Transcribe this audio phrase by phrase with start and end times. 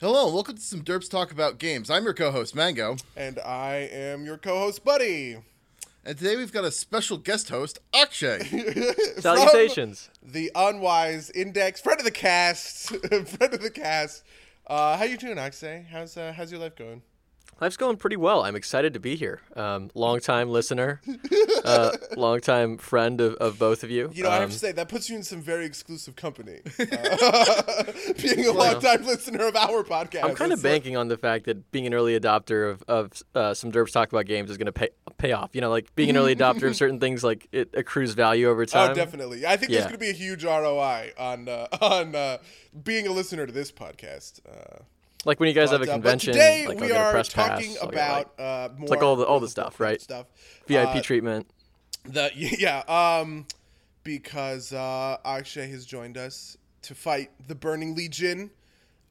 [0.00, 1.90] Hello, and welcome to some Derps Talk About Games.
[1.90, 2.96] I'm your co-host, Mango.
[3.16, 5.36] And I am your co-host, Buddy.
[6.06, 8.38] And today we've got a special guest host, Akshay.
[9.18, 10.08] Salutations.
[10.22, 14.24] the Unwise Index, friend of the cast, friend of the cast.
[14.66, 15.84] Uh, how you doing, Akshay?
[15.90, 17.02] How's uh, how's your life going?
[17.60, 18.42] Life's going pretty well.
[18.42, 19.40] I'm excited to be here.
[19.54, 21.00] Um, long time listener,
[21.64, 24.10] uh, long time friend of, of both of you.
[24.14, 26.60] You know, I have Um, to say that puts you in some very exclusive company.
[26.90, 27.84] Uh,
[28.22, 31.44] being a long-time listener of our podcast, I'm kind of like- banking on the fact
[31.46, 34.66] that being an early adopter of, of uh, some Derps Talk About Games is going
[34.66, 34.88] to pay
[35.18, 35.50] pay off.
[35.54, 38.64] You know, like being an early adopter of certain things, like it accrues value over
[38.66, 38.90] time.
[38.90, 39.46] Oh, definitely.
[39.46, 42.38] I think there's going to be a huge ROI on uh, on uh,
[42.84, 44.40] being a listener to this podcast.
[45.24, 47.88] Like when you guys have a convention, today like we are press talking pass, I'll
[47.88, 50.00] like, about uh, more like all the- all the stuff, right?
[50.00, 50.26] Stuff.
[50.66, 51.46] VIP Uh, treatment.
[52.04, 53.46] The yeah, um,
[54.02, 58.50] because uh, Akshay has joined us to fight the Burning Legion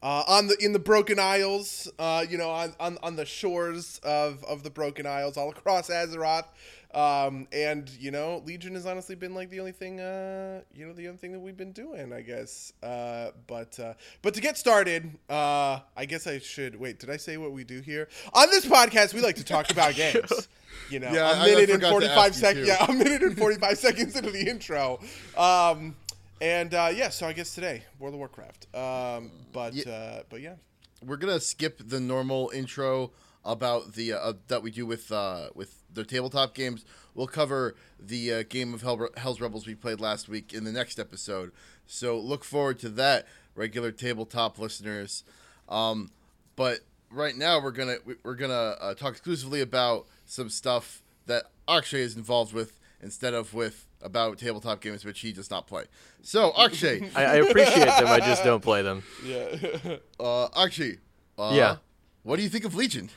[0.01, 1.87] uh, on the in the Broken Isles.
[1.99, 5.89] Uh, you know, on, on on the shores of of the Broken Isles, all across
[5.89, 6.45] Azeroth.
[6.93, 10.93] Um, and you know, Legion has honestly been like the only thing, uh, you know,
[10.93, 12.73] the only thing that we've been doing, I guess.
[12.81, 16.99] Uh, but uh, but to get started, uh, I guess I should wait.
[16.99, 19.13] Did I say what we do here on this podcast?
[19.13, 20.47] We like to talk about games.
[20.89, 22.67] You know, Yeah, a minute and forgot to forty five seconds.
[22.67, 24.99] Yeah, a minute and 45 seconds into the intro.
[25.37, 25.95] Um,
[26.41, 28.73] and uh, yeah, so I guess today, World of Warcraft.
[28.75, 29.91] Um, but Yeah.
[29.93, 30.55] uh, but yeah.
[31.05, 33.11] We're gonna skip the normal intro
[33.45, 36.85] about the uh, that we do with uh, with the tabletop games.
[37.15, 40.71] We'll cover the uh, game of Hell, Hell's Rebels we played last week in the
[40.71, 41.51] next episode.
[41.85, 45.23] So look forward to that, regular tabletop listeners.
[45.67, 46.11] Um,
[46.55, 46.79] but
[47.11, 52.15] right now we're gonna we're gonna uh, talk exclusively about some stuff that Akshay is
[52.15, 55.85] involved with instead of with about tabletop games which he does not play.
[56.21, 58.07] So Akshay, I, I appreciate them.
[58.07, 59.03] I just don't play them.
[59.25, 59.97] Yeah.
[60.19, 60.97] uh, Akshay,
[61.37, 61.77] uh, Yeah.
[62.23, 63.09] what do you think of Legion?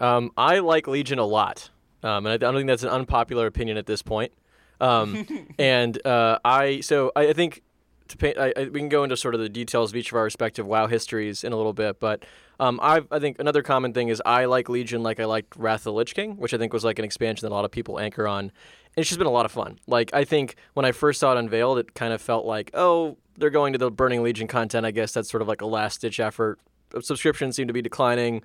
[0.00, 1.70] Um, I like Legion a lot,
[2.02, 4.32] um, and I, don't think that's an unpopular opinion at this point.
[4.80, 5.26] Um,
[5.58, 7.62] and uh, I so I, I think
[8.08, 10.16] to paint, I, I, we can go into sort of the details of each of
[10.16, 12.24] our respective WoW histories in a little bit, but
[12.58, 15.80] um, I I think another common thing is I like Legion like I liked Wrath
[15.80, 17.70] of the Lich King, which I think was like an expansion that a lot of
[17.70, 18.44] people anchor on.
[18.44, 19.78] And it's just been a lot of fun.
[19.86, 23.16] Like I think when I first saw it unveiled, it kind of felt like oh
[23.38, 24.84] they're going to the Burning Legion content.
[24.84, 26.58] I guess that's sort of like a last ditch effort.
[27.00, 28.42] Subscriptions seem to be declining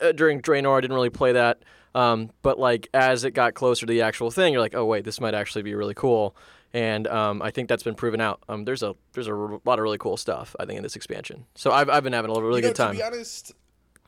[0.00, 1.62] uh, during Draenor, I didn't really play that.
[1.94, 5.04] Um, but like as it got closer to the actual thing, you're like, oh wait,
[5.04, 6.36] this might actually be really cool.
[6.74, 8.42] And um, I think that's been proven out.
[8.48, 10.94] Um, there's a there's a r- lot of really cool stuff I think in this
[10.96, 11.46] expansion.
[11.54, 12.92] So I've, I've been having a really you know, good time.
[12.92, 13.54] To be honest,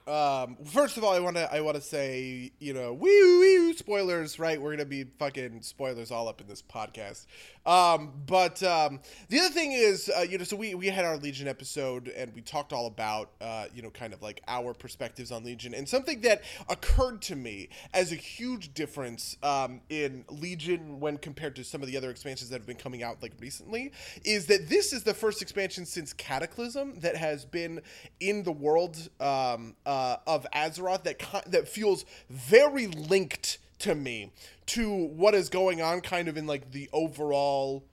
[0.08, 3.74] um, first of all, I want to I want to say you know wee wee
[3.74, 4.60] spoilers right.
[4.60, 7.26] We're gonna be fucking spoilers all up in this podcast.
[7.66, 11.18] Um, but um, the other thing is uh, you know so we we had our
[11.18, 15.30] Legion episode and we talked all about uh, you know kind of like our perspectives
[15.30, 20.98] on Legion and something that occurred to me as a huge difference um, in Legion
[20.98, 23.92] when compared to some of the other expansions that have been coming out like recently
[24.24, 27.82] is that this is the first expansion since Cataclysm that has been
[28.20, 34.32] in the world um, uh, of Azeroth that that feels very linked to me
[34.66, 37.84] to what is going on kind of in like the overall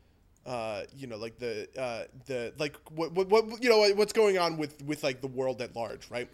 [0.46, 4.38] uh, you know, like the uh, the like what, what what you know what's going
[4.38, 6.30] on with with like the world at large, right?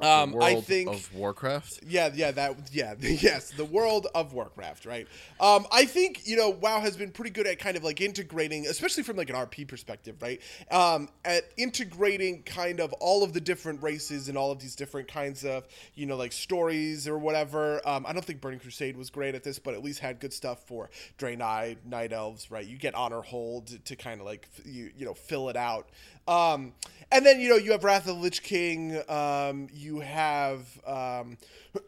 [0.00, 1.80] Um, World I think of Warcraft.
[1.86, 5.06] yeah, yeah, that, yeah, yes, the world of Warcraft, right?
[5.38, 8.66] Um, I think you know, WoW has been pretty good at kind of like integrating,
[8.66, 10.40] especially from like an RP perspective, right?
[10.70, 15.08] Um, at integrating kind of all of the different races and all of these different
[15.08, 17.86] kinds of you know like stories or whatever.
[17.86, 20.32] Um, I don't think Burning Crusade was great at this, but at least had good
[20.32, 22.66] stuff for Draenei, Night Elves, right?
[22.66, 25.90] You get Honor Hold to kind of like you you know fill it out.
[26.28, 26.74] Um,
[27.10, 29.02] and then you know you have Wrath of the Lich King.
[29.08, 31.36] Um, you have um,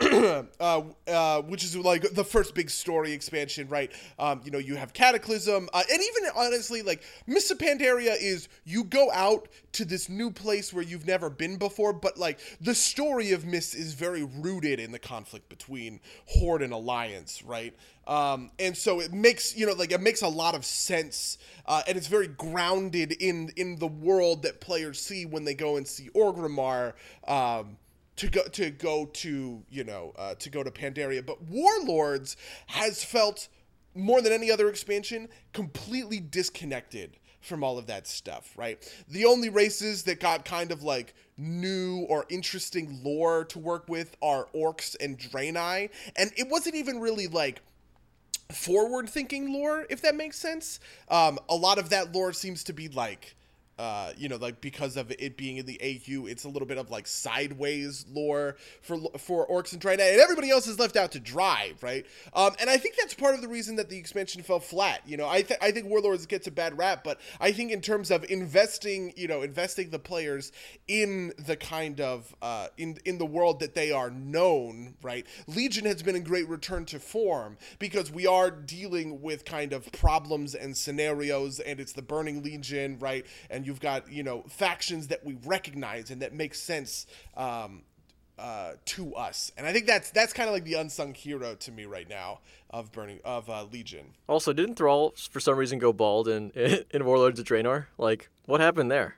[0.60, 3.92] uh, uh, which is like the first big story expansion, right?
[4.18, 8.84] Um, you know you have Cataclysm, uh, and even honestly, like Mists Pandaria is you
[8.84, 13.32] go out to this new place where you've never been before, but like the story
[13.32, 17.74] of Mists is very rooted in the conflict between Horde and Alliance, right?
[18.06, 21.82] Um, and so it makes you know like it makes a lot of sense, uh,
[21.86, 25.86] and it's very grounded in in the world that players see when they go and
[25.86, 26.94] see Orgrimmar.
[27.28, 27.76] Um,
[28.16, 32.36] to go to go to you know uh, to go to Pandaria, but Warlords
[32.66, 33.48] has felt
[33.94, 38.78] more than any other expansion completely disconnected from all of that stuff, right?
[39.08, 44.16] The only races that got kind of like new or interesting lore to work with
[44.22, 47.60] are orcs and Draenei, and it wasn't even really like
[48.52, 50.78] forward thinking lore, if that makes sense.
[51.08, 53.34] Um, a lot of that lore seems to be like
[53.78, 56.78] uh, you know, like because of it being in the AU, it's a little bit
[56.78, 61.12] of like sideways lore for for orcs and Draenei, and everybody else is left out
[61.12, 62.06] to dry, right?
[62.34, 65.00] Um, and I think that's part of the reason that the expansion fell flat.
[65.06, 67.80] You know, I th- I think Warlords gets a bad rap, but I think in
[67.80, 70.52] terms of investing, you know, investing the players
[70.86, 75.26] in the kind of uh, in in the world that they are known, right?
[75.46, 79.90] Legion has been a great return to form because we are dealing with kind of
[79.92, 83.26] problems and scenarios, and it's the Burning Legion, right?
[83.50, 87.06] And you've got you know factions that we recognize and that make sense.
[87.36, 87.82] Um,
[88.38, 91.70] uh, to us, and I think that's that's kind of like the unsung hero to
[91.70, 92.40] me right now
[92.70, 94.06] of burning of uh, Legion.
[94.26, 96.50] Also, didn't Thrall for some reason go bald in
[96.90, 97.86] in Warlords of Draenor?
[97.98, 99.16] Like, what happened there?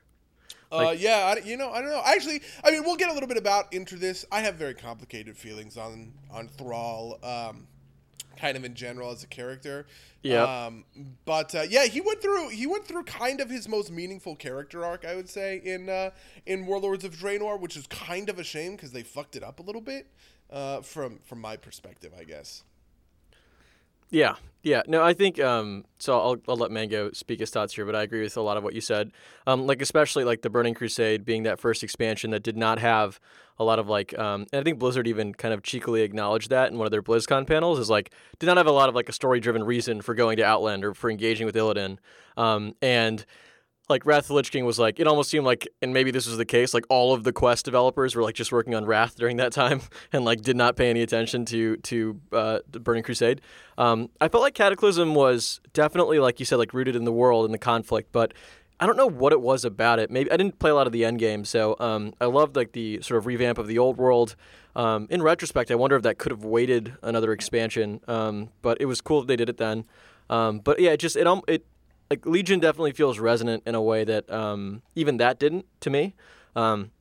[0.71, 2.01] Uh, yeah, I, you know, I don't know.
[2.05, 4.25] Actually, I mean, we'll get a little bit about into this.
[4.31, 7.67] I have very complicated feelings on on Thrall, um,
[8.35, 9.85] kind of in general as a character.
[10.21, 10.65] Yeah.
[10.65, 10.85] Um,
[11.25, 14.83] but uh, yeah, he went through he went through kind of his most meaningful character
[14.83, 16.11] arc, I would say, in uh,
[16.45, 19.59] in Warlords of Draenor, which is kind of a shame because they fucked it up
[19.59, 20.07] a little bit
[20.49, 22.63] uh, from from my perspective, I guess.
[24.11, 24.83] Yeah, yeah.
[24.87, 26.19] No, I think um, so.
[26.19, 28.63] I'll, I'll let Mango speak his thoughts here, but I agree with a lot of
[28.63, 29.11] what you said.
[29.47, 33.19] Um, like especially like the Burning Crusade being that first expansion that did not have
[33.57, 36.71] a lot of like, um, and I think Blizzard even kind of cheekily acknowledged that
[36.71, 39.09] in one of their BlizzCon panels is like did not have a lot of like
[39.09, 41.97] a story driven reason for going to Outland or for engaging with Illidan,
[42.37, 43.25] um, and
[43.89, 46.27] like Wrath of the Lich King was like it almost seemed like and maybe this
[46.27, 49.15] was the case like all of the quest developers were like just working on Wrath
[49.15, 49.81] during that time
[50.11, 53.41] and like did not pay any attention to to uh, Burning Crusade.
[53.77, 57.45] Um, I felt like Cataclysm was definitely like you said like rooted in the world
[57.45, 58.33] and the conflict, but
[58.79, 60.11] I don't know what it was about it.
[60.11, 62.73] Maybe I didn't play a lot of the end game, so um, I loved like
[62.73, 64.35] the sort of revamp of the old world.
[64.75, 68.85] Um, in retrospect, I wonder if that could have waited another expansion, um, but it
[68.85, 69.85] was cool that they did it then.
[70.29, 71.65] Um, but yeah, it just it um it
[72.09, 76.13] like Legion definitely feels resonant in a way that um, even that didn't to me.
[76.55, 76.91] Um,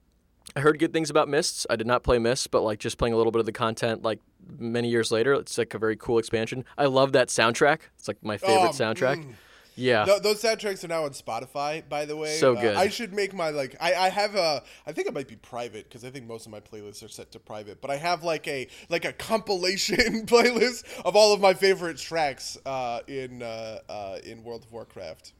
[0.55, 1.67] I heard good things about Mists.
[1.69, 4.03] I did not play Mists, but like just playing a little bit of the content
[4.03, 4.21] like
[4.59, 6.65] many years later, it's like a very cool expansion.
[6.79, 7.81] I love that soundtrack.
[7.99, 9.25] It's like my favorite Oh, soundtrack.
[9.25, 9.33] mm.
[9.77, 10.05] Yeah.
[10.05, 12.37] Th- those soundtracks are now on Spotify, by the way.
[12.37, 12.77] So Uh, good.
[12.77, 13.77] I should make my like.
[13.81, 14.63] I, I have a.
[14.87, 17.33] I think it might be private because I think most of my playlists are set
[17.33, 17.81] to private.
[17.81, 22.57] But I have like a like a compilation playlist of all of my favorite tracks
[22.65, 25.33] uh, in uh, uh, in World of Warcraft.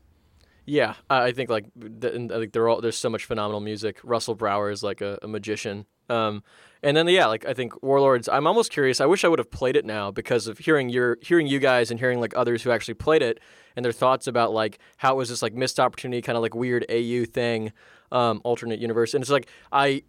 [0.67, 4.01] Yeah, I think like I think they're all there's so much phenomenal music.
[4.03, 5.87] Russell Brower is like a, a magician.
[6.09, 6.43] Um,
[6.85, 8.29] and then yeah, like I think Warlords.
[8.29, 9.01] I'm almost curious.
[9.01, 11.91] I wish I would have played it now because of hearing your hearing you guys
[11.91, 13.41] and hearing like others who actually played it
[13.75, 16.55] and their thoughts about like how it was this like missed opportunity, kind of like
[16.55, 17.73] weird AU thing,
[18.13, 19.15] um, alternate universe.
[19.15, 20.03] And it's like I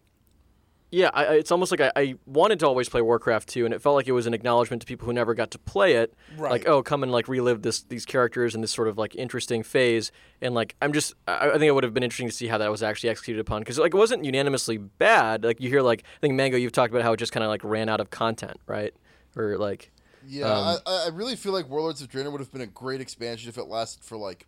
[0.96, 3.82] yeah, I, it's almost like I, I wanted to always play Warcraft 2, and it
[3.82, 6.14] felt like it was an acknowledgement to people who never got to play it.
[6.38, 6.50] Right.
[6.50, 9.62] Like, oh, come and like relive this these characters and this sort of like interesting
[9.62, 10.10] phase.
[10.40, 12.56] And like, I'm just, I, I think it would have been interesting to see how
[12.56, 15.44] that was actually executed upon because like it wasn't unanimously bad.
[15.44, 17.50] Like you hear like I think Mango, you've talked about how it just kind of
[17.50, 18.94] like ran out of content, right?
[19.36, 19.92] Or like,
[20.26, 23.02] Yeah, Um, I, I really feel like Warlords of Draenor would have been a great
[23.02, 24.46] expansion if it lasted for like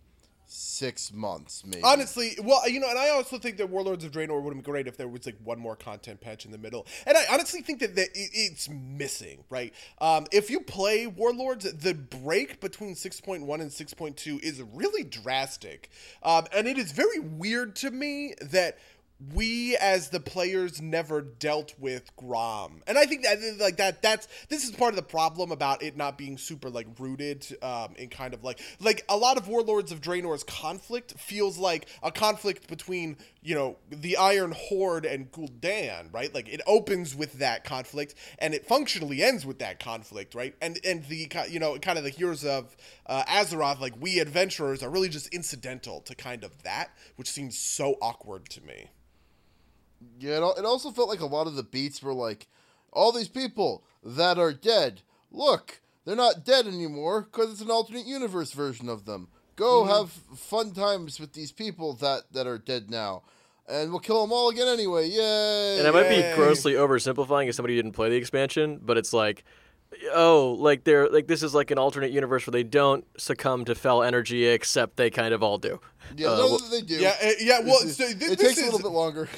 [0.50, 1.82] six months, maybe.
[1.84, 4.72] Honestly, well, you know, and I also think that Warlords of Draenor would have been
[4.72, 6.86] great if there was like one more content patch in the middle.
[7.06, 9.74] And I honestly think that, that it's missing, right?
[10.00, 15.90] Um, if you play Warlords, the break between 6.1 and 6.2 is really drastic.
[16.22, 18.78] Um, and it is very weird to me that
[19.34, 22.82] we as the players never dealt with Grom.
[22.86, 25.96] And I think that like that that's this is part of the problem about it
[25.96, 29.90] not being super like rooted um in kind of like like a lot of Warlords
[29.90, 36.12] of Draenor's conflict feels like a conflict between, you know, the Iron Horde and Gul'dan,
[36.12, 36.32] right?
[36.32, 40.54] Like it opens with that conflict and it functionally ends with that conflict, right?
[40.62, 42.76] And and the you know, kind of the heroes of
[43.06, 47.58] uh, Azeroth like we adventurers are really just incidental to kind of that, which seems
[47.58, 48.90] so awkward to me.
[50.20, 52.46] Yeah, it, also felt like a lot of the beats were like,
[52.92, 55.02] all these people that are dead.
[55.30, 59.28] Look, they're not dead anymore because it's an alternate universe version of them.
[59.56, 59.90] Go Mm-hmm.
[59.92, 63.22] have fun times with these people that, that are dead now.
[63.68, 65.08] And we'll kill them all again anyway.
[65.08, 65.78] Yay!
[65.78, 69.12] and I might be grossly oversimplifying as somebody who didn't play the expansion, but it's
[69.12, 69.44] like.
[70.12, 73.74] Oh, like they're like this is like an alternate universe where they don't succumb to
[73.74, 75.80] fell energy, except they kind of all do.
[76.14, 76.96] yeah, Uh, no, well- they do.
[76.96, 77.60] Yeah, uh, yeah.
[77.60, 79.30] Well, It's- so thi- it this takes a little bit longer.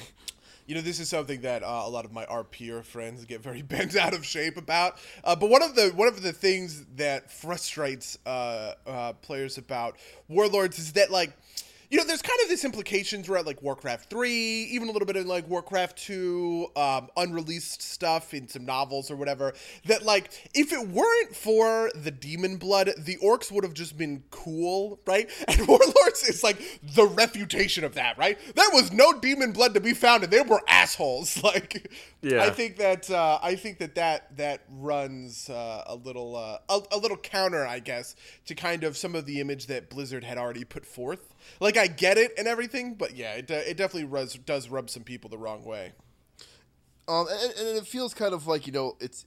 [0.70, 3.60] You know, this is something that uh, a lot of my RPer friends get very
[3.74, 4.98] bent out of shape about.
[5.24, 9.96] Uh, but one of the one of the things that frustrates uh, uh, players about
[10.28, 11.32] Warlords is that like.
[11.90, 15.06] You know, there's kind of this implications where at like Warcraft 3, even a little
[15.06, 19.52] bit in like Warcraft 2, um, unreleased stuff in some novels or whatever,
[19.86, 24.22] that like if it weren't for the demon blood, the orcs would have just been
[24.30, 25.28] cool, right?
[25.50, 28.38] And Warlords is like the refutation of that, right?
[28.54, 31.40] There was no demon blood to be found and they were assholes.
[31.50, 31.90] Like
[32.22, 32.44] Yeah.
[32.44, 36.80] I think that uh, I think that that that runs uh, a little uh, a,
[36.92, 38.14] a little counter, I guess,
[38.46, 41.34] to kind of some of the image that Blizzard had already put forth.
[41.60, 44.90] Like I get it and everything, but yeah, it, uh, it definitely rubs, does rub
[44.90, 45.92] some people the wrong way.
[47.08, 49.26] Um, and, and it feels kind of like you know it's.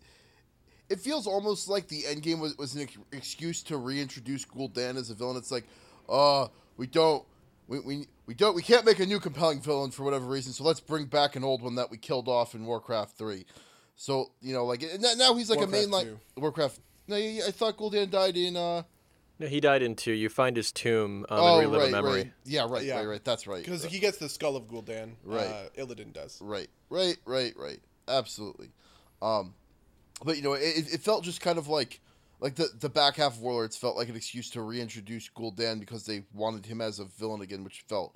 [0.90, 4.96] It feels almost like the end game was, was an ex- excuse to reintroduce Gul'dan
[4.98, 5.38] as a villain.
[5.38, 5.66] It's like,
[6.10, 7.24] uh, we don't,
[7.68, 10.52] we, we, we don't, we can't make a new compelling villain for whatever reason.
[10.54, 13.46] So let's bring back an old one that we killed off in Warcraft Three.
[13.96, 16.04] So you know, like and now- he's like Warcraft a mainline
[16.36, 16.42] 2.
[16.42, 16.80] Warcraft.
[17.08, 18.56] No, I thought Gul'dan died in.
[18.56, 18.84] uh
[19.40, 20.12] No, he died in two.
[20.14, 22.12] You find his tomb um, Oh, and relive right, a memory.
[22.22, 22.32] right.
[22.46, 22.98] Yeah, right, Yeah.
[22.98, 23.24] right, right.
[23.26, 23.64] That's right.
[23.64, 25.16] Because he gets the skull of Gul'dan.
[25.24, 25.48] Right.
[25.48, 26.40] Uh, Illidan does.
[26.42, 27.80] Right, right, right, right.
[28.08, 28.70] Absolutely.
[29.22, 29.56] Um,
[30.24, 32.00] but you know, it, it felt just kind of like
[32.40, 36.06] like the the back half of Warlords felt like an excuse to reintroduce Gul'dan because
[36.06, 38.16] they wanted him as a villain again, which felt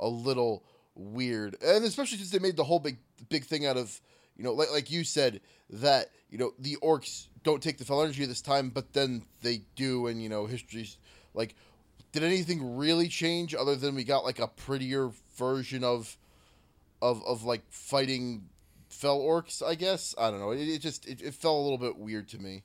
[0.00, 2.98] a little weird, and especially since they made the whole big
[3.28, 4.00] big thing out of
[4.36, 8.02] you know, like like you said that you know the orcs don't take the fell
[8.02, 10.98] energy this time, but then they do, and you know history's
[11.34, 11.54] like.
[12.10, 16.16] Did anything really change other than we got like a prettier version of
[17.02, 18.48] of of like fighting
[18.88, 21.78] fell orcs i guess i don't know it, it just it, it felt a little
[21.78, 22.62] bit weird to me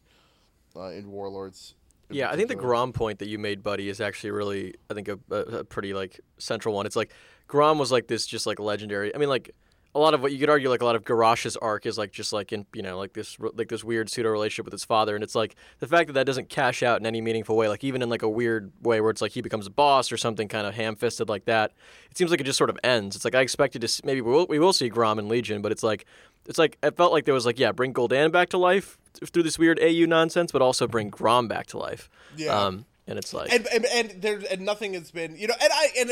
[0.75, 1.75] uh, in warlords
[2.09, 2.55] in Yeah, I think the.
[2.55, 5.93] Grom point that you made, buddy, is actually really, I think, a, a, a pretty
[5.93, 6.85] like central one.
[6.85, 7.13] It's like
[7.47, 9.13] Grom was like this, just like legendary.
[9.13, 9.51] I mean, like
[9.95, 12.11] a lot of what you could argue, like a lot of Garrosh's arc is like
[12.11, 15.13] just like in you know like this like this weird pseudo relationship with his father,
[15.15, 17.83] and it's like the fact that that doesn't cash out in any meaningful way, like
[17.83, 20.47] even in like a weird way where it's like he becomes a boss or something
[20.47, 21.71] kind of ham-fisted like that.
[22.09, 23.15] It seems like it just sort of ends.
[23.15, 25.61] It's like I expected to s- maybe we will, we will see Grom and Legion,
[25.61, 26.05] but it's like
[26.47, 28.97] it's like it felt like there was like yeah, bring Gul'dan back to life
[29.31, 32.09] through this weird AU nonsense, but also bring Grom back to life.
[32.35, 32.57] Yeah.
[32.57, 35.71] Um, and it's like and, and and there and nothing has been you know and
[35.73, 36.11] I and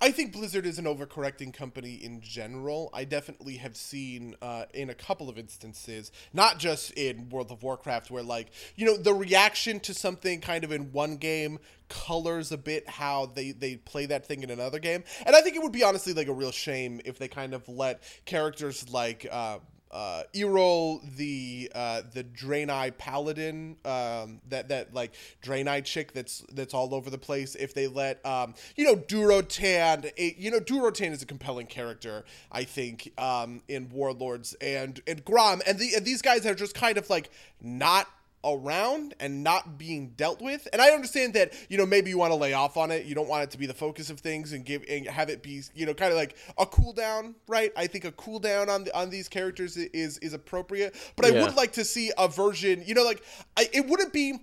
[0.00, 2.90] I think Blizzard is an overcorrecting company in general.
[2.92, 7.62] I definitely have seen uh, in a couple of instances, not just in World of
[7.62, 12.52] Warcraft, where like you know the reaction to something kind of in one game colors
[12.52, 15.62] a bit how they they play that thing in another game, and I think it
[15.62, 19.26] would be honestly like a real shame if they kind of let characters like.
[19.30, 19.58] Uh,
[19.96, 26.74] uh, Yrel, the uh, the Draenei paladin, um, that that like Draenei chick that's that's
[26.74, 27.54] all over the place.
[27.54, 32.26] If they let um, you know Durotan, a, you know Durotan is a compelling character,
[32.52, 36.74] I think, um, in Warlords and and Grom, and the and these guys are just
[36.74, 37.30] kind of like
[37.62, 38.06] not
[38.46, 40.68] around and not being dealt with.
[40.72, 43.04] And I understand that, you know, maybe you want to lay off on it.
[43.06, 45.42] You don't want it to be the focus of things and give and have it
[45.42, 47.72] be, you know, kind of like a cool down, right?
[47.76, 50.94] I think a cool down on the, on these characters is is appropriate.
[51.16, 51.42] But I Yeah.
[51.42, 53.22] would like to see a version, you know, like
[53.56, 54.40] I, it wouldn't be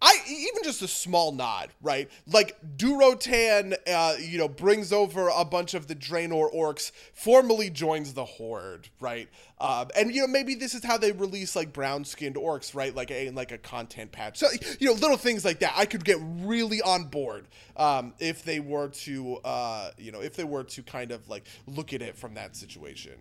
[0.00, 2.08] I even just a small nod, right?
[2.26, 8.14] Like Durotan, uh, you know, brings over a bunch of the Draenor orcs, formally joins
[8.14, 9.28] the Horde, right?
[9.60, 12.94] Um, and you know, maybe this is how they release like brown-skinned orcs, right?
[12.94, 14.38] Like a like a content patch.
[14.38, 15.74] So you know, little things like that.
[15.76, 20.36] I could get really on board um, if they were to, uh, you know, if
[20.36, 23.14] they were to kind of like look at it from that situation.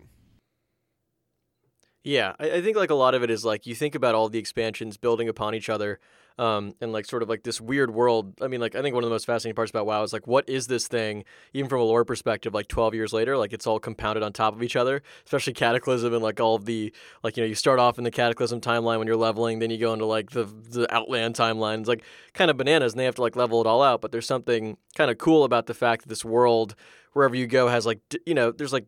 [2.08, 4.30] Yeah, I, I think like a lot of it is like you think about all
[4.30, 6.00] the expansions building upon each other,
[6.40, 8.34] um, and like sort of like this weird world.
[8.42, 10.26] I mean, like I think one of the most fascinating parts about WoW is like
[10.26, 13.68] what is this thing, even from a lore perspective, like 12 years later, like it's
[13.68, 17.36] all compounded on top of each other, especially Cataclysm and like all of the like
[17.36, 19.92] you know you start off in the Cataclysm timeline when you're leveling, then you go
[19.92, 21.80] into like the the Outland timeline.
[21.80, 24.00] It's like kind of bananas, and they have to like level it all out.
[24.00, 26.74] But there's something kind of cool about the fact that this world,
[27.12, 28.86] wherever you go, has like you know there's like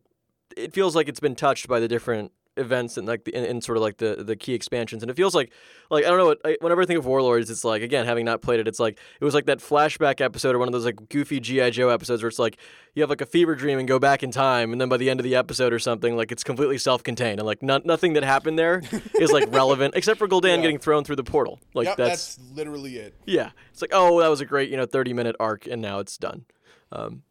[0.56, 3.60] it feels like it's been touched by the different events and like the in, in
[3.60, 5.52] sort of like the the key expansions and it feels like
[5.88, 8.24] like I don't know what I, whenever I think of Warlords it's like again having
[8.24, 10.84] not played it it's like it was like that flashback episode or one of those
[10.84, 12.58] like goofy GI Joe episodes where it's like
[12.94, 15.08] you have like a fever dream and go back in time and then by the
[15.08, 18.24] end of the episode or something like it's completely self-contained and like not, nothing that
[18.24, 18.82] happened there
[19.20, 20.62] is like relevant except for Gul'dan Yeah.
[20.62, 23.14] getting thrown through the portal like yep, that's, that's literally it.
[23.26, 26.00] yeah it's like oh that was a great you know 30 minute arc and now
[26.00, 26.44] it's done
[26.92, 27.22] um,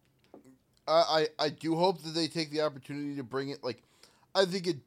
[0.88, 3.64] I, I I do hope that they take the opportunity to bring it.
[3.64, 3.84] Like,
[4.34, 4.78] I think it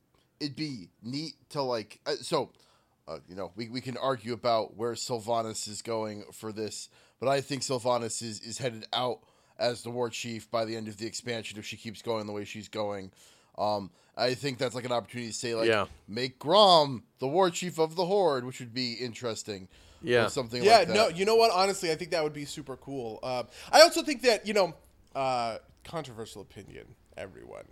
[0.43, 2.01] it'd be neat to like.
[2.07, 2.51] Uh, so,
[3.09, 6.89] uh, you know, we, we can argue about where Sylvanas is going for this,
[7.21, 9.21] but I think Sylvanas is is headed out
[9.59, 12.33] as the war chief by the end of the expansion if she keeps going the
[12.33, 13.11] way she's going.
[13.59, 15.87] Um, I think that's like an opportunity to say like, Yeah.
[16.09, 19.69] make Grom the war chief of the Horde, which would be interesting.
[20.05, 20.27] Yeah.
[20.27, 20.95] or something yeah like that.
[20.95, 24.03] no you know what honestly i think that would be super cool uh, i also
[24.03, 24.75] think that you know
[25.15, 27.65] uh, controversial opinion, everyone.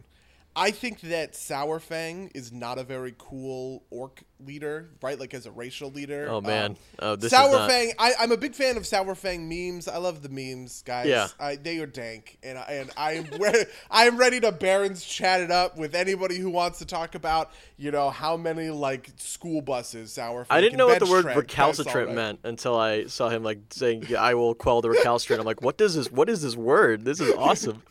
[0.57, 5.19] I think that Saurfang is not a very cool orc leader, right?
[5.19, 6.27] Like as a racial leader.
[6.29, 6.73] Oh, man.
[6.73, 7.87] Um, oh, this is Saurfang.
[7.89, 9.87] not- I, I'm a big fan of Saurfang memes.
[9.87, 11.07] I love the memes, guys.
[11.07, 11.29] Yeah.
[11.39, 13.29] I, they are dank, and I, and I am
[13.91, 17.51] I am ready to Barons chat it up with anybody who wants to talk about
[17.81, 20.47] you know how many like school buses Saurfang.
[20.51, 21.47] I didn't know what the word strength.
[21.49, 24.91] That's all recalcitrant meant until I saw him like saying, yeah, "I will quell the
[24.91, 26.13] recalcitrant." I'm like, "What does this?
[26.13, 27.07] What is this word?
[27.07, 27.83] This is awesome."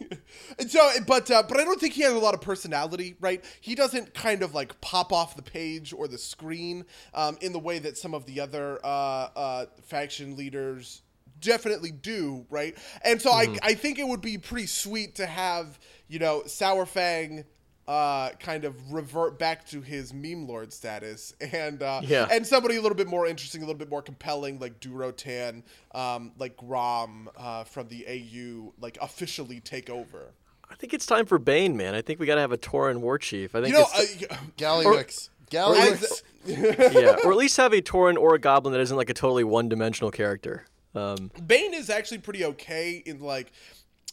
[0.60, 3.44] And so, but uh, but I don't think he has a lot of personality, right?
[3.62, 7.60] He doesn't kind of like pop off the page or the screen um, in the
[7.60, 8.88] way that some of the other uh,
[9.36, 11.02] uh, faction leaders
[11.42, 12.78] definitely do, right?
[13.04, 13.56] And so Mm-hmm.
[13.64, 17.46] I I think it would be pretty sweet to have you know Saurfang.
[17.90, 22.28] Uh, kind of revert back to his meme lord status, and uh, Yeah.
[22.30, 25.64] and somebody a little bit more interesting, a little bit more compelling, like Durotan,
[25.96, 30.34] um, like Grom uh, from the AU, like officially take over.
[30.70, 31.96] I think it's time for Bane, man.
[31.96, 33.56] I think we got to have a Tauren war chief.
[33.56, 35.30] I think You know, it's uh, Gallywix.
[35.30, 36.22] I- Gallywix.
[36.46, 39.44] yeah, or at least have a Tauren or a Goblin that isn't like a totally
[39.44, 40.66] one-dimensional character.
[40.94, 43.52] Um, Bane is actually pretty okay in like.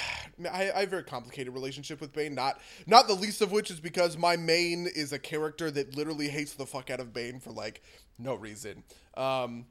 [0.52, 2.34] I, I have a very complicated relationship with Bane.
[2.34, 6.28] Not not the least of which is because my main is a character that literally
[6.28, 7.82] hates the fuck out of Bane for like
[8.18, 8.82] no reason.
[9.16, 9.66] Um,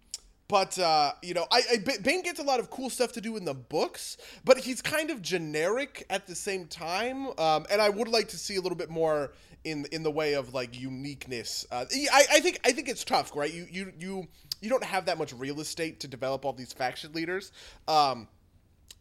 [0.47, 3.35] but uh, you know, I, I Bane gets a lot of cool stuff to do
[3.37, 7.27] in the books, but he's kind of generic at the same time.
[7.39, 10.33] Um, and I would like to see a little bit more in in the way
[10.33, 11.65] of like uniqueness.
[11.71, 13.51] Uh, I, I think I think it's tough, right?
[13.51, 14.27] You you you
[14.61, 17.51] you don't have that much real estate to develop all these faction leaders.
[17.87, 18.27] Um,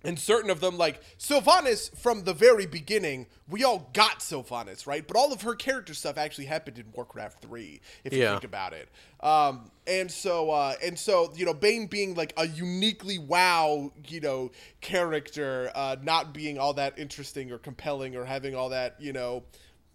[0.05, 5.07] and certain of them, like Sylvanas, from the very beginning, we all got Sylvanas, right?
[5.07, 8.33] But all of her character stuff actually happened in Warcraft Three, if you Yeah.
[8.33, 8.89] think about it.
[9.21, 14.21] Um, and so, uh, and so, you know, Bane being like a uniquely WoW, you
[14.21, 19.13] know, character, uh, not being all that interesting or compelling or having all that, you
[19.13, 19.45] know,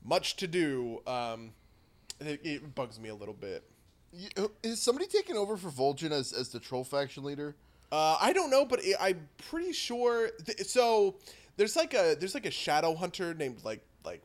[0.03, 1.51] much to do, um,
[2.19, 3.63] it, it bugs me a little bit.
[4.63, 7.55] Is somebody taking over for Vol'jin as, as the troll faction leader?
[7.91, 10.29] Uh, I don't know, but it, I'm pretty sure.
[10.45, 11.15] Th- so
[11.57, 14.21] there's like a there's like a shadow hunter named like like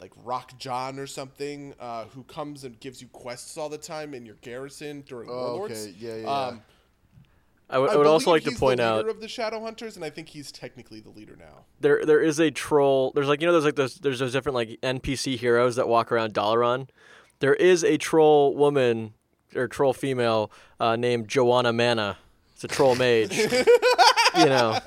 [0.00, 4.14] like Rock John or something uh, who comes and gives you quests all the time
[4.14, 5.86] in your garrison during Oh, Warlords.
[5.86, 5.94] okay.
[5.98, 6.62] Yeah, yeah, Um,
[7.68, 9.94] I would- I I also believe like to point the out of the shadow hunters,
[9.94, 11.66] and I think he's technically the leader now.
[11.80, 13.12] there there is a troll.
[13.14, 16.10] There's like you know there's like those there's those different like NPC heroes that walk
[16.10, 16.88] around Dalaran.
[17.38, 19.14] There is a troll woman
[19.54, 20.50] or troll female
[20.80, 22.18] uh, named Joanna Mana.
[22.62, 23.34] It's a troll mage.
[24.36, 24.78] you know,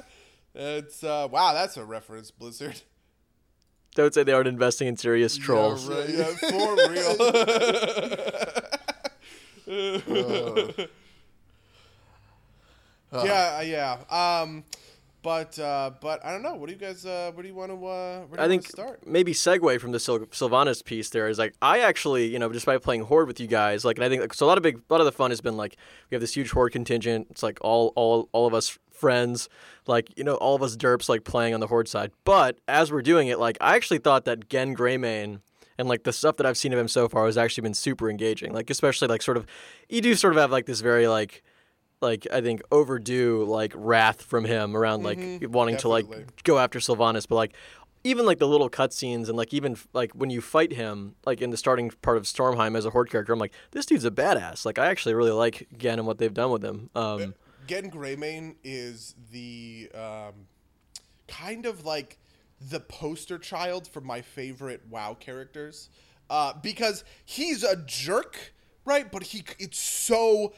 [0.54, 2.80] It's uh, wow, that's a reference, Blizzard.
[3.96, 5.88] Don't say they aren't investing in serious trolls.
[5.88, 6.08] right.
[6.08, 7.16] Yeah, for real.
[13.26, 13.98] yeah, uh, yeah.
[14.08, 14.66] Um,
[15.24, 16.56] but uh, but I don't know.
[16.56, 17.06] What do you guys?
[17.06, 17.76] Uh, where do you want to?
[17.78, 19.08] Uh, where do you I think start?
[19.08, 22.66] maybe segue from the Sil- Sylvanas piece there is like I actually you know just
[22.66, 24.64] by playing Horde with you guys like and I think like, so a lot of
[24.64, 25.78] big a lot of the fun has been like
[26.12, 29.50] we have this huge Horde contingent it's like all all all of us friends
[29.88, 32.92] like you know all of us derps like playing on the Horde side but as
[32.92, 35.40] we're doing it like I actually thought that Genn Greymane
[35.78, 38.10] and like the stuff that I've seen of him so far has actually been super
[38.10, 39.46] engaging like especially like sort of
[39.88, 41.44] you do sort of have like this very like
[42.04, 46.06] like I think overdue like wrath from him around like wanting to like
[46.44, 47.54] go after Sylvanas, but like
[48.04, 51.50] even like the little cutscenes and like even like when you fight him like in
[51.50, 54.66] the starting part of Stormheim as a horde character, I'm like this dude's a badass.
[54.66, 56.90] Like I actually really like Genn and what they've done with him.
[56.96, 57.34] Um,
[57.66, 60.34] Genn Greymane is the um,
[61.28, 62.20] kind of like
[62.60, 65.90] the poster child for my favorite WoW characters
[66.30, 68.54] uh, because he's a jerk,
[68.86, 69.12] right?
[69.12, 70.54] But he it's so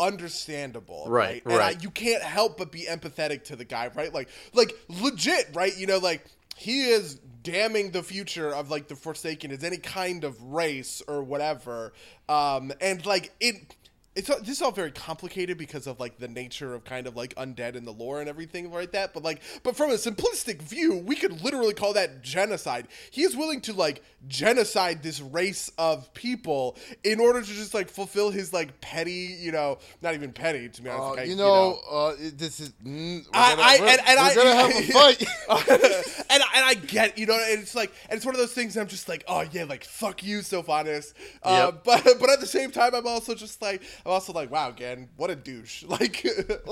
[0.00, 1.82] understandable, Right, And I, right.
[1.82, 4.12] you can't help but be empathetic to the guy, right?
[4.12, 5.76] Like, like legit, right?
[5.76, 6.24] You know, like
[6.56, 11.22] he is damning the future of like the Forsaken as any kind of race or
[11.22, 11.92] whatever,
[12.28, 13.74] um, and like it
[14.16, 17.16] it's all- this is all very complicated because of like the nature of kind of
[17.16, 20.60] like undead and the lore and everything like that but like but from a simplistic
[20.60, 25.70] view we could literally call that genocide he is willing to like genocide this race
[25.78, 30.32] of people in order to just like fulfill his like petty you know not even
[30.32, 32.70] petty to be honest Uh, like, I- you know, uh, this is.
[32.84, 35.20] Mm, we're I- gonna, I- and- and I- gonna have a fight.
[36.30, 38.52] and, I- and I get, you know, and it's like, and it's one of those
[38.52, 41.12] things I'm just like, oh yeah, like fuck you, Sylvanas.
[41.42, 41.84] Uh, Yep.
[41.84, 45.08] But but at the same time, I'm also just like, I'm also like, wow, again,
[45.16, 45.84] what a douche.
[45.88, 46.24] Like,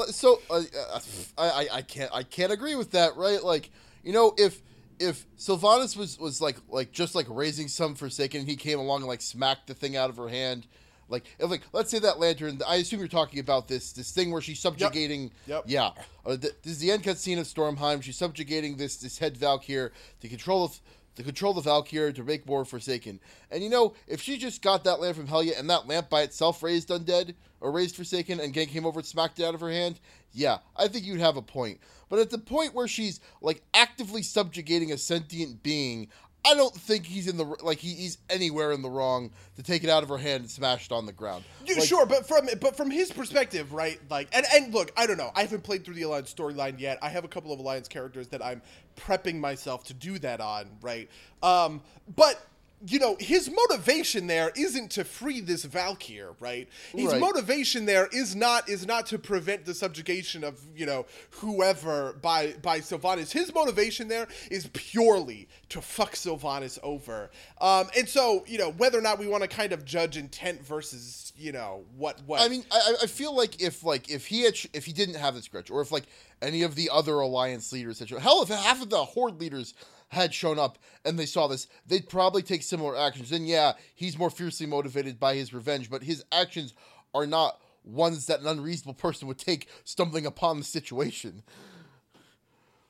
[0.08, 0.62] so uh,
[0.94, 1.00] uh,
[1.36, 3.42] I, I I can't I can't agree with that, right?
[3.42, 3.70] Like
[4.02, 4.62] you know if
[4.98, 9.08] if Sylvanas was was like like just like raising some Forsaken, he came along and
[9.08, 10.66] like smacked the thing out of her hand.
[11.08, 12.60] Like, if like, let's say that lantern.
[12.66, 15.30] I assume you're talking about this this thing where she's subjugating.
[15.46, 15.64] Yep.
[15.66, 15.90] Yeah.
[16.24, 18.02] Uh, th- this is the end cutscene of Stormheim.
[18.02, 20.78] She's subjugating this this head Valkyr to control the
[21.18, 23.18] to control the Valkyr to make more Forsaken.
[23.50, 26.22] And you know, if she just got that lamp from Helya and that lamp by
[26.22, 29.60] itself raised undead or raised Forsaken and Gang came over and smacked it out of
[29.60, 29.98] her hand,
[30.32, 31.80] yeah, I think you'd have a point.
[32.08, 36.06] But at the point where she's like actively subjugating a sentient being,
[36.44, 39.84] I don't think he's in the like he, he's anywhere in the wrong to take
[39.84, 41.44] it out of her hand and smash it on the ground.
[41.64, 44.00] Yeah, Like, sure, but from but from his perspective, right?
[44.08, 45.32] Like, and and look, I don't know.
[45.34, 46.98] I haven't played through the Alliance storyline yet.
[47.02, 48.62] I have a couple of Alliance characters that I'm
[48.96, 51.10] prepping myself to do that on, right?
[51.42, 51.82] Um,
[52.16, 52.40] but
[52.86, 56.68] you know, his motivation there isn't to free this Valkyr, right?
[56.94, 57.20] His Right.
[57.20, 62.52] motivation there is not is not to prevent the subjugation of you know whoever by
[62.62, 63.32] by Sylvanas.
[63.32, 67.30] His motivation there is purely to fuck Sylvanas over.
[67.60, 70.64] Um, and so you know whether or not we want to kind of judge intent
[70.64, 72.40] versus you know what what.
[72.40, 75.34] I mean, I, I feel like if like if he had if he didn't have
[75.34, 76.04] this grudge, or if like
[76.40, 79.74] any of the other alliance leaders had hell, if half of the horde leaders
[80.08, 83.32] had shown up and they saw this, they'd probably take similar actions.
[83.32, 86.74] And yeah, he's more fiercely motivated by his revenge, but his actions
[87.14, 91.42] are not ones that an unreasonable person would take stumbling upon the situation.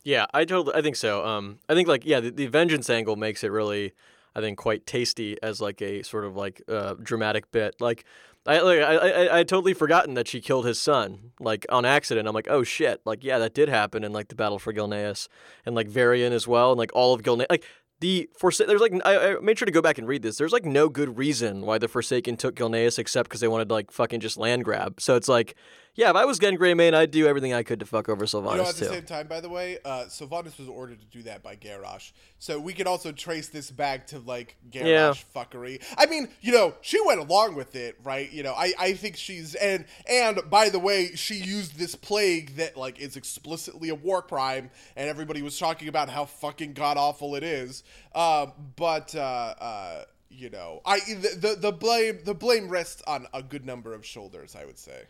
[0.04, 1.24] Yeah, I totally, I think so.
[1.26, 3.92] Um, I think like yeah, the, the vengeance angle makes it really,
[4.34, 7.80] I think, quite tasty as like a sort of like uh, dramatic bit.
[7.80, 8.04] Like,
[8.48, 12.26] I like I, I I totally forgotten that she killed his son like on accident.
[12.26, 15.28] I'm like, oh shit, like yeah, that did happen in like the battle for Gilneas
[15.66, 17.64] and like Varian as well, and like all of Gilneas, like.
[18.00, 20.38] The Forsa- there's like I, I made sure to go back and read this.
[20.38, 23.74] There's like no good reason why the Forsaken took Gilneas except because they wanted to
[23.74, 25.00] like fucking just land grab.
[25.00, 25.56] So it's like,
[25.98, 28.50] yeah, if I was Genn Greymane, I'd do everything I could to fuck over Sylvanas
[28.52, 28.92] you know, at the too.
[28.92, 32.12] same time, by the way, uh, Sylvanas was ordered to do that by Garrosh.
[32.38, 35.12] So we could also trace this back to like Garrosh Yeah.
[35.34, 35.82] fuckery.
[35.96, 38.30] I mean, you know, she went along with it, right?
[38.30, 42.54] You know, I, I think she's and and by the way, she used this plague
[42.56, 46.96] that like is explicitly a war crime, and everybody was talking about how fucking god
[46.96, 47.82] awful it is.
[48.14, 49.18] Um, but uh,
[49.60, 53.94] uh, you know, I the, the the blame the blame rests on a good number
[53.94, 55.02] of shoulders, I would say.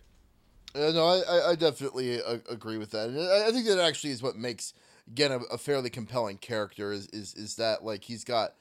[0.78, 3.08] Uh, no, I, I- I definitely uh, agree with that.
[3.08, 4.72] And I, I think that actually is what makes
[5.10, 8.54] again a, a fairly compelling character is, is is that like he's got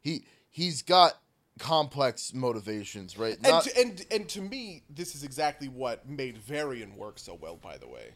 [0.00, 1.14] he he's got
[1.58, 3.36] complex motivations, right?
[3.44, 7.56] And, to, and and to me, this is exactly what made Varian work so well.
[7.56, 8.10] By the way,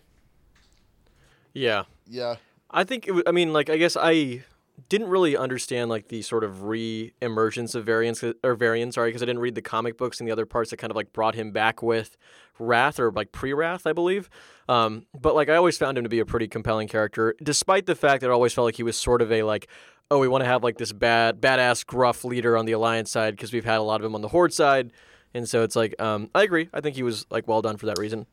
[1.54, 2.36] Yeah, yeah,
[2.70, 4.42] I think it w- I mean like I guess I
[4.88, 9.26] didn't really understand like the sort of re-emergence of variants or variants sorry because I
[9.26, 11.50] didn't read the comic books and the other parts that kind of like brought him
[11.50, 12.16] back with
[12.58, 14.30] Wrath or like pre-Wrath I believe.
[14.68, 17.94] Um, but like I always found him to be a pretty compelling character despite the
[17.94, 19.68] fact that I always felt like he was sort of a like
[20.10, 23.34] oh we want to have like this bad badass gruff leader on the alliance side
[23.34, 24.92] because we've had a lot of him on the horde side.
[25.34, 26.68] And so it's like um, I agree.
[26.72, 28.26] I think he was like well done for that reason.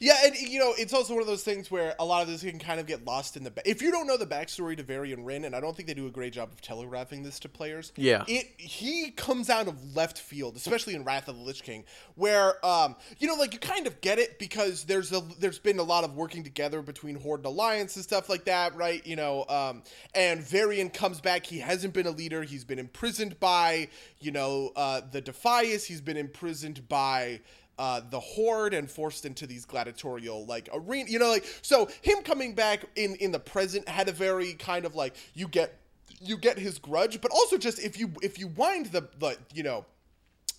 [0.00, 2.40] Yeah, and you know, it's also one of those things where a lot of this
[2.40, 3.50] can kind of get lost in the.
[3.50, 5.94] Ba- if you don't know the backstory to Varian Wrynn, and I don't think they
[5.94, 7.92] do a great job of telegraphing this to players.
[7.96, 8.24] Yeah.
[8.26, 11.84] it he comes out of left field, especially in Wrath of the Lich King,
[12.14, 15.78] where um, you know, like you kind of get it because there's a there's been
[15.78, 19.06] a lot of working together between Horde and Alliance and stuff like that, right?
[19.06, 19.82] You know, um,
[20.14, 21.44] and Varian comes back.
[21.44, 22.42] He hasn't been a leader.
[22.42, 25.84] He's been imprisoned by you know uh, the Defias.
[25.84, 27.40] He's been imprisoned by
[27.80, 32.22] uh, the horde and forced into these gladiatorial like arena you know like so him
[32.22, 35.78] coming back in in the present had a very kind of like you get
[36.20, 39.62] you get his grudge but also just if you if you wind the the you
[39.62, 39.86] know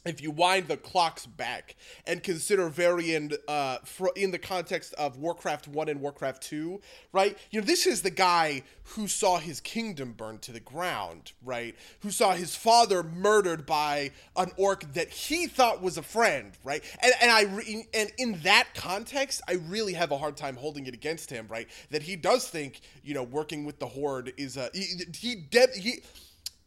[0.06, 1.76] if you wind the clocks back
[2.08, 6.82] and consider Varian uh, fr- in the context of Warcraft 1 and Warcraft 2,
[7.14, 7.38] right?
[7.52, 11.76] You know, this is the guy who saw his kingdom burned to the ground, right?
[12.02, 16.84] Who saw his father murdered by an orc that he thought was a friend, right?
[17.02, 20.88] And, and I re- and in that context, I really have a hard time holding
[20.88, 21.68] it against him, right?
[21.92, 25.80] That he does think, you know, working with the Horde is a he he, de-
[25.80, 26.02] he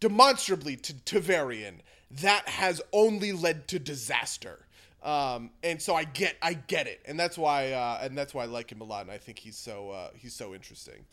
[0.01, 4.67] demonstrably to, to Varian that has only led to disaster.
[5.03, 8.45] Um, and so I get I get it, and that's why uh, and that's why
[8.45, 11.05] I like him a lot, and I think he's so uh, he's so interesting.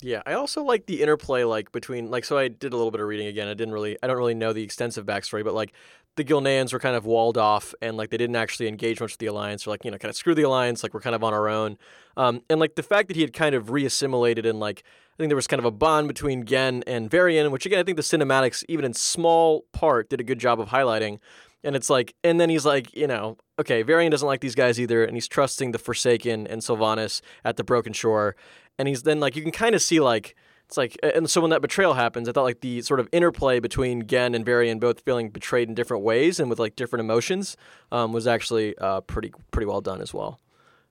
[0.00, 3.00] Yeah, I also like the interplay like between like so I did a little bit
[3.00, 3.48] of reading again.
[3.48, 5.72] I didn't really I don't really know the extensive backstory, but like
[6.16, 9.18] the Gilneans were kind of walled off and like they didn't actually engage much with
[9.18, 11.24] the alliance or like you know kind of screw the alliance like we're kind of
[11.24, 11.76] on our own.
[12.16, 15.28] Um, and like the fact that he had kind of reassimilated and like I think
[15.28, 18.02] there was kind of a bond between Genn and Varian, which again I think the
[18.02, 21.18] cinematics even in small part did a good job of highlighting.
[21.64, 24.78] And it's like, and then he's like, you know, okay, Varian doesn't like these guys
[24.78, 28.36] either, and he's trusting the Forsaken and Sylvanas at the Broken Shore,
[28.78, 31.50] and he's then like, you can kind of see like it's like, and so when
[31.50, 35.00] that betrayal happens, I thought like the sort of interplay between Genn and Varian both
[35.00, 37.56] feeling betrayed in different ways and with like different emotions
[37.92, 40.40] um, was actually uh, pretty pretty well done as well.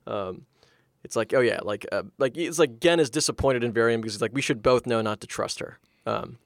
[0.05, 0.45] Um,
[1.03, 4.13] it's like, oh yeah, like uh, like it's like Genn is disappointed in Varian because
[4.13, 5.79] he's like, we should both know not to trust her.
[6.05, 6.37] Um,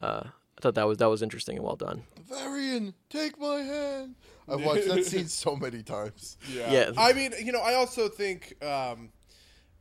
[0.00, 2.04] uh, I thought that was that was interesting and well done.
[2.28, 4.14] Varian, take my hand.
[4.48, 6.38] I've watched that scene so many times.
[6.52, 6.90] Yeah.
[6.96, 9.10] I mean, you know, I also think, um,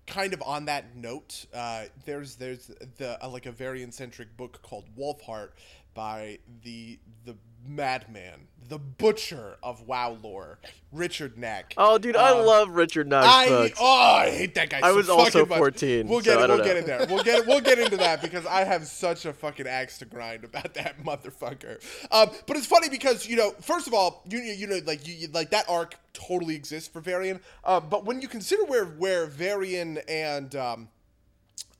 [0.07, 4.61] kind of on that note, uh, there's there's the uh, like a Varian centric book
[4.61, 5.49] called Wolfheart
[5.93, 7.35] by the the
[7.65, 10.59] madman, the butcher of WoW lore,
[10.91, 11.73] Richard Knaak.
[11.77, 14.77] Oh, dude, I Um, love Richard Knox I oh I hate that guy.
[14.77, 15.57] I so was also much.
[15.57, 16.49] 14, We'll get so I it.
[16.49, 17.05] We'll get in there.
[17.09, 20.43] We'll get we'll get into that because I have such a fucking axe to grind
[20.43, 21.81] about that motherfucker.
[22.11, 25.13] Um, but it's funny because you know, first of all, you you know, like you,
[25.15, 27.39] you like that arc totally exists for Varian.
[27.65, 30.89] Um, but when you consider where where Varian and um,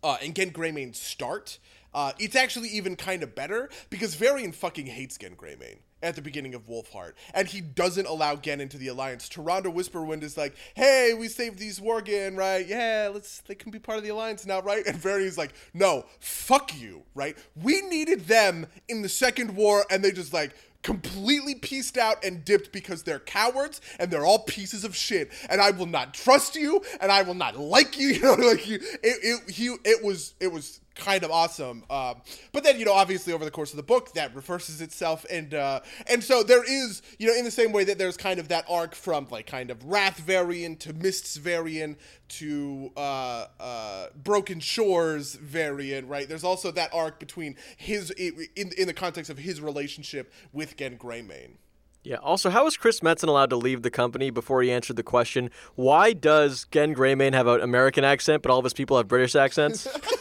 [0.04, 1.58] uh, and Genn Greymane start,
[1.94, 6.22] uh, it's actually even kind of better because Varian fucking hates Genn Greymane at the
[6.22, 9.30] beginning of Wolfheart, and he doesn't allow Genn into the alliance.
[9.30, 12.66] Tyrande Whisperwind is like, "Hey, we saved these Worgen, right?
[12.66, 16.06] Yeah, let's they can be part of the alliance now, right?" And Varian's like, "No,
[16.20, 17.38] fuck you, right?
[17.56, 20.52] We needed them in the Second War, and they just like."
[20.84, 25.62] completely pieced out and dipped because they're cowards and they're all pieces of shit and
[25.62, 28.78] I will not trust you and I will not like you you know like you
[28.78, 32.94] it it he it was it was kind of awesome um, but then you know
[32.94, 36.64] obviously over the course of the book that reverses itself and uh, and so there
[36.64, 39.48] is you know in the same way that there's kind of that arc from like
[39.48, 41.98] kind of Wrath Varian to Mists Varian
[42.30, 48.88] to uh, uh, Broken Shores Varian right there's also that arc between his in in
[48.88, 51.58] the context of his relationship with Genn Greymane
[52.04, 52.18] Yeah.
[52.18, 55.52] Also, how was Chris Metzen allowed to leave the company before he answered the question?
[55.76, 59.36] Why does Genn Greymane have an American accent, but all of his people have British
[59.36, 59.88] accents?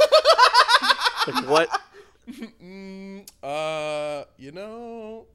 [1.27, 1.69] like what?
[3.43, 5.27] Uh, you know,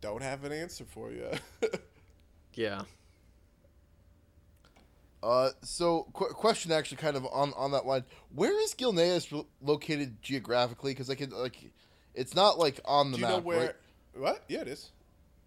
[0.00, 1.30] don't have an answer for you.
[2.54, 2.82] Yeah.
[5.22, 8.04] Uh, so qu- question actually kind of on on that line.
[8.34, 10.92] Where is Gilneas re- located geographically?
[10.92, 11.56] Because I could like,
[12.14, 13.36] it's not like on the Do you map.
[13.36, 13.58] know where?
[13.60, 13.74] right?
[14.14, 14.42] What?
[14.48, 14.90] Yeah, it is.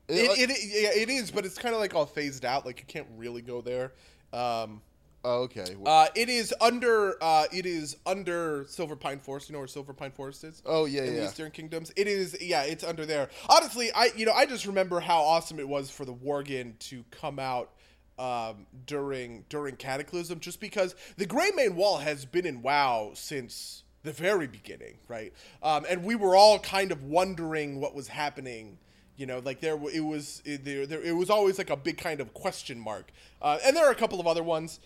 [0.07, 2.65] It- It, like- it, yeah, it is, but it's kind of like all phased out.
[2.65, 3.91] Like you can't really go there.
[4.31, 4.81] Um,
[5.23, 5.75] oh, okay.
[5.85, 7.21] uh, it is under.
[7.21, 9.49] Uh, it is under Silver Pine Forest.
[9.49, 10.61] You know where Silver Pine Forest is?
[10.65, 11.27] oh yeah, in the yeah.
[11.27, 11.91] Eastern Kingdoms.
[11.95, 13.29] It is, yeah, it's under there.
[13.49, 17.03] Honestly, I, you know, I just remember how awesome it was for the Worgen to
[17.11, 17.71] come out
[18.19, 24.11] um, during during Cataclysm, just because the Greymane Wall has been in WoW since the
[24.11, 25.33] very beginning, right?
[25.61, 28.77] Um, and we were all kind of wondering what was happening.
[29.17, 31.97] You know, like there, it was, it, there, there, it was always like a big
[31.97, 33.11] kind of question mark.
[33.39, 34.79] Uh, and there are a couple of other ones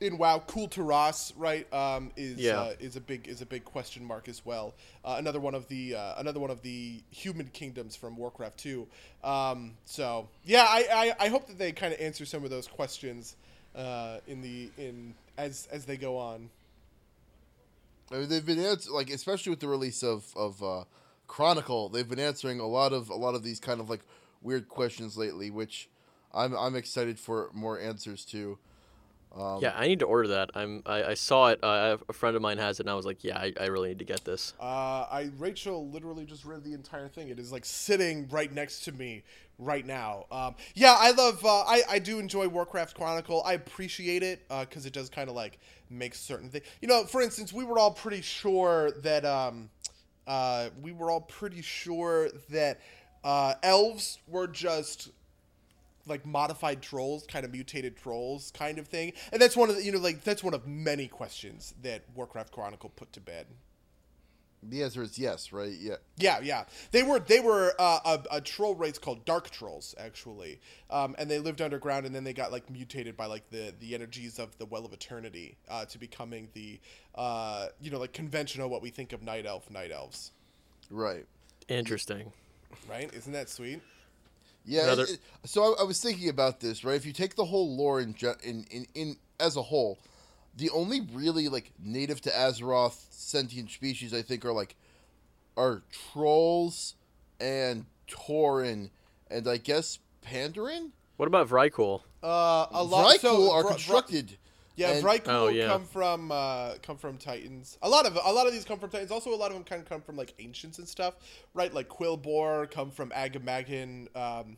[0.00, 2.60] in WoW, Kul Tiras, right, um, is Yeah.
[2.60, 4.74] uh, is a big is a big question mark as well.
[5.04, 8.86] Uh, another one of the uh, another one of the human kingdoms from Warcraft two.
[9.24, 12.68] Um, so yeah, I, I, I hope that they kind of answer some of those
[12.68, 13.34] questions
[13.74, 16.50] uh, in the in as as they go on.
[18.10, 20.84] I mean, they've been ans- like, especially with the release of of uh,
[21.26, 24.00] Chronicle, they've been answering a lot of a lot of these kind of like
[24.42, 25.88] weird questions lately, which
[26.32, 28.58] I'm I'm excited for more answers to.
[29.38, 30.50] Um, Yeah, I need to order that.
[30.54, 30.82] I'm.
[30.84, 31.60] I, I saw it.
[31.62, 33.88] Uh, a friend of mine has it, and I was like, yeah, I, I really
[33.90, 34.54] need to get this.
[34.60, 37.28] Uh, I Rachel literally just read the entire thing.
[37.28, 39.22] It is like sitting right next to me
[39.58, 40.26] right now.
[40.30, 41.44] Um, yeah, I love.
[41.44, 43.42] Uh, I I do enjoy Warcraft Chronicle.
[43.44, 45.58] I appreciate it because it does kind of like
[45.90, 46.64] make certain things.
[46.82, 49.24] You know, for instance, we were all pretty sure that.
[49.24, 49.70] Um,
[50.26, 52.78] uh, we were all pretty sure that
[53.24, 55.10] uh, elves were just
[56.08, 59.12] like modified trolls, kind of mutated trolls, kind of thing.
[59.32, 62.52] And that's one of the, you know, like that's one of many questions that Warcraft
[62.52, 63.46] Chronicle put to bed.
[64.60, 65.70] The answer is yes, right?
[65.70, 65.96] Yeah.
[66.16, 66.64] Yeah, yeah.
[66.90, 70.58] They were they were uh, a, a troll race called Dark Trolls actually,
[70.90, 73.94] um, and they lived underground, and then they got like mutated by like the the
[73.94, 76.80] energies of the Well of Eternity uh, to becoming the
[77.14, 80.32] uh, you know like conventional what we think of night elf night elves,
[80.90, 81.26] Right.
[81.68, 82.32] Interesting.
[82.90, 83.12] right?
[83.14, 83.80] Isn't that sweet?
[84.68, 84.84] Yeah.
[84.84, 86.94] Another- it- it- so I, I was thinking about this, right?
[86.96, 89.98] If you take the whole lore in, in in in as a whole,
[90.56, 94.76] the only really like native to Azeroth sentient species I think are like
[95.56, 96.94] are trolls
[97.40, 98.90] and Tauren
[99.30, 100.90] and I guess Pandaren.
[101.16, 102.02] What about Vrykul?
[102.22, 103.14] Uh, a lot.
[103.14, 104.36] Vrykul so, are Vr- Vr- constructed.
[104.78, 105.66] Yeah, and- Vrykul Oh, yeah.
[105.66, 107.76] come from uh, come from Titans.
[107.82, 109.10] A lot of a lot of these come from Titans.
[109.10, 111.14] Also, a lot of them kind of come from like ancients and stuff,
[111.52, 111.74] right?
[111.74, 114.06] Like Quilboar come from Agamaggan.
[114.16, 114.56] Um,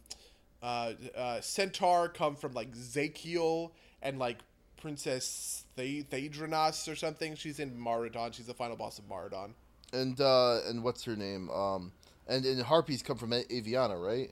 [0.62, 3.70] uh, uh, Centaur come from like Zakiel
[4.02, 4.38] and like
[4.76, 7.34] Princess the- Theradras or something.
[7.34, 8.32] She's in Maraudon.
[8.32, 9.54] She's the final boss of Maraudon.
[9.94, 11.48] And uh, and what's her name?
[11.50, 11.92] Um,
[12.28, 14.30] and and harpies come from A- Aviana, right?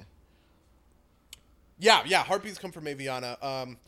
[1.79, 2.22] Yeah, yeah.
[2.24, 3.42] Harpies come from Aviana.
[3.42, 3.79] Um,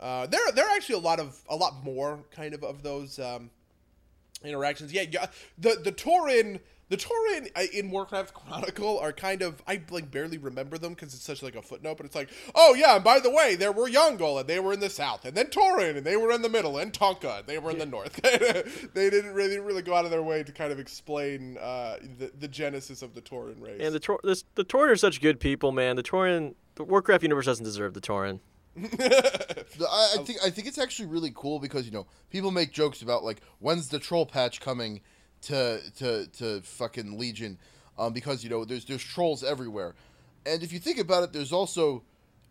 [0.00, 3.18] uh, there, there are actually a lot of a lot more kind of of those
[3.18, 3.50] um,
[4.42, 4.92] interactions.
[4.92, 5.26] Yeah, yeah.
[5.58, 10.38] The the Tauren, the Tauren uh, in Warcraft Chronicle are kind of I like barely
[10.38, 11.98] remember them because it's such like a footnote.
[11.98, 14.72] But it's like, oh yeah, and by the way, there were Yaungol and they were
[14.72, 17.46] in the south, and then Tauren and they were in the middle, and Taunka and
[17.46, 18.20] they were in the north.
[18.94, 22.32] they didn't really really go out of their way to kind of explain uh, the
[22.38, 23.82] the genesis of the Tauren race.
[23.82, 25.96] And the Tor- this, the Tauren are such good people, man.
[25.96, 28.40] The Tauren, the Warcraft universe doesn't deserve the Tauren.
[29.88, 33.02] I, I think I think it's actually really cool because you know people make jokes
[33.02, 35.00] about like when's the troll patch coming
[35.42, 37.58] to to to fucking Legion,
[37.98, 39.94] um, because you know there's there's trolls everywhere,
[40.46, 42.02] and if you think about it, there's also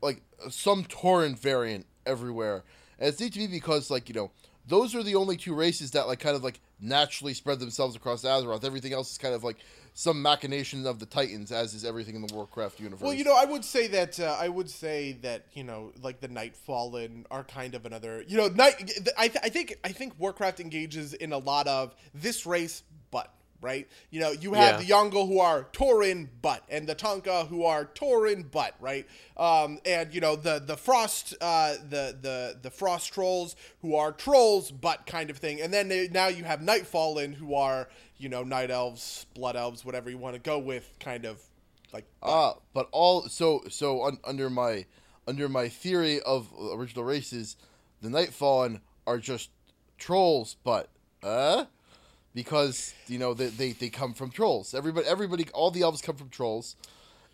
[0.02, 2.64] like some Tauren variant everywhere,
[2.98, 4.32] and it's neat to me because like you know
[4.70, 8.24] those are the only two races that like kind of like naturally spread themselves across
[8.24, 8.64] Azeroth.
[8.64, 9.58] Everything else is kind of like
[9.94, 13.02] some machination of the Titans, as is everything in the Warcraft universe.
[13.02, 16.22] Well, you know, I would say that uh, I would say that you know, like
[16.22, 18.24] the Nightfallen are kind of another.
[18.28, 18.92] You know, night.
[19.18, 22.84] I, th- I think I think Warcraft engages in a lot of this race,
[23.62, 23.88] right.
[24.10, 24.86] You know, you have Yeah.
[24.86, 29.06] the Yaungol who are Tauren but and the Taunka who are Tauren but right.
[29.38, 34.12] Um, and you know the the Frost, uh, the the the Frost trolls who are
[34.12, 35.62] trolls, but kind of thing.
[35.62, 39.86] And then they, now you have Nightfallen who are you know night elves, blood elves,
[39.86, 41.42] whatever you want to go with, kind of
[41.94, 44.86] like Ah, but all so so un, under my
[45.28, 47.56] under my theory of original races,
[48.02, 49.50] the Nightfallen are just
[49.98, 50.90] trolls, but
[51.24, 51.66] uh
[52.34, 54.74] because you know they, they, they come from trolls.
[54.74, 56.76] Everybody everybody all the elves come from trolls.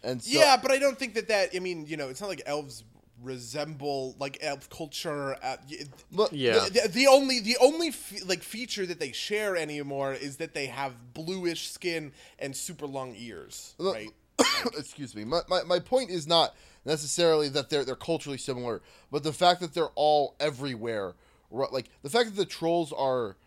[0.04, 1.50] And so, yeah, but I don't think that that.
[1.56, 2.84] I mean, you know, it's not like elves
[3.24, 5.36] resemble like elf culture.
[5.42, 5.78] Uh, y-
[6.12, 6.60] Look, Yeah.
[6.66, 10.54] The, the, the only the only fe- like feature that they share anymore is that
[10.54, 14.10] they have bluish skin and super long ears, Look- right?
[14.78, 15.24] excuse me.
[15.24, 16.54] My, my, my point is not
[16.84, 18.82] necessarily that they're they're culturally similar,
[19.12, 21.14] but the fact that they're all everywhere.
[21.52, 23.38] Like the fact that the trolls are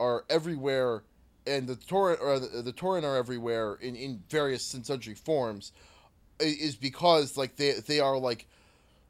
[0.00, 1.02] are everywhere,
[1.46, 5.72] and the Tauren or the, the Tauren are everywhere in, in various and sundry forms,
[6.40, 8.46] is because like they they are like.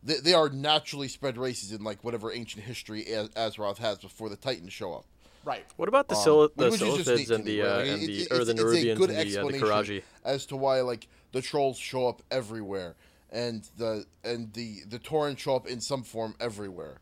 [0.05, 4.29] They, they are naturally spread races in like whatever ancient history Az- Azeroth has before
[4.29, 5.05] the Titans show up.
[5.45, 5.65] Right.
[5.77, 6.23] What about the Um,
[6.55, 8.61] the which is just Scythids neat to and the uh, and the or the it's-
[8.61, 10.03] it's Nerubians good and the, uh, the Qiraji?
[10.25, 12.95] as to why like the trolls show up everywhere
[13.31, 17.01] and the and the the Tauren show up in some form everywhere.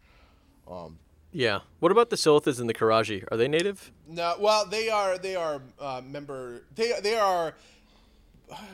[1.34, 1.60] Yeah.
[1.80, 3.24] What about the Silithids and the Qiraji?
[3.30, 3.90] Are they native?
[4.08, 7.54] No, well, they are they are uh, member they they are.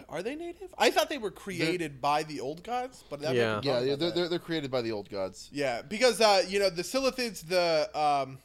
[0.09, 0.75] Are they native?
[0.77, 3.61] I thought they were created by the old gods, but that Yeah.
[3.63, 5.49] Yeah, yeah they're, they're they're created by the old gods.
[5.53, 8.39] Yeah, because uh, you know the Silithids, the um,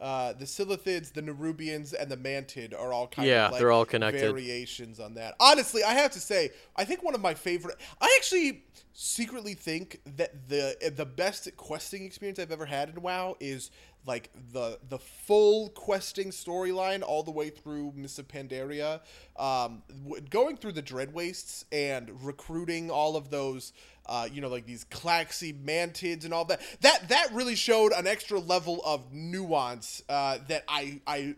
[0.00, 3.72] uh, the Silithids, the Nerubians, and the Mantid are all kind Yeah, of like they're
[3.72, 4.20] all connected.
[4.20, 5.34] variations on that.
[5.40, 7.76] Honestly, I have to say, I think one of my favorite.
[8.00, 13.36] I actually secretly think that the the best questing experience I've ever had in WoW
[13.40, 13.70] is
[14.06, 19.00] like the the full questing storyline all the way through Miss Pandaria,
[19.36, 19.82] um,
[20.30, 23.72] going through the Dread Wastes and recruiting all of those,
[24.06, 26.60] uh, you know, like these Klaxxi Mantids and all that.
[26.80, 31.36] That that really showed an extra level of nuance uh, that I I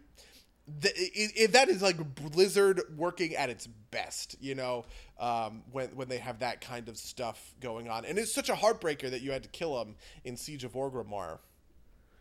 [0.81, 4.85] th- it, it, that is like Blizzard working at its best, you know,
[5.19, 8.55] um, when when they have that kind of stuff going on, and it's such a
[8.55, 11.39] heartbreaker that you had to kill him in Siege of Orgrimmar.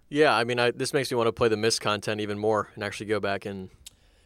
[0.09, 2.69] Yeah, I mean, I, this makes me want to play the Mist content even more
[2.75, 3.69] and actually go back and.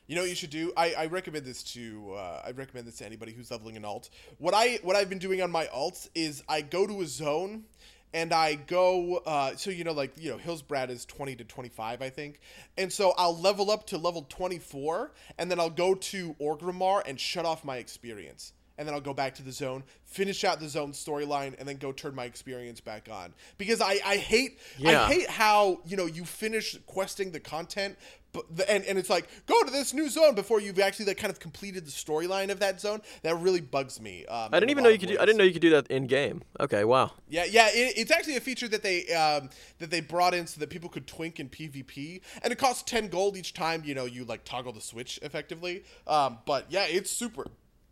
[0.08, 0.74] You know what you should do?
[0.76, 4.10] I, I recommend this to uh, I recommend this to anybody who's leveling an alt.
[4.40, 7.66] What I what I've been doing on my alts is I go to a zone
[8.12, 12.02] and I go uh, so you know like you know Hillsbrad is 20 to 25
[12.02, 12.40] I think.
[12.76, 17.20] And so I'll level up to level 24 and then I'll go to Orgrimmar and
[17.20, 18.54] shut off my experience.
[18.80, 21.76] And then I'll go back to the zone, finish out the zone storyline, and then
[21.76, 23.34] go turn my experience back on.
[23.58, 25.04] Because I, I hate Yeah.
[25.04, 27.98] I hate how you know you finish questing the content,
[28.32, 31.18] but the, and and it's like go to this new zone before you've actually like
[31.18, 33.02] kind of completed the storyline of that zone.
[33.24, 34.26] That really bugs me.
[34.28, 35.10] Um, I didn't even know you could.
[35.10, 36.44] Do, I didn't know you could do that in game.
[36.60, 37.12] Okay, wow.
[37.28, 40.60] Yeah, yeah, it, it's actually a feature that they um, that they brought in so
[40.60, 44.06] that people could twink in PvP, and it costs ten gold each time you know
[44.06, 45.84] you like toggle the switch effectively.
[46.08, 47.48] Um, but yeah, it's super.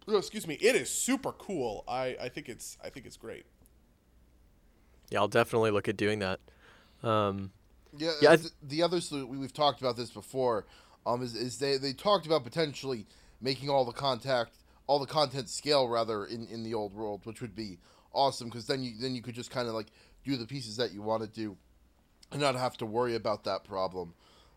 [0.08, 1.84] Oh, excuse me, it is super cool.
[1.88, 3.46] I, I think it's I think it's great.
[5.10, 6.40] Yeah, I'll definitely look at doing that.
[7.04, 7.52] Um,
[7.98, 10.66] Yeah, Yeah, th- the other we, we've talked about this before.
[11.06, 13.08] Um, is, is they they talked about potentially
[13.42, 14.58] making all the contact,
[14.88, 17.80] all the content scale rather in, in the old world, which would be
[18.14, 19.88] awesome because then you then you could just kind of like
[20.26, 21.58] do the pieces that you want to do.
[22.32, 24.14] and not have to worry about that problem.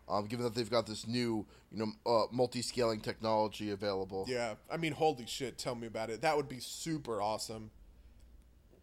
[0.09, 4.25] Um, given that they've got this new, you know, uh, multi-scaling technology available.
[4.27, 5.57] Yeah, I mean, holy shit!
[5.57, 6.21] Tell me about it.
[6.21, 7.71] That would be super awesome.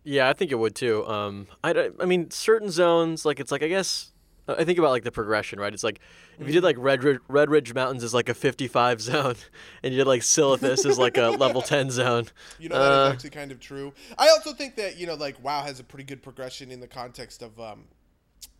[0.04, 1.06] Yeah, I think it would too.
[1.06, 4.12] Um, I, I mean, certain zones, like it's like I guess
[4.48, 5.74] I think about like the progression, right?
[5.74, 6.00] It's like
[6.38, 9.34] if you did like Redridge, Red Ridge Mountains is like a 55 zone,
[9.82, 12.28] and you did like Silithus is like a level 10 zone.
[12.58, 13.92] You know, that is Uh, actually kind of true.
[14.16, 16.88] I also think that you know, like WoW has a pretty good progression in the
[16.88, 17.84] context of, um,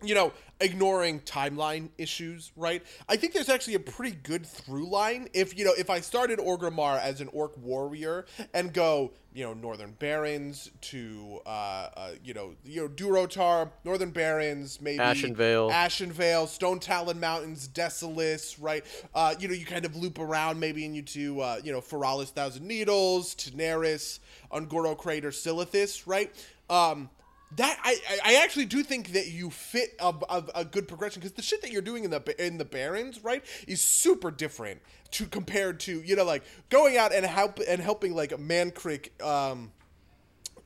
[0.03, 2.53] you know, ignoring timeline issues.
[2.57, 2.83] Right?
[3.09, 5.29] I think there's actually a pretty good through line.
[5.35, 9.55] If you know, if I started Orgrimmar as an orc warrior and go, you know,
[9.55, 11.49] Northern Barrens to, uh,
[11.97, 15.70] uh you know, you know, Durotar, Northern Barrens, maybe Ashenvale.
[15.70, 18.85] Ashenvale, Stonetalon Mountains, Desolace, right?
[19.14, 21.81] Uh, you know, you kind of loop around maybe and you to, uh, you know,
[21.81, 24.18] Feralas Thousand Needles, Tanaris,
[24.53, 26.35] Un'Goro Crater, Silithus, right?
[26.70, 27.09] Um,
[27.57, 31.32] that I, I- actually do think that you fit a, a, a good progression because
[31.32, 34.80] the shit that you're doing in the in the Barrens right is super different
[35.12, 39.72] to compared to you know like going out and help and helping like Mankrik um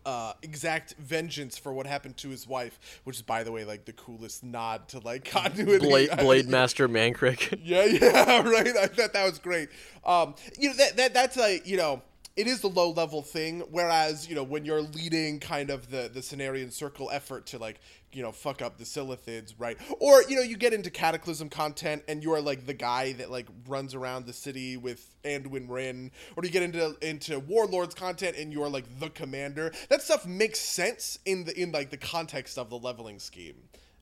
[0.05, 3.85] uh, exact vengeance for what happened to his wife, which is, by the way, like
[3.85, 5.87] the coolest nod to like continuity.
[5.87, 7.61] Blade, Blade Master Mankrik.
[7.62, 8.76] Yeah, yeah, right.
[8.76, 9.68] I thought that was great.
[10.05, 12.03] Um, you know that that that's like you know.
[12.35, 16.11] It is the low level thing, whereas you know when you're leading kind of the
[16.12, 17.78] the Cenarian circle effort to like
[18.11, 19.78] you know fuck up the Silithids, right?
[20.01, 23.30] Or you know you get into Cataclysm content and you are like the guy that
[23.30, 28.37] like runs around the city with Anduin Wrynn, or you get into into Warlords content
[28.37, 29.70] and you're like the commander.
[29.91, 33.57] That stuff makes sense in the in like the context of the leveling scheme.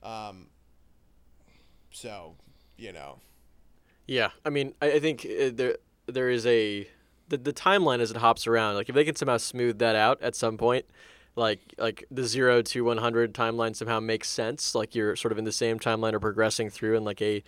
[0.04, 0.46] Um,
[1.90, 2.36] so
[2.76, 3.18] you know.
[4.06, 5.76] Yeah, I mean, I, I think uh, there
[6.06, 6.88] there is a
[7.30, 8.74] the, the timeline as it hops around.
[8.74, 10.84] Like if they can somehow smooth that out at some point,
[11.36, 14.74] like like the zero to one hundred timeline somehow makes sense.
[14.74, 17.42] Like you're sort of in the same timeline or progressing through in like a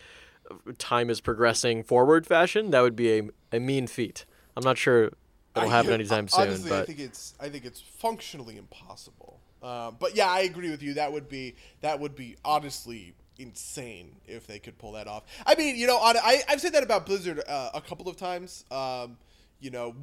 [0.78, 2.70] time is progressing forward fashion.
[2.70, 3.22] That would be a
[3.53, 4.24] a mean feat.
[4.57, 5.11] I'm not sure
[5.57, 9.41] it'll I- happen anytime soon, Honestly, I think it's I think it's functionally impossible.
[9.62, 10.95] Uh, but yeah, I agree with you.
[10.95, 15.24] That would be that would be honestly insane if they could pull that off.
[15.47, 18.16] I mean, you know, on, I I've said that about Blizzard uh, a couple of
[18.16, 18.64] times.
[18.70, 19.18] Um,
[19.63, 19.95] you know,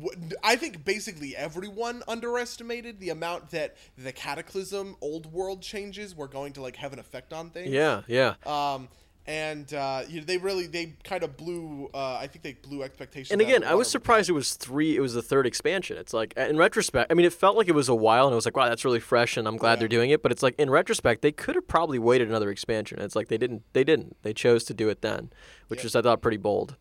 [0.43, 6.53] I think basically everyone underestimated the amount that the Cataclysm old world changes were going
[6.53, 7.70] to like have an effect on things.
[7.70, 8.36] yeah, yeah.
[8.45, 8.88] Um,
[9.28, 11.89] and uh, you know, they really they kind of blew.
[11.93, 13.32] Uh, I think they blew expectations.
[13.32, 14.95] And again, I was surprised it was three.
[14.95, 15.97] It was the third expansion.
[15.97, 18.36] It's like in retrospect, I mean, it felt like it was a while, and it
[18.36, 19.80] was like, wow, that's really fresh, and I'm glad Yeah.
[19.80, 20.24] they're doing it.
[20.24, 22.99] But it's like in retrospect, they could have probably waited another expansion.
[23.01, 23.62] It's like they didn't.
[23.74, 24.16] They didn't.
[24.24, 25.32] They chose to do it then,
[25.68, 25.88] which Yeah.
[25.88, 26.76] is I thought pretty bold.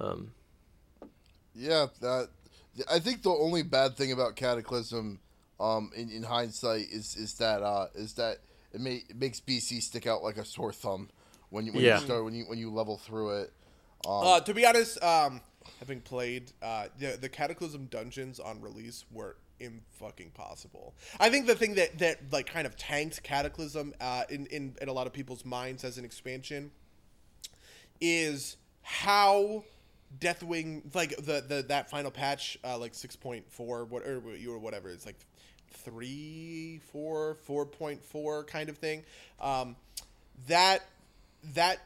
[0.00, 0.32] Um,
[1.58, 2.28] Yeah, that.
[2.90, 5.18] I think the only bad thing about Cataclysm,
[5.58, 8.38] um, in, in hindsight, is is that uh, is that
[8.72, 11.10] it, may, it makes BC stick out like a sore thumb
[11.50, 11.98] when you when Yeah.
[11.98, 13.52] you start when you when you level through it.
[14.06, 15.40] Um, Uh, to be honest, um,
[15.80, 20.94] having played uh, the the Cataclysm dungeons on release were im fucking possible.
[21.18, 24.88] I think the thing that that like kind of tanked Cataclysm uh, in, in in
[24.88, 26.70] a lot of people's minds as an expansion
[28.00, 29.64] is how
[30.20, 34.52] Deathwing like the the that final patch uh, like six point four what or you
[34.52, 35.18] or whatever it's like
[35.70, 39.04] three four four point four kind of thing.
[39.40, 39.76] Um,
[40.48, 40.82] that
[41.54, 41.80] that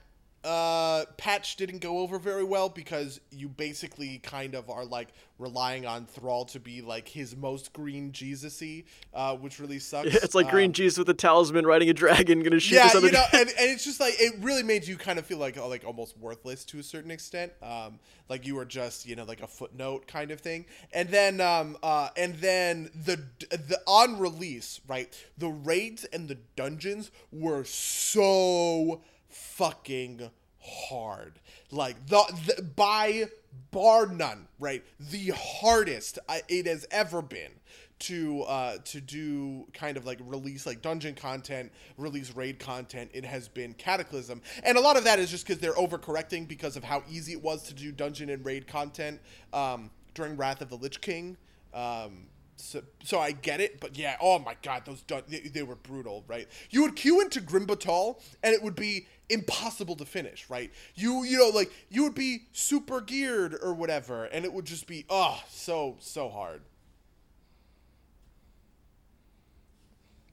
[0.44, 5.86] uh, patch didn't go over very well because you basically kind of are like relying
[5.86, 8.84] on Thrall to be like his most green Jesus-y,
[9.14, 10.14] uh, which really sucks.
[10.14, 13.10] it's like Um, Green Jesus with a talisman riding a dragon, gonna shoot yeah, you
[13.12, 15.84] know, and, and it's just like it really made you kind of feel like like
[15.84, 19.46] almost worthless to a certain extent, um, like you were just you know like a
[19.46, 20.66] footnote kind of thing.
[20.92, 23.16] And then um, uh, and then the
[23.50, 29.02] the on release right, the raids and the dungeons were so
[29.32, 30.30] fucking
[30.60, 33.26] hard, like the, the by
[33.70, 36.18] bar none, right, the hardest
[36.48, 37.50] it has ever been
[37.98, 43.08] to uh to do kind of like release like dungeon content release raid content.
[43.14, 44.42] It has been cataclysm.
[44.64, 47.40] And a lot of that is just because they're overcorrecting because of how easy it
[47.40, 49.20] was to do dungeon and raid content
[49.52, 51.36] um during wrath of the lich king.
[51.72, 52.26] Um
[52.56, 55.74] so, so I get it, but yeah, oh my god, those dun- they, they were
[55.74, 56.46] brutal, right?
[56.70, 60.70] You would queue into Grim Batol, and it would be impossible to finish, right?
[60.94, 64.86] You you know like you would be super geared or whatever, and it would just
[64.86, 66.62] be oh so so hard.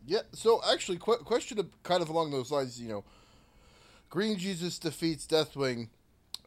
[0.05, 0.21] Yeah.
[0.33, 2.81] So actually, qu- question kind of along those lines.
[2.81, 3.03] You know,
[4.09, 5.89] Green Jesus defeats Deathwing.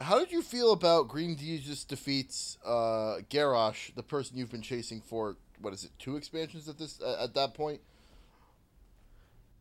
[0.00, 5.00] How did you feel about Green Jesus defeats uh, Garrosh, the person you've been chasing
[5.00, 5.36] for?
[5.60, 5.92] What is it?
[6.00, 7.80] Two expansions at this at that point.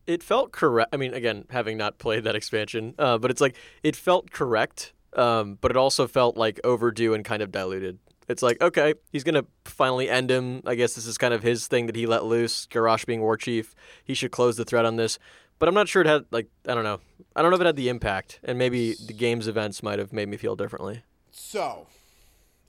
[0.07, 0.89] It felt correct.
[0.93, 4.93] I mean, again, having not played that expansion, uh, but it's like it felt correct,
[5.13, 7.99] um, but it also felt like overdue and kind of diluted.
[8.27, 10.61] It's like okay, he's gonna finally end him.
[10.65, 12.65] I guess this is kind of his thing that he let loose.
[12.67, 15.19] Garrosh being war chief, he should close the thread on this.
[15.59, 16.99] But I'm not sure it had like I don't know.
[17.35, 20.11] I don't know if it had the impact, and maybe the game's events might have
[20.11, 21.03] made me feel differently.
[21.31, 21.87] So,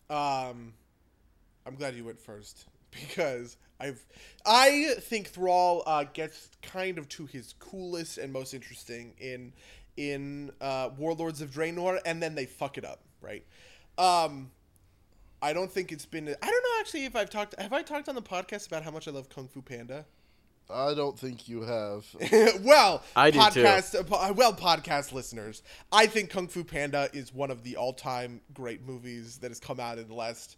[0.09, 0.74] um,
[1.66, 4.07] I'm glad you went first because I've
[4.47, 9.53] I think Thrall uh, gets kind of to his coolest and most interesting in
[9.97, 13.45] in uh, Warlords of Draenor, and then they fuck it up, right?
[13.99, 14.51] Um,
[15.43, 16.28] I don't think it's been.
[16.28, 17.61] I don't know actually if I've talked.
[17.61, 20.07] Have I talked on the podcast about how much I love Kung Fu Panda?
[20.70, 22.07] I don't think you have.
[22.62, 23.62] well, I do too.
[23.62, 27.76] podcast, uh, po- well, podcast listeners, I think Kung Fu Panda is one of the
[27.76, 30.57] all-time great movies that has come out in the last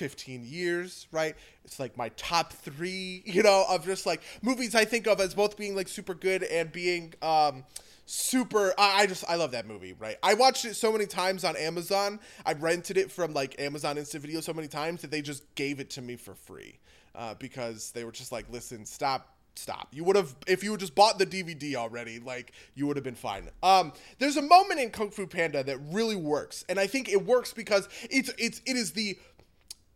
[0.00, 1.36] 15 years, right?
[1.62, 5.34] It's like my top three, you know, of just like movies I think of as
[5.34, 7.64] both being like super good and being um,
[8.06, 8.72] super.
[8.78, 10.16] I, I just I love that movie, right?
[10.22, 12.18] I watched it so many times on Amazon.
[12.46, 15.80] I rented it from like Amazon Instant Video so many times that they just gave
[15.80, 16.78] it to me for free
[17.14, 19.88] uh, because they were just like, listen, stop stop.
[19.92, 23.14] You would have if you just bought the DVD already, like you would have been
[23.14, 23.48] fine.
[23.62, 27.24] Um, there's a moment in Kung Fu Panda that really works, and I think it
[27.24, 29.18] works because it's it's it is the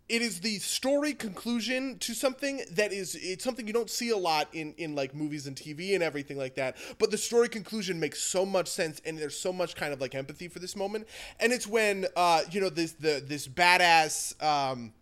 [0.09, 4.17] it is the story conclusion to something that is it's something you don't see a
[4.17, 7.99] lot in in like movies and TV and everything like that but the story conclusion
[7.99, 11.07] makes so much sense and there's so much kind of like empathy for this moment.
[11.41, 14.93] And it's when uh you know this the this badass um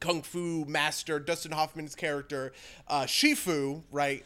[0.00, 2.52] kung fu master Dustin Hoffman's character
[2.86, 4.24] uh, Shifu, right,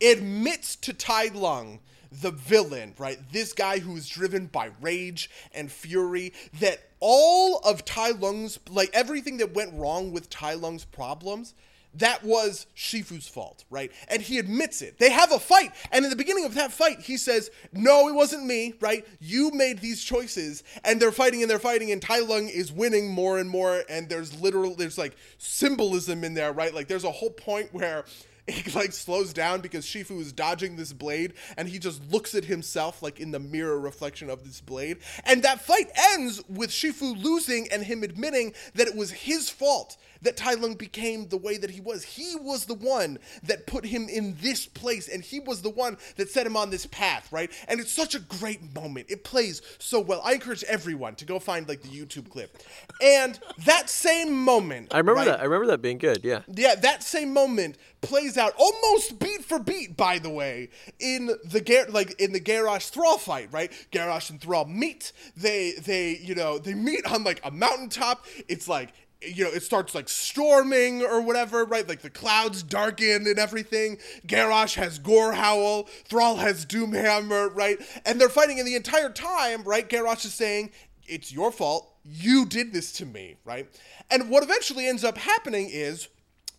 [0.00, 1.80] admits to Tai Lung,
[2.20, 7.84] the villain, right, this guy who is driven by rage and fury, that all of
[7.84, 11.54] Tai Lung's like everything that went wrong with Tai Lung's problems.
[11.96, 13.92] That was Shifu's fault, right?
[14.08, 14.98] And he admits it.
[14.98, 15.72] They have a fight.
[15.90, 19.06] And in the beginning of that fight, he says, No, it wasn't me, right?
[19.20, 20.64] You made these choices.
[20.84, 23.82] And they're fighting and they're fighting, and Tai Lung is winning more and more.
[23.90, 26.74] And there's literal, there's like symbolism in there, right?
[26.74, 28.06] Like there's a whole point where
[28.48, 32.44] it like slows down because Shifu is dodging this blade and he just looks at
[32.44, 34.98] himself like in the mirror reflection of this blade.
[35.24, 39.96] And that fight ends with Shifu losing and him admitting that it was his fault
[40.22, 42.02] that Tai Lung became the way that he was.
[42.02, 45.96] He was the one that put him in this place and he was the one
[46.16, 47.50] that set him on this path, right?
[47.68, 49.06] And it's such a great moment.
[49.10, 50.20] It plays so well.
[50.24, 52.58] I encourage everyone to go find like the YouTube clip.
[53.00, 55.40] And that same moment I remember right, that.
[55.40, 56.20] I remember that being good.
[56.24, 56.42] Yeah.
[56.48, 60.68] yeah, that same moment plays out almost beat for beat, by the way,
[60.98, 63.72] in the Gar- like in the Garrosh Thrall fight, right?
[63.92, 65.12] Garrosh and Thrall meet.
[65.36, 68.26] They they you know they meet on like a mountaintop.
[68.48, 68.92] It's like
[69.24, 71.88] you know, it starts like storming or whatever, right?
[71.88, 73.98] Like the clouds darken and everything.
[74.26, 77.78] Garrosh has Gorehowl, Thrall has Doomhammer, right?
[78.04, 79.88] And they're fighting, and the entire time, right?
[79.88, 80.70] Garrosh is saying,
[81.06, 81.88] It's your fault.
[82.04, 83.68] You did this to me, right?
[84.10, 86.08] And what eventually ends up happening is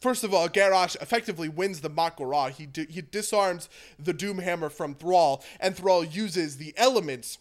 [0.03, 2.51] First of all, Garrosh effectively wins the Mak'gora.
[2.51, 7.37] He he disarms the Doomhammer from Thrall, and Thrall uses the elements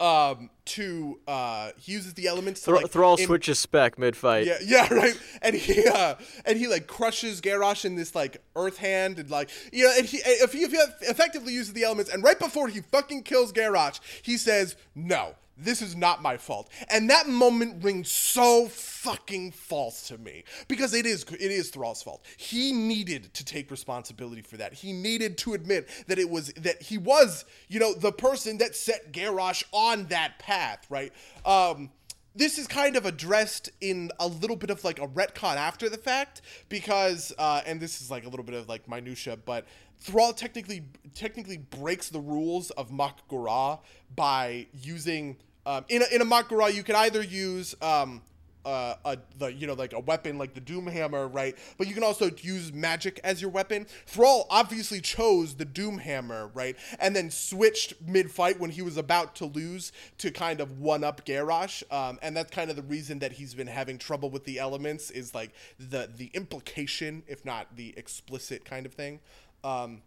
[0.00, 4.46] um to uh he uses the elements to Thr- like Thrall switches spec mid fight.
[4.46, 5.18] yeah, yeah, right.
[5.42, 9.50] And he uh, and he like crushes Garrosh in this like earth hand and like
[9.72, 12.68] you know, and he if he, if he effectively uses the elements, and right before
[12.68, 17.84] he fucking kills Garrosh, he says, "No, this is not my fault." And that moment
[17.84, 22.24] rings so fucking false to me because it is it is Thrall's fault.
[22.36, 24.74] He needed to take responsibility for that.
[24.74, 28.74] He needed to admit that it was that he was you know the person that
[28.74, 31.12] set Garrosh on that path, right?
[31.44, 31.90] Um,
[32.34, 35.98] this is kind of addressed in a little bit of like a retcon after the
[35.98, 39.66] fact because uh, and this is like a little bit of like minutia but
[39.98, 40.84] Thrall technically
[41.14, 43.80] technically breaks the rules of Mak'gora
[44.14, 45.36] by using
[45.66, 48.22] um, in a, in a Mak'gora you can either use um,
[48.64, 51.56] uh, a the you know like a weapon like the Doom Hammer, right?
[51.78, 53.86] But you can also use magic as your weapon.
[54.06, 56.76] Thrall obviously chose the Doom Hammer, right?
[56.98, 61.04] And then switched mid fight when he was about to lose to kind of one
[61.04, 64.44] up Garrosh, um, and that's kind of the reason that he's been having trouble with
[64.44, 69.20] the elements is like the the implication, if not the explicit kind of thing.
[69.62, 70.02] Um,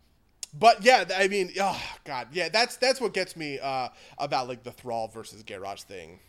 [0.57, 4.63] but yeah, I mean, oh god, yeah, that's that's what gets me uh, about like
[4.63, 6.19] the Thrall versus Garrosh thing.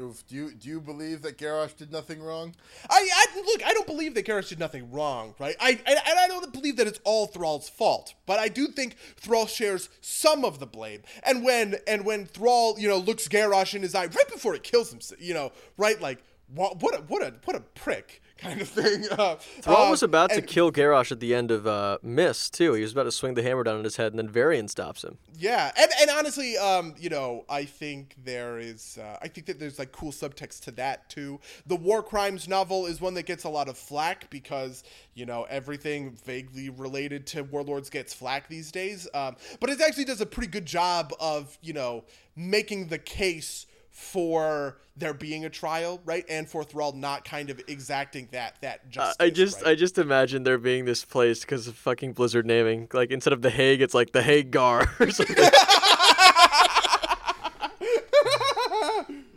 [0.00, 2.54] Oof, do you do you believe that Garrosh did nothing wrong?
[2.88, 3.64] I, I look.
[3.64, 5.56] I don't believe that Garrosh did nothing wrong, right?
[5.58, 8.96] I, I and I don't believe that it's all Thrall's fault, but I do think
[9.16, 11.02] Thrall shares some of the blame.
[11.24, 14.60] And when and when Thrall, you know, looks Garrosh in his eye right before he
[14.60, 16.22] kills him, you know, right, like
[16.54, 19.04] what what a what a what a prick kind of thing.
[19.18, 22.74] Uh, Thrall uh, was about to kill Garrosh at the end of uh, Mist too.
[22.74, 25.02] He was about to swing the hammer down on his head, and then Varian stops
[25.02, 25.18] him.
[25.36, 29.58] Yeah, and, and honestly, um, you know, I think there is, uh, I think that
[29.58, 31.40] there's like cool subtext to that too.
[31.66, 34.84] The War Crimes novel is one that gets a lot of flack because
[35.14, 39.08] you know everything vaguely related to warlords gets flack these days.
[39.14, 42.04] Um, but it actually does a pretty good job of you know
[42.36, 43.66] making the case
[43.98, 48.80] for there being a trial, right, and for Thrall not kind of exacting that that
[48.86, 49.16] Uh, justice.
[49.20, 49.70] I just, right?
[49.72, 52.88] I just imagine there being this place because of fucking Blizzard naming.
[52.92, 55.36] Like instead of the Hague, it's like the Hague Gar or something.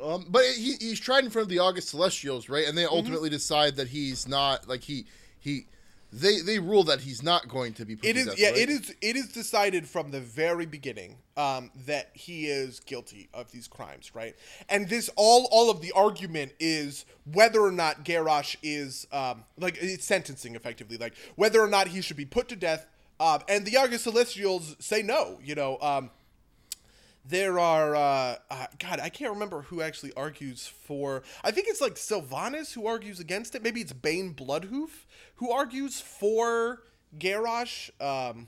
[0.03, 2.67] Um, but he, he's tried in front of the August Celestials, right?
[2.67, 2.93] And they Mm-hmm.
[2.95, 5.05] ultimately decide that he's not like he
[5.39, 5.67] he
[6.13, 7.95] they they rule that he's not going to be.
[7.95, 8.57] Put It to is death, yeah, right?
[8.57, 13.51] it is it is decided from the very beginning um, that he is guilty of
[13.51, 14.35] these crimes, right?
[14.67, 19.77] And this all all of the argument is whether or not Garrosh is um, like
[19.79, 22.85] it's sentencing effectively, like whether or not he should be put to death.
[23.19, 25.39] Um, and the August Celestials say no.
[25.43, 26.09] You know, um,
[27.23, 31.23] there are uh, uh, God, I can't remember who actually argues for.
[31.43, 33.63] I think it's like Sylvanas who argues against it.
[33.63, 34.89] Maybe it's Bane Bloodhoof
[35.41, 36.83] who argues for
[37.17, 37.89] Garrosh.
[37.99, 38.47] Um,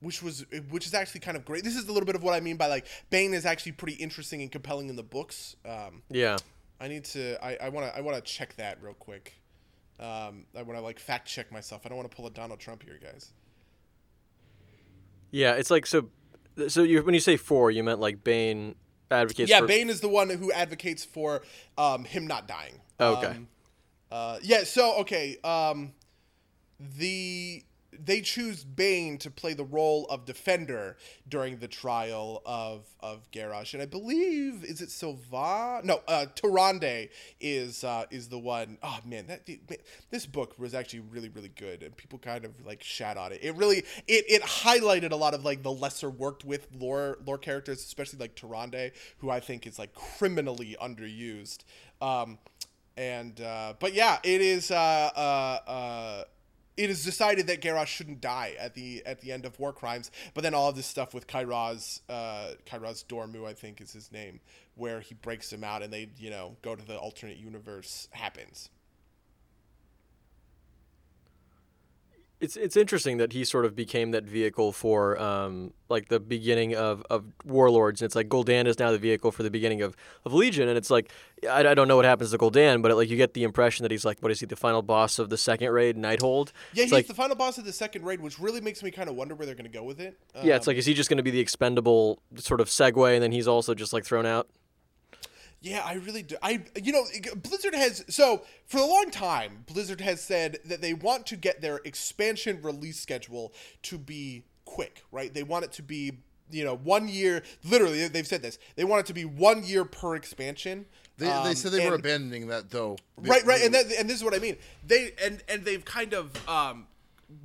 [0.00, 1.64] which was which is actually kind of great.
[1.64, 3.94] This is a little bit of what I mean by like Bane is actually pretty
[3.94, 5.56] interesting and compelling in the books.
[5.64, 6.36] Um, yeah.
[6.80, 9.40] I need to I I want to I want to check that real quick.
[9.98, 11.82] Um, I want to like fact check myself.
[11.84, 13.32] I don't want to pull a Donald Trump here, guys.
[15.30, 16.08] Yeah, it's like so.
[16.68, 18.74] So you when you say four, you meant like Bane
[19.10, 19.50] advocates.
[19.50, 21.42] yeah, for, Bane is the one who advocates for
[21.78, 22.80] um, him not dying.
[23.00, 23.26] Okay.
[23.26, 23.48] Um,
[24.12, 24.64] uh, yeah.
[24.64, 25.38] So okay.
[25.42, 25.94] Um,
[26.78, 27.64] the
[27.98, 30.96] they choose Bane to play the role of defender
[31.28, 35.80] during the trial of of Garrosh, and I believe is it Sylva?
[35.84, 37.08] No, uh, Tyrande
[37.40, 38.78] is uh, is the one.
[38.82, 39.78] Oh man, that man,
[40.10, 43.40] this book was actually really really good, and people kind of like shat on it.
[43.42, 47.38] It really it it highlighted a lot of like the lesser worked with lore lore
[47.38, 51.64] characters, especially like Tyrande, who I think is like criminally underused.
[52.00, 52.38] Um,
[52.96, 54.70] and uh, but yeah, it is.
[54.70, 56.24] Uh, uh, uh,
[56.76, 60.10] it is decided that Garrosh shouldn't die at the at the end of War Crimes,
[60.34, 64.40] but then all of this stuff with Kairoz, uh, Dormu, I think is his name,
[64.74, 68.70] where he breaks him out and they, you know, go to the alternate universe happens.
[72.38, 76.74] It's it's interesting that he sort of became that vehicle for um like the beginning
[76.74, 79.96] of, of warlords and it's like Gul'dan is now the vehicle for the beginning of,
[80.24, 81.10] of Legion and it's like
[81.50, 83.90] I, I don't know what happens to Gul'dan, but like you get the impression that
[83.90, 86.90] he's like what is he the final boss of the second raid Nighthold Yeah, it's
[86.90, 89.16] he's like the final boss of the second raid, which really makes me kind of
[89.16, 90.18] wonder where they're going to go with it.
[90.42, 93.14] yeah it's Um, like is he just going to be the expendable sort of segue
[93.14, 94.48] and then he's also just like thrown out
[95.60, 96.36] Yeah, I really do.
[96.42, 97.04] I you know
[97.36, 101.60] Blizzard has so for a long time Blizzard has said that they want to get
[101.60, 103.52] their expansion release schedule
[103.82, 105.32] to be quick, right?
[105.32, 106.18] They want it to be
[106.50, 107.42] you know one year.
[107.64, 108.58] Literally, they've said this.
[108.76, 110.86] They want it to be one year per expansion.
[111.18, 112.98] They, they Um, said they were abandoning that though.
[113.16, 116.12] right right and that, and this is what i mean they and and they've kind
[116.12, 116.86] of um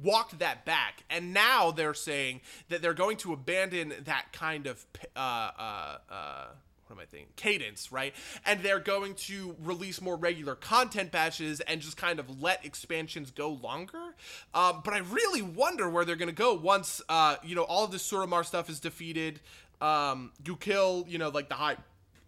[0.04, 4.86] walked that back and now they're saying that they're going to abandon that kind of
[5.16, 5.20] uh
[5.58, 6.46] uh uh
[6.92, 7.30] what am I thinking?
[7.38, 8.14] Cadence, right?
[8.46, 13.32] And they're going to release more regular content batches and just kind of let expansions
[13.32, 14.16] go longer.
[14.54, 17.86] Um, but I really wonder where they're going to go once, uh, you know, all
[17.86, 19.40] of this Suramar stuff is defeated.
[19.80, 21.78] Um, you kill, you know, like the high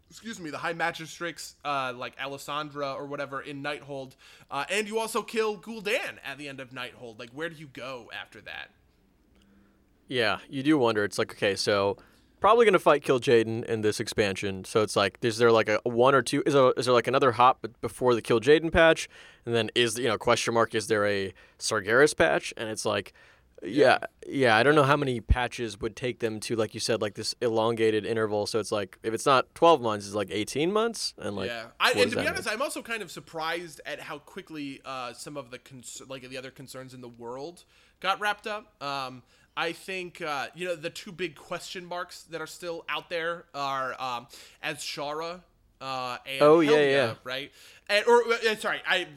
[0.09, 4.15] excuse me, the High Magistrates, uh, like Alessandra or whatever in Nighthold,
[4.51, 7.17] uh, and you also kill Gul'dan at the end of Nighthold.
[7.17, 8.69] Like, where do you go after that?
[10.07, 11.03] Yeah, you do wonder.
[11.03, 11.97] It's like, okay, so
[12.43, 14.65] probably gonna fight Kil'jaeden in this expansion.
[14.65, 16.43] So it's like, is there like a one or two?
[16.45, 19.07] Is there, is there like another hop before the Kil'jaeden patch?
[19.45, 20.75] And then is you know question mark?
[20.75, 22.53] Is there a Sargeras patch?
[22.57, 23.13] And it's like,
[23.61, 24.57] yeah, yeah.
[24.57, 27.33] I don't know how many patches would take them to like you said, like this
[27.39, 28.45] elongated interval.
[28.45, 31.13] So it's like if it's not twelve months, it's like eighteen months.
[31.17, 32.55] And like, yeah, I, and to be honest, mean?
[32.55, 36.37] I'm also kind of surprised at how quickly uh, some of the cons- like the
[36.37, 37.63] other concerns in the world
[38.01, 38.83] got wrapped up.
[38.83, 39.23] Um,
[39.55, 43.45] I think uh, you know the two big question marks that are still out there
[43.53, 44.27] are um,
[44.63, 45.41] Azshara
[45.81, 47.13] uh, and Oh, yeah, yeah.
[47.23, 47.51] right?
[47.89, 49.07] And or uh, sorry, I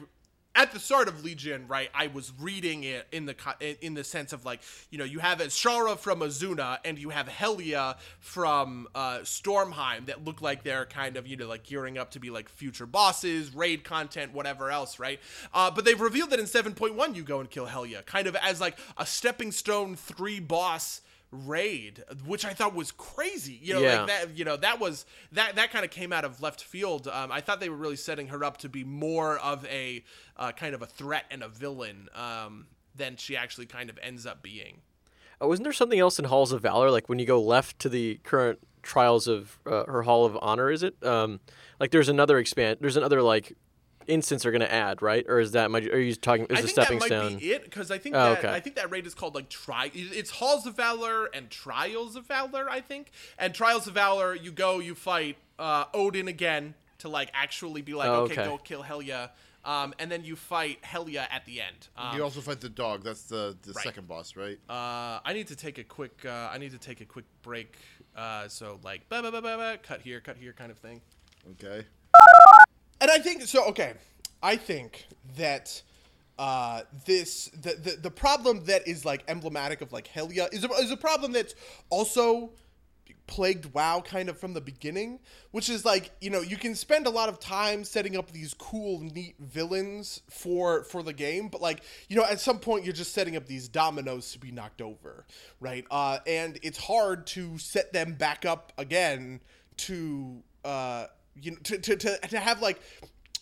[0.57, 1.89] at the start of Legion, right?
[1.93, 3.35] I was reading it in the
[3.79, 7.27] in the sense of like you know you have Shara from Azsuna and you have
[7.27, 12.11] Helya from uh, Stormheim that look like they're kind of you know like gearing up
[12.11, 15.19] to be like future bosses, raid content, whatever else, right?
[15.53, 18.59] Uh, but they've revealed that in 7.1 you go and kill Helya, kind of as
[18.59, 21.01] like a stepping stone three boss
[21.31, 23.59] raid, which I thought was crazy.
[23.61, 23.97] You know, Yeah.
[23.99, 24.37] like that.
[24.37, 27.07] You know, that was that that kind of came out of left field.
[27.07, 30.03] Um, I thought they were really setting her up to be more of a
[30.37, 34.25] uh, kind of a threat and a villain um, than she actually kind of ends
[34.25, 34.81] up being.
[35.39, 36.89] Oh, wasn't there something else in Halls of Valor?
[36.89, 40.71] Like when you go left to the current trials of uh, her Hall of Honor,
[40.71, 40.95] is it?
[41.05, 41.39] Um,
[41.79, 42.77] like there's another expand.
[42.81, 43.53] There's another like
[44.07, 45.25] instance they're gonna add, right?
[45.27, 45.69] Or is that?
[45.71, 45.79] my?
[45.79, 46.45] Are you talking?
[46.45, 47.37] Is I a think stepping that might stone?
[47.37, 48.49] be it because I think Oh, that okay.
[48.53, 49.91] I think that raid is called like try.
[49.93, 53.11] It's Halls of Valor and Trials of Valor, I think.
[53.37, 57.93] And Trials of Valor, you go, you fight uh, Odin again to like actually be
[57.93, 58.45] like, Oh, okay, okay.
[58.45, 59.29] go kill Helya,
[59.65, 61.89] um, and then you fight Helya at the end.
[61.95, 63.03] Um, you also fight the dog.
[63.03, 63.83] That's the the Right.
[63.83, 64.57] second boss, right?
[64.69, 66.25] uh, I need to take a quick.
[66.25, 67.75] Uh, I need to take a quick break.
[68.15, 71.01] Uh, so like, ba ba ba ba ba, cut here, cut here, kind of thing.
[71.51, 71.85] Okay.
[72.99, 73.65] And I think so.
[73.67, 73.93] Okay,
[74.41, 75.81] I think that
[76.39, 80.69] uh, this the, the the problem that is like emblematic of like Helya is a,
[80.73, 81.55] is a problem that's
[81.89, 82.51] also
[83.27, 85.19] plagued WoW kind of from the beginning,
[85.51, 88.53] which is like you know you can spend a lot of time setting up these
[88.53, 92.93] cool, neat villains for for the game, but like you know at some point you're
[92.93, 95.25] just setting up these dominoes to be knocked over,
[95.59, 95.85] right?
[95.91, 99.39] Uh, and it's hard to set them back up again
[99.77, 101.05] to uh,
[101.41, 102.79] you know to to, to, to have like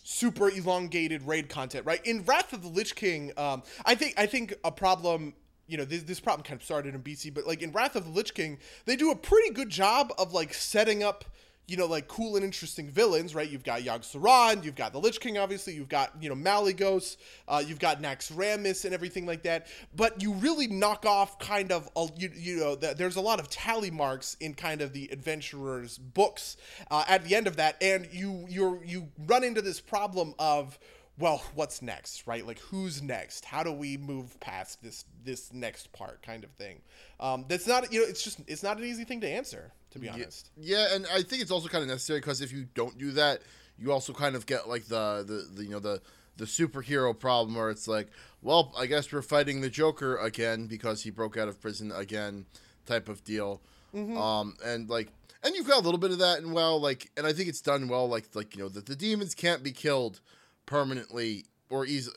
[0.06, 2.00] super elongated raid content, right?
[2.06, 5.34] In Wrath of the Lich King, um, I think I think a problem.
[5.68, 8.04] You know, this, this problem kind of started in BC, but like in Wrath of
[8.04, 11.24] the Lich King, they do a pretty good job of like setting up,
[11.66, 13.48] you know, like cool and interesting villains, right?
[13.48, 17.16] You've got Yogg Saron, you've got the Lich King, obviously, you've got you know Malygos,
[17.48, 19.66] uh, you've got Naxxramas and everything like that.
[19.94, 23.40] But you really knock off kind of a, you, you know the, there's a lot
[23.40, 26.56] of tally marks in kind of the adventurers books
[26.90, 30.78] uh, at the end of that, and you you you run into this problem of
[31.18, 32.46] well, what's next, right?
[32.46, 33.44] Like, who's next?
[33.44, 36.80] How do we move past this this next part, kind of thing?
[37.18, 39.98] Um, that's not, you know, it's just it's not an easy thing to answer, to
[39.98, 40.50] be honest.
[40.56, 43.40] Yeah, and I think it's also kind of necessary because if you don't do that,
[43.78, 46.02] you also kind of get like the, the, the you know the
[46.36, 48.08] the superhero problem where it's like,
[48.42, 52.44] well, I guess we're fighting the Joker again because he broke out of prison again,
[52.84, 53.62] type of deal.
[53.94, 55.08] Um, and like,
[55.42, 57.62] and you've got a little bit of that, and well, like, and I think it's
[57.62, 58.06] done well.
[58.06, 60.20] Like, like you know, that the demons can't be killed
[60.66, 62.10] permanently or easy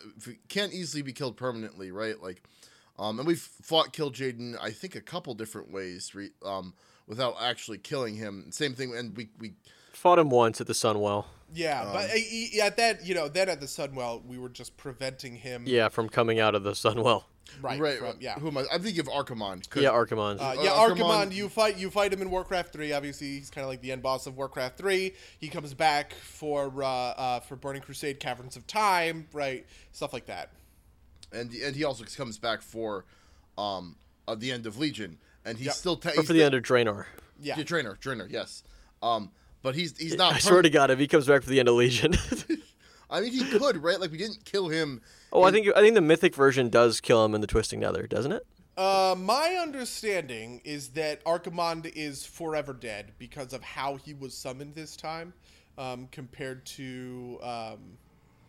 [0.47, 2.21] can't easily be killed permanently, right?
[2.21, 2.43] Like,
[2.97, 6.73] um, and we've fought Kil'jaeden, I think, a couple different ways, re- um,
[7.07, 8.51] without actually killing him.
[8.51, 9.53] Same thing, and we we
[9.93, 11.25] Fought him once at the Sunwell.
[11.53, 14.49] Yeah, but uh, y- y- at that, you know, then at the Sunwell, we were
[14.49, 17.23] just preventing him, Yeah, from coming out of the Sunwell.
[17.61, 17.79] Right?
[17.79, 18.35] right, from- yeah.
[18.39, 18.65] Who am I?
[18.71, 19.69] I'm thinking of Archimonde.
[19.69, 20.39] 'cause- Yeah, Archimonde.
[20.41, 20.97] Uh, yeah, Uh, Archimonde,
[21.29, 22.91] Archimonde- you fight you fight him in Warcraft three.
[22.93, 25.13] Obviously, he's kind of like the end boss of Warcraft three.
[25.39, 29.65] He comes back for uh, uh, for Burning Crusade, Caverns of Time, right?
[29.91, 30.51] Stuff like that.
[31.31, 33.05] and and he also comes back for,
[33.57, 33.95] um,
[34.27, 35.75] uh, the end of Legion, and he's Yep.
[35.75, 37.05] still te- or he's for the still- end of Draenor.
[37.39, 38.63] Yeah, Yeah, Draenor, Draenor, yes.
[39.03, 39.31] Um,
[39.61, 40.33] but he's he's not.
[40.33, 42.15] I swear to God, if he comes back for the end of Legion.
[43.09, 43.99] I mean, he could, right?
[43.99, 45.01] Like we didn't kill him.
[45.33, 48.07] oh, I think I think the mythic version does kill him in the Twisting Nether,
[48.07, 48.45] doesn't it?
[48.77, 54.73] Uh, my understanding is that Archimonde is forever dead because of how he was summoned
[54.73, 55.33] this time,
[55.77, 57.77] um, compared to um,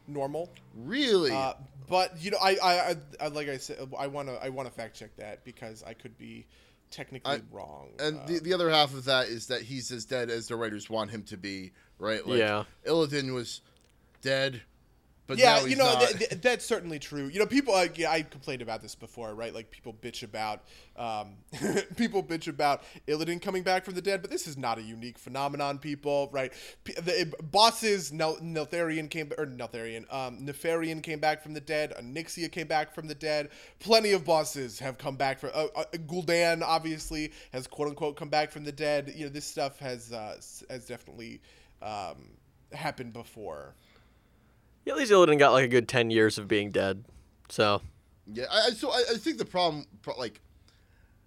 [0.06, 0.48] normal.
[0.76, 1.32] Really?
[1.32, 1.54] Uh,
[1.88, 4.68] but you know, I, I, I, I like I said, I want to, I want
[4.68, 6.46] to fact check that because I could be
[6.92, 7.88] technically I- wrong.
[7.98, 10.54] and Uh, the, the other half of that is that he's as dead as the
[10.54, 12.24] writers want him to be, right?
[12.26, 12.64] Like, Yeah.
[12.86, 13.62] Illidan was
[14.22, 14.62] dead,
[15.30, 17.28] but yeah, now he's you know th- th- that's certainly true.
[17.28, 17.72] You know, people.
[17.72, 19.54] Like, yeah, I complained about this before, right?
[19.54, 20.64] Like people bitch about,
[20.96, 21.36] um,
[21.96, 25.18] people bitch about Illidan coming back from the dead, but this is not a unique
[25.18, 25.78] phenomenon.
[25.78, 26.52] People, right?
[26.82, 31.94] P- the bosses, Nel- Neltharion came or Neltharion, um, Nefarian came back from the dead.
[31.96, 33.50] Onyxia came back from the dead.
[33.78, 35.50] Plenty of bosses have come back from.
[35.54, 39.12] Uh, uh, Gul'dan obviously has quote unquote come back from the dead.
[39.14, 41.40] You know, this stuff has uh, has definitely
[41.82, 42.30] um,
[42.72, 43.76] happened before.
[44.85, 47.05] Yeah, at least Illidan got like a good ten years of being dead.
[47.49, 47.83] So
[48.26, 49.87] Yeah, I, so I, I think the problem,
[50.18, 50.41] like,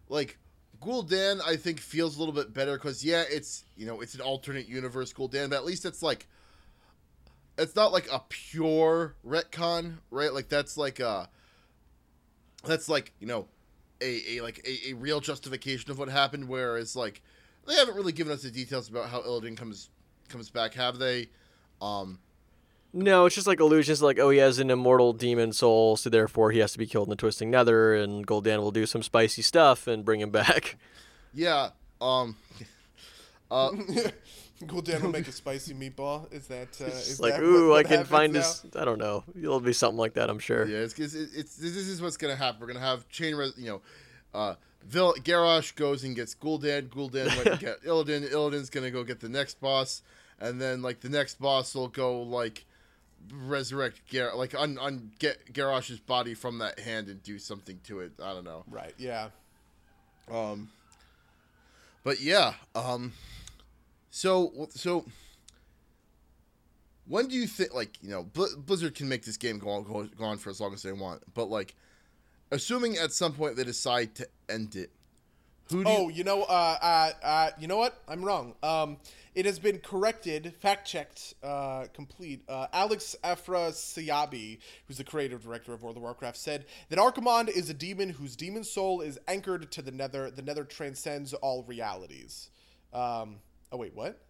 [0.10, 0.38] like
[0.82, 4.22] Gul'dan, I think feels a little bit better because yeah, it's you know it's an
[4.22, 6.28] alternate universe Gul'dan, but at least it's like,
[7.58, 10.34] it's not like a pure retcon, right?
[10.34, 11.30] Like that's like a,
[12.66, 13.47] that's like you know,
[14.01, 16.47] a, a like a, a real justification of what happened.
[16.47, 17.22] Whereas like
[17.68, 19.89] they haven't really given us the details about how Illidan comes
[20.28, 21.30] comes back, have they?
[21.82, 22.20] Um,
[22.93, 26.51] no, it's just like illusions, like oh he has an immortal demon soul, so therefore
[26.51, 29.41] he has to be killed in the Twisting Nether, and Gul'dan will do some spicy
[29.41, 30.77] stuff and bring him back.
[31.33, 31.69] yeah.
[31.99, 32.35] Um,
[33.51, 33.71] uh,
[34.63, 36.31] Gul'dan will make a spicy meatball.
[36.31, 38.39] Is that uh, is It's like that ooh, what- I can find now?
[38.39, 38.65] his.
[38.75, 39.23] I don't know.
[39.37, 40.65] It'll be something like that, I'm sure.
[40.65, 42.61] Yeah, it's, it's, it's this is what's gonna happen.
[42.61, 43.81] We're gonna have chain, res, you know,
[44.33, 44.55] uh,
[44.87, 46.89] Vil- Garrosh goes and gets Gul'dan.
[46.89, 48.29] Gul'dan went and get Illidan.
[48.31, 50.01] Illidan's gonna go get the next boss,
[50.39, 52.65] and then like the next boss will go like
[53.32, 57.99] resurrect Gar like un, un get Garrosh's body from that hand and do something to
[57.99, 58.13] it.
[58.21, 58.63] I don't know.
[58.69, 58.93] Right.
[58.97, 59.30] Yeah.
[60.32, 60.69] Um,
[62.03, 62.53] but yeah.
[62.76, 63.13] Um,
[64.09, 65.05] so so
[67.07, 69.84] when do you think like you know Bl- Blizzard can make this game go on,
[69.84, 71.76] go, go on for as long as they want, but like
[72.51, 74.91] assuming at some point they decide to end it,
[75.74, 78.01] who do Oh, you, you know, uh, uh, uh, you know what?
[78.07, 78.55] I'm wrong.
[78.63, 78.97] Um,
[79.36, 82.43] it has been corrected, fact checked, uh, complete.
[82.47, 87.69] Uh, Alex Afrasiabi, who's the creative director of World of Warcraft, said that Archimonde is
[87.69, 90.30] a demon whose demon soul is anchored to the Nether.
[90.30, 92.51] The Nether transcends all realities.
[92.93, 93.38] Um,
[93.71, 94.21] oh wait, what?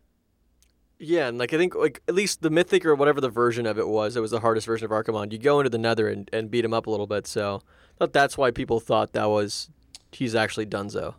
[1.00, 3.78] Yeah, and like I think like at least the mythic or whatever the version of
[3.78, 5.34] it was, it was the hardest version of Archimonde.
[5.34, 7.62] You go into the Nether and, and beat him up a little bit, so
[7.96, 9.70] I thought that's why people thought that was
[10.14, 11.16] he's actually Dunzo.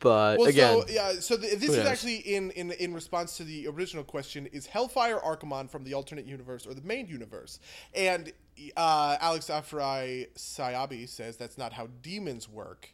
[0.00, 1.86] But Well, again, so yeah, so the, this is knows?
[1.86, 6.26] actually in, in in response to the original question: Is Hellfire Archimonde from the alternate
[6.26, 7.60] universe or the main universe?
[7.94, 8.32] And
[8.76, 12.92] uh, Alex Afrasiabi says that's not how demons work.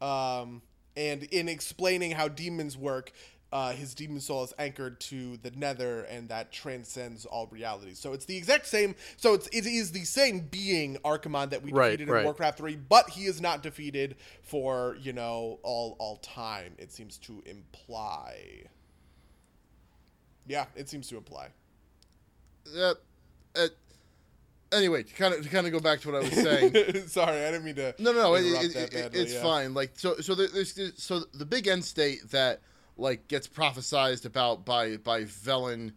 [0.00, 0.62] Um,
[0.96, 3.12] and in explaining how demons work,
[3.56, 7.98] uh, his demon soul is anchored to the Nether, and that transcends all realities.
[7.98, 8.94] So it's the exact same.
[9.16, 12.24] So it's it is the same being Archimonde that we Right, defeated in.
[12.24, 16.74] Warcraft three, but he is not defeated for you know all all time.
[16.76, 18.64] It seems to imply.
[20.46, 21.48] Yeah, it seems to imply.
[22.78, 22.92] uh,
[23.56, 23.68] uh,
[24.70, 26.74] anyway to kind of to kind of go back to what I was saying.
[27.08, 27.94] Sorry, I didn't mean to.
[27.98, 28.34] No, no, no.
[28.34, 29.42] It, it, it- badly, it's yeah.
[29.42, 29.72] fine.
[29.72, 32.60] Like so, so there's there's- so the big end state that
[32.96, 35.92] like gets prophesized about by by Velen,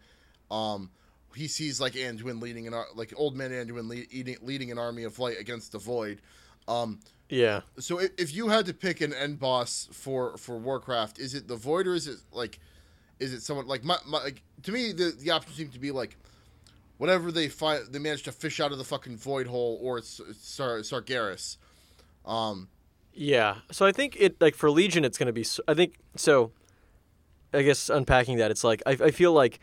[0.51, 0.89] um,
[1.35, 5.03] he sees like Anduin leading an ar- like old man Anduin leading leading an army
[5.03, 6.21] of light against the void.
[6.67, 11.19] Um, yeah, so if, if you had to pick an end boss for for Warcraft,
[11.19, 12.59] is it the void or is it like,
[13.19, 15.91] is it someone like my, my like to me the the options seem to be
[15.91, 16.17] like.
[16.97, 20.19] Whatever they find, they manage to fish out of the fucking void hole, or it's,
[20.19, 21.55] it's Sar- Sargeras.
[22.25, 22.67] Um,
[23.13, 23.59] Yeah.
[23.71, 25.45] So I think it like for Legion, it's going to be.
[25.65, 26.51] I think so.
[27.53, 29.59] I guess unpacking that, it's like I, I feel like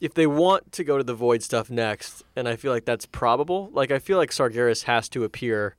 [0.00, 3.06] if they want to go to the Void stuff next, and I feel like that's
[3.06, 3.70] probable.
[3.72, 5.76] Like I feel like Sargeras has to appear.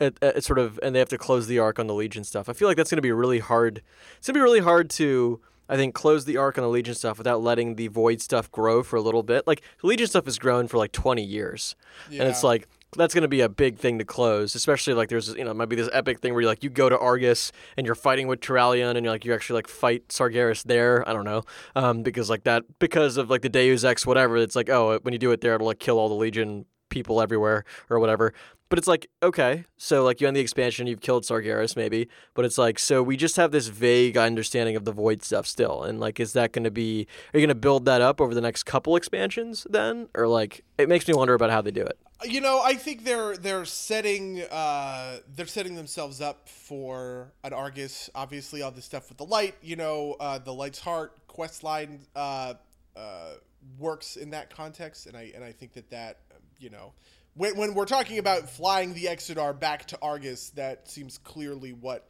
[0.00, 2.48] At, at sort of, and they have to close the arc on the Legion stuff.
[2.48, 3.80] I feel like that's going to be really hard.
[4.18, 6.96] It's going to be really hard to, I think, close the arc on the Legion
[6.96, 9.46] stuff without letting the Void stuff grow for a little bit.
[9.46, 11.76] Like the Legion stuff has grown for like 20 years,
[12.10, 12.66] and it's like
[12.96, 15.68] that's going to be a big thing to close, especially like there's you know might
[15.68, 18.40] be this epic thing where you like you go to Argus and you're fighting with
[18.40, 21.08] Turalyon and you're like you actually like fight Sargeras there.
[21.08, 21.42] I don't know,
[21.74, 24.36] um, because like that because of like the Deus Ex whatever.
[24.36, 27.20] It's like oh when you do it there it'll like kill all the Legion people
[27.20, 28.32] everywhere or whatever.
[28.70, 32.44] But it's like okay, so like you end the expansion, you've killed Sargeras maybe, but
[32.44, 36.00] it's like so we just have this vague understanding of the Void stuff still, and
[36.00, 38.40] like is that going to be are you going to build that up over the
[38.40, 41.98] next couple expansions then, or like it makes me wonder about how they do it.
[42.24, 48.10] You know, I think they're they're setting uh, they're setting themselves up for an Argus.
[48.14, 49.54] Obviously, all this stuff with the light.
[49.62, 52.54] You know, uh, the light's heart quest line uh,
[52.96, 53.34] uh,
[53.78, 56.18] works in that context, and I and I think that that
[56.58, 56.92] you know.
[57.36, 62.08] When, when we're talking about flying the Exodar back to Argus, that seems clearly what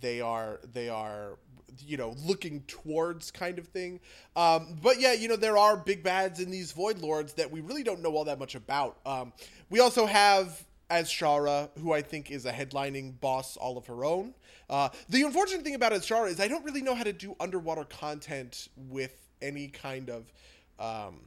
[0.00, 1.36] they are they are
[1.80, 4.00] you know looking towards kind of thing
[4.36, 7.60] um, but yeah you know there are big bads in these void lords that we
[7.60, 9.32] really don't know all that much about um,
[9.70, 14.34] we also have Azshara, who I think is a headlining boss all of her own.
[14.68, 17.84] Uh, the unfortunate thing about Azshara is I don't really know how to do underwater
[17.84, 20.30] content with any kind of
[20.78, 21.20] um,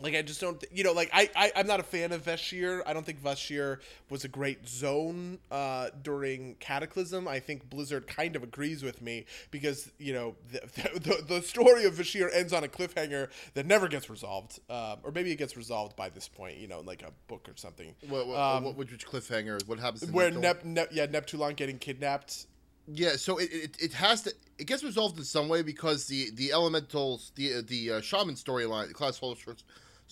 [0.00, 2.82] like I just don't, you know, like I, I I'm not a fan of Vashj'ir.
[2.86, 3.78] I don't think Vashj'ir
[4.10, 7.26] was a great zone uh, during Cataclysm.
[7.26, 10.60] I think Blizzard kind of agrees with me because you know the
[11.00, 15.12] the, the story of Vashj'ir ends on a cliffhanger that never gets resolved, um, or
[15.12, 17.94] maybe it gets resolved by this point, you know, in like a book or something.
[18.08, 19.66] What, what, Um, what, which cliffhanger?
[19.66, 20.02] What happens?
[20.02, 20.30] to Where?
[20.30, 22.46] Nep, Nep yeah Neptulon getting kidnapped.
[22.88, 26.30] Yeah, so it, it, it has to it gets resolved in some way because the
[26.34, 29.32] the elementals the the uh, shaman storyline the class Hall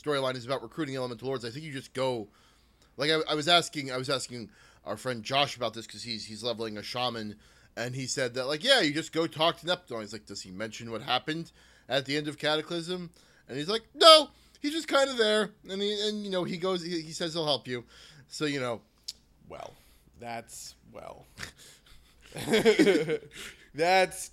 [0.00, 1.44] storyline is about recruiting elemental lords.
[1.44, 2.28] I think you just go
[2.96, 4.50] like I, I was asking I was asking
[4.84, 7.36] our friend Josh about this because he's he's leveling a shaman
[7.76, 10.00] and he said that like yeah you just go talk to Neptune.
[10.00, 11.52] He's like does he mention what happened
[11.88, 13.10] at the end of Cataclysm?
[13.48, 14.30] And he's like no
[14.60, 17.34] he's just kind of there and he and you know he goes he, he says
[17.34, 17.84] he'll help you.
[18.28, 18.80] So you know
[19.48, 19.74] Well,
[20.20, 21.26] that's well.
[23.74, 24.30] that's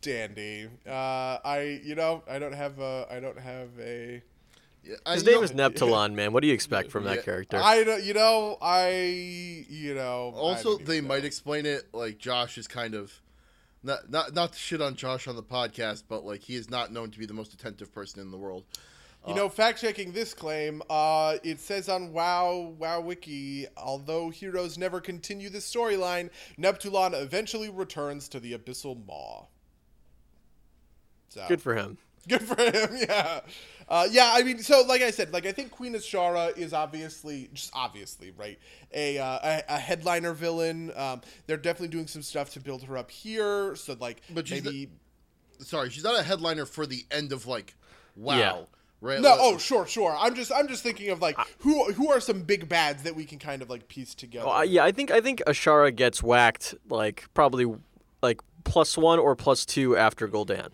[0.00, 0.68] dandy.
[0.86, 4.22] Uh, I you know I don't have a I don't have a
[5.06, 6.32] I- His you name know- is Neptulon, man.
[6.32, 7.14] What do you expect from Yeah.
[7.16, 7.56] that character?
[7.56, 10.32] I don't, you know, I, you know.
[10.36, 13.20] Also, they even might explain it like Josh is kind of
[13.82, 16.92] not not not to shit on Josh on the podcast, but like he is not
[16.92, 18.64] known to be the most attentive person in the world.
[19.26, 24.76] You know, fact checking this claim, uh, it says on WoW WoW Wiki, although heroes
[24.76, 26.28] never continue this storyline,
[26.58, 29.46] Neptulon eventually returns to the Abyssal Maw.
[31.30, 31.96] So Good for him.
[32.28, 33.40] Good for him, yeah.
[33.88, 37.50] Uh, yeah, I mean, so like I said, like I think Queen Azshara is obviously,
[37.52, 38.58] just obviously, right,
[38.94, 40.90] a uh, a, a headliner villain.
[40.96, 44.64] Um, they're definitely doing some stuff to build her up here, so like But she's
[44.64, 44.88] maybe.
[45.58, 47.74] Sorry, she's not a headliner for the end of like
[48.16, 48.62] WoW, Yeah.
[49.00, 49.20] right?
[49.20, 50.16] no, oh sure, sure.
[50.18, 53.24] I'm just I'm just thinking of like who who are some big bads that we
[53.26, 54.48] can kind of like piece together.
[54.48, 57.66] I- yeah, I think I think Azshara gets whacked like probably
[58.22, 60.68] like plus one or plus two after Gul'dan.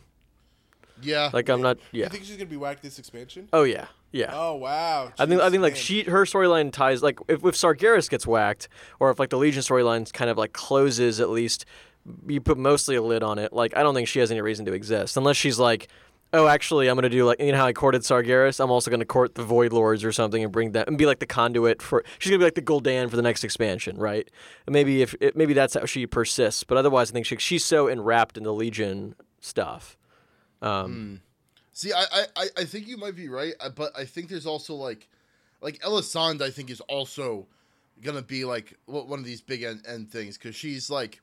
[1.02, 1.78] Yeah, Like I'm not.
[1.92, 2.04] Yeah.
[2.04, 3.48] You think she's gonna be whacked this expansion?
[3.52, 3.86] Oh yeah.
[4.12, 4.30] Yeah.
[4.32, 5.12] Oh wow.
[5.18, 5.82] I think I Jeez, think like man.
[5.82, 9.62] she her storyline ties like if if Sargeras gets whacked or if like the Legion
[9.62, 11.64] storyline kind of like closes at least
[12.26, 13.52] you put mostly a lid on it.
[13.52, 15.88] Like I don't think she has any reason to exist unless she's like,
[16.32, 19.04] oh actually I'm gonna do like you know how I courted Sargeras I'm also gonna
[19.04, 22.02] court the Void Lords or something and bring that and be like the conduit for
[22.18, 24.28] she's gonna be like the Gul'dan for the next expansion right?
[24.66, 26.64] And maybe if it, maybe that's how she persists.
[26.64, 29.96] But otherwise I think she, she's so enwrapped in the Legion stuff.
[30.62, 31.20] Um,
[31.72, 34.44] See, I, I, I- I think you might be right, uh, but I think there's
[34.46, 35.08] also like,
[35.62, 37.46] like Elisande, I think is also
[38.02, 41.20] gonna be like one of these big end, end things because she's like,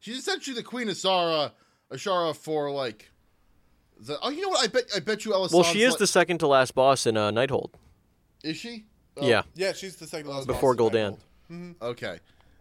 [0.00, 1.52] she's essentially the Queen of Sara,
[1.90, 3.10] Azshara for like,
[3.98, 5.62] the oh you know what I bet I bet you Elisande.
[5.62, 7.70] Well, she is the second to last boss in uh, Nighthold.
[8.42, 8.86] is she?
[9.16, 9.42] Oh, Yeah.
[9.54, 11.18] Yeah, she's the second last Before boss in Gul'dan.
[11.50, 11.82] Nighthold.
[11.82, 12.18] Okay.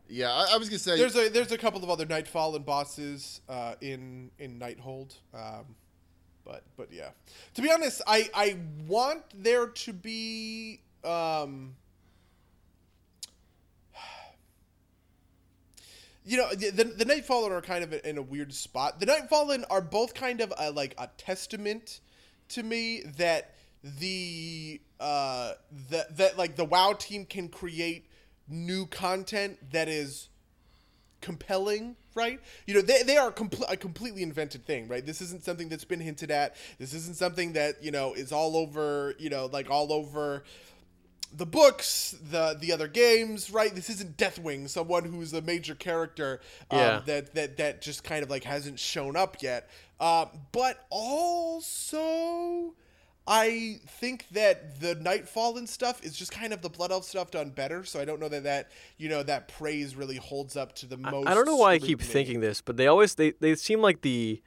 [0.09, 0.97] Yeah, I, I was gonna say.
[0.97, 5.75] There's a there's a couple of other Nightfallen bosses uh, in in Nighthold, um,
[6.49, 7.09] but but yeah.
[7.53, 10.81] To be honest, I I want there to be.
[11.03, 11.75] Um,
[16.25, 18.99] you know the, the Nightfallen are kind of in a weird spot.
[18.99, 22.01] The Nightfallen are both kind of a, like a testament
[22.49, 25.53] to me that the uh
[25.89, 28.07] that that like the WoW team can create
[28.47, 30.28] new content that is
[31.21, 32.39] compelling, right?
[32.65, 33.33] You know, they, they are
[33.69, 35.05] a completely invented thing, right?
[35.05, 36.55] This isn't something that's been hinted at.
[36.77, 40.43] This isn't something that, you know, is all over, you know, like all over
[41.31, 43.73] the books, the the other games, right?
[43.75, 46.41] This isn't Deathwing, someone who's a major character
[46.71, 47.01] um, Yeah.
[47.05, 49.69] that that that just kind of like hasn't shown up yet.
[49.99, 52.73] Uh, but also,
[53.31, 57.51] I think that the Nightfallen stuff is just kind of the Blood Elf stuff done
[57.51, 57.83] better.
[57.83, 60.97] So I don't know that that you know that praise really holds up to the
[60.97, 61.27] most.
[61.27, 64.01] I don't know why I keep thinking this, but they always they, they seem like
[64.01, 64.41] the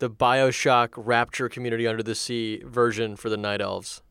[0.00, 4.02] the BioShock Rapture Community Under the Sea version for the Night Elves.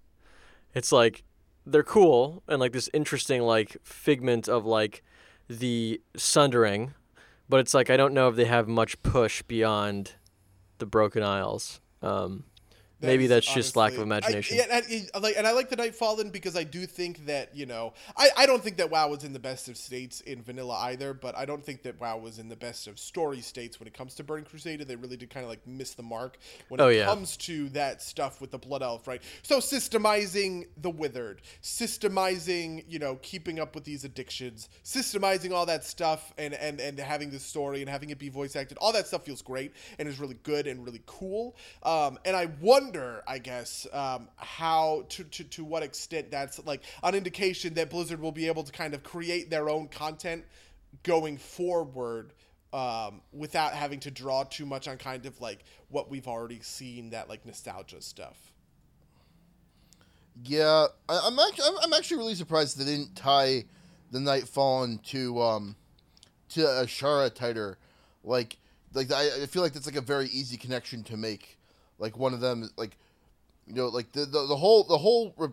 [0.74, 1.24] It's like
[1.64, 5.04] they're cool and like this interesting like figment of like
[5.48, 6.96] the Sundering,
[7.48, 10.14] but it's like I don't know if they have much push beyond
[10.80, 11.80] the Broken Isles.
[12.02, 12.46] Um,
[13.06, 14.58] maybe is that's just lack of honestly- I- imagination.
[14.58, 17.66] yeah, and, I- like, and I like the Nightfallen because I do think that you
[17.66, 20.76] know, I, I don't think that WoW was in the best of states in vanilla
[20.84, 23.88] either, but I don't think that WoW was in the best of story states when
[23.88, 24.82] it comes to Burning Crusade.
[24.82, 26.38] They really did kind of like miss the mark
[26.70, 27.06] when Oh, it yeah.
[27.06, 29.22] comes to that stuff with the Blood Elf, right?
[29.44, 35.84] So systemizing the Withered, systemizing you know keeping up with these addictions, systemizing all that
[35.84, 39.08] stuff, and and and having this story and having it be voice acted, all that
[39.08, 41.56] stuff feels great and is really good and really cool.
[41.84, 42.95] Um, and I wonder,
[43.28, 48.20] I guess, um, how to, to to what extent that's like an indication that Blizzard
[48.20, 50.46] will be able to kind of create their own content
[51.04, 52.34] going forward.
[52.74, 57.12] Um, without having to draw too much on kind of like what we've already seen
[57.12, 58.52] that like nostalgia stuff.
[60.44, 63.64] Yeah, I, I'm actually I'm actually really surprised they didn't tie
[64.12, 65.76] the Nightfallen to um
[66.50, 67.78] to Azshara tighter.
[68.24, 68.58] Like
[68.94, 71.55] like I, I feel like that's like a very easy connection to make.
[72.00, 72.98] Like one of them like
[73.68, 75.50] you know like the the, the whole the whole re-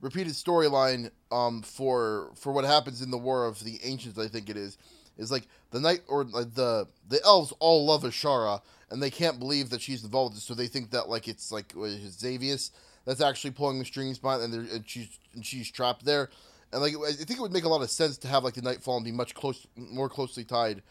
[0.00, 4.50] repeated storyline um for for what happens in the War of the Ancients I think
[4.50, 4.78] it is
[5.16, 9.38] is like the night or like the the elves all love Azshara and they can't
[9.38, 12.70] believe that she's involved so they think that like it's like is Xavius
[13.04, 16.30] that's actually pulling the strings behind and, and she's and she's trapped there.
[16.72, 18.62] And like I think it would make a lot of sense to have like the
[18.62, 20.82] Nightfallen be much close more closely tied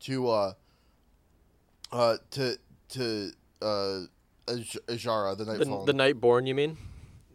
[0.00, 0.52] to uh
[1.92, 2.56] uh to
[2.90, 4.00] to uh
[4.46, 6.76] Ajara the the, Nightfall the Nightborn, you mean,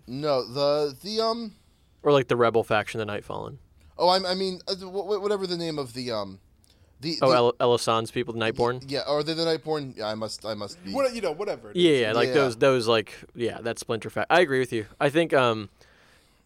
[0.08, 1.56] no the the um
[2.04, 3.58] or like the Rebel faction, the Nightfallen?
[3.98, 6.40] oh I, I mean uh, wh- wh- whatever the name of the um
[7.02, 8.84] The, Oh, the- El- Elisande's people, the Nightborn.
[8.88, 9.98] yeah, are they the Nightborn?
[9.98, 10.92] Yeah, I must, I must be.
[10.94, 11.72] What you know, whatever.
[11.72, 11.84] it is.
[11.84, 12.34] Yeah, yeah, like Yeah.
[12.36, 14.28] those, those, like, yeah, that Splinter Fact.
[14.30, 14.86] I agree with you.
[15.00, 15.70] I think, um,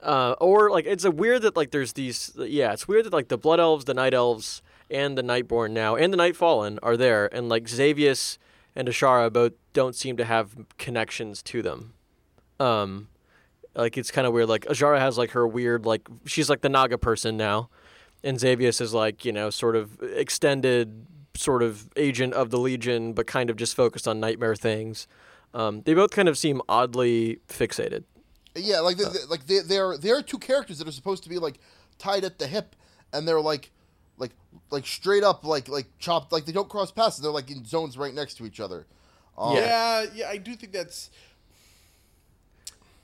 [0.02, 3.28] uh, or like it's a weird that like there's these, yeah, it's weird that like
[3.28, 7.28] the Blood Elves, the Night Elves, and the Nightborn now, and the Nightfallen are there,
[7.36, 8.38] and like Xavius
[8.76, 11.94] and Azshara both don't seem to have connections to them.
[12.60, 13.08] Um,
[13.76, 14.48] like it's kind of weird.
[14.50, 17.70] Like Azshara has like her weird, like she's like the Naga person now,
[18.24, 21.06] and Xavius is like you know sort of extended
[21.36, 25.08] sort of agent of the Legion, but kind of just focused on nightmare things.
[25.54, 28.04] Um, they both kind of seem oddly fixated.
[28.56, 31.38] Yeah, like they, they- like they they're they're two characters that are supposed to be
[31.40, 31.60] like
[31.98, 32.76] tied at the hip,
[33.12, 33.72] and they're like
[34.18, 34.32] like
[34.72, 37.18] like straight up like like chopped like they don't cross paths.
[37.18, 38.86] They're like in zones right next to each other.
[39.38, 41.10] Um, Yeah, yeah, I do think that's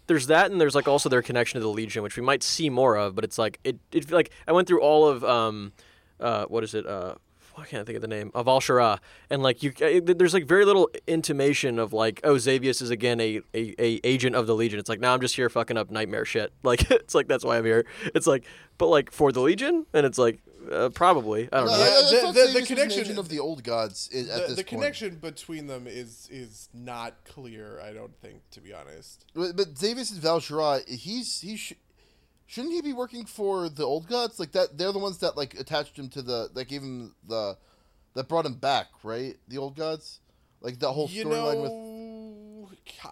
[0.08, 2.70] There's that, and there's like also their connection to the Legion, which we might see
[2.70, 3.16] more of.
[3.16, 5.74] But it's like it, it like I went through all of um,
[6.20, 6.86] uh, what is it?
[6.86, 7.16] Uh,
[7.58, 9.00] I can't think of the name of Al Shara,
[9.30, 13.20] and like you, uh, there's like very little intimation of like, oh, Xavius is again
[13.20, 14.80] a, a, a agent of the Legion.
[14.80, 16.52] It's like, now I'm just here fucking up nightmare shit.
[16.64, 17.86] Like it's like that's why I'm here.
[18.16, 18.46] It's like,
[18.78, 20.40] but like for the Legion, and it's like
[20.72, 21.82] uh, probably I don't No, know.
[21.82, 24.10] I- I Yeah, the- thought the- the Xavius was an connection- of the old gods
[24.14, 24.68] i- at the, this the point.
[24.68, 27.80] connection between them is is not clear.
[27.82, 29.26] I don't think, to be honest.
[29.34, 31.74] But, but Xavius and Val'sharah, he's he sh-
[32.48, 34.40] shouldn't he be working for the old gods?
[34.40, 37.58] Like that, they're the ones that like attached him to the that gave him the
[38.14, 39.38] that brought him back, right?
[39.48, 40.20] The old gods,
[40.62, 41.92] like that whole storyline with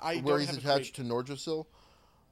[0.01, 1.66] I where don't he's have attached great, to Nordrassil.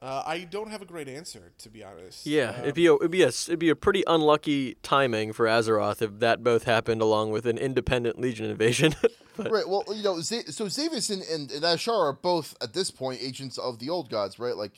[0.00, 2.24] Uh, I don't have a great answer, to be honest.
[2.24, 5.32] Yeah, Um, it'd be a, it'd be a s- it'd be a pretty unlucky timing
[5.32, 8.94] for Azeroth if that both happened along with an independent Legion invasion.
[9.36, 9.68] but, Right.
[9.68, 13.20] Well, you know, Z- so Xavius and, and, and Azshara are both at this point
[13.20, 14.56] agents of the old gods, right?
[14.56, 14.72] Like,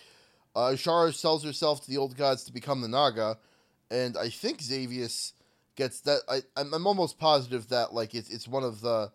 [0.56, 3.36] uh, Azshara sells herself to the old gods to become the Naga,
[3.90, 5.32] and I think Xavius
[5.76, 6.22] gets that.
[6.30, 9.12] I I'm, I'm almost positive that like it's it's one of the,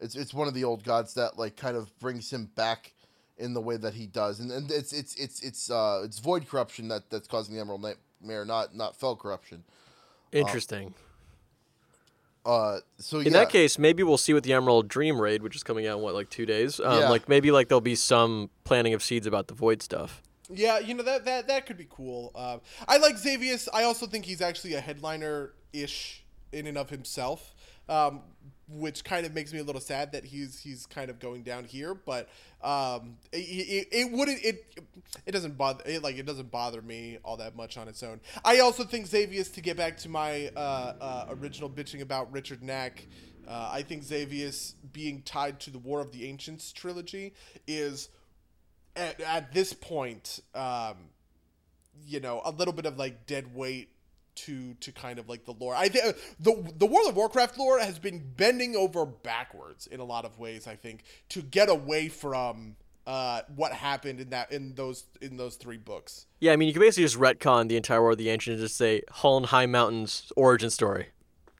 [0.00, 2.92] it's it's one of the old gods that like kind of brings him back
[3.40, 6.48] in the way that he does, and and it's it's it's it's uh it's void
[6.48, 9.64] corruption that that's causing the Emerald Nightmare, not not fel corruption.
[10.32, 10.94] interesting.
[12.44, 13.30] Uh, so In yeah.
[13.32, 16.02] that case, maybe we'll see with the Emerald Dream raid, which is coming out in
[16.02, 16.80] what like two days.
[16.80, 17.10] Um, Yeah.
[17.10, 20.22] Like maybe like there'll be some planting of seeds about the void stuff.
[20.52, 22.32] Yeah, you know that that that could be cool.
[22.34, 23.68] Uh, I like Xavius.
[23.72, 27.54] I also think he's actually a headliner ish in and of himself,
[27.88, 28.22] um,
[28.72, 31.64] which kind of makes me a little sad that he's he's kind of going down
[31.64, 31.94] here.
[31.94, 32.28] But
[32.62, 34.64] um, it, it, it wouldn't it
[35.26, 38.20] it doesn't bother it like it doesn't bother me all that much on its own.
[38.44, 42.60] I also think Xavius to get back to my uh, uh, original bitching about Richard
[42.60, 43.06] Knaak.
[43.48, 47.34] Uh, I think Xavius being tied to the War of the Ancients trilogy
[47.66, 48.08] is
[48.94, 50.94] at, at this point, um,
[52.06, 53.88] you know, a little bit of like dead weight
[54.36, 55.74] to to kind of like the lore.
[55.74, 60.04] I think the the World of Warcraft lore has been bending over backwards in a
[60.04, 60.66] lot of ways.
[60.66, 62.76] I think to get away from
[63.06, 66.26] uh, what happened in that in those in those three books.
[66.38, 68.68] Yeah, I mean you can basically just retcon the entire War of the Ancients and
[68.68, 71.08] just say Huln Highmountain's origin story.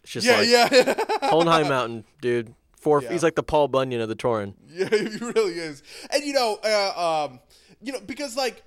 [0.02, 0.94] It's just Yeah, like yeah,
[1.28, 2.54] Huln Highmountain, dude.
[2.76, 3.02] Four.
[3.02, 3.12] Yeah.
[3.12, 4.54] He's like the Paul Bunyan of the Tauren.
[4.72, 5.82] Yeah, he really is.
[6.10, 7.40] And you know, uh, um,
[7.82, 8.62] you know, because like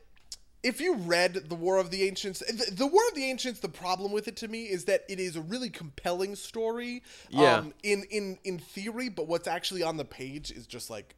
[0.63, 3.69] if you read the War of the Ancients, the, the War of the Ancients, the
[3.69, 7.03] problem with it to me is that it is a really compelling story.
[7.29, 7.57] Yeah.
[7.57, 11.15] Um, in in in theory, but what's actually on the page is just like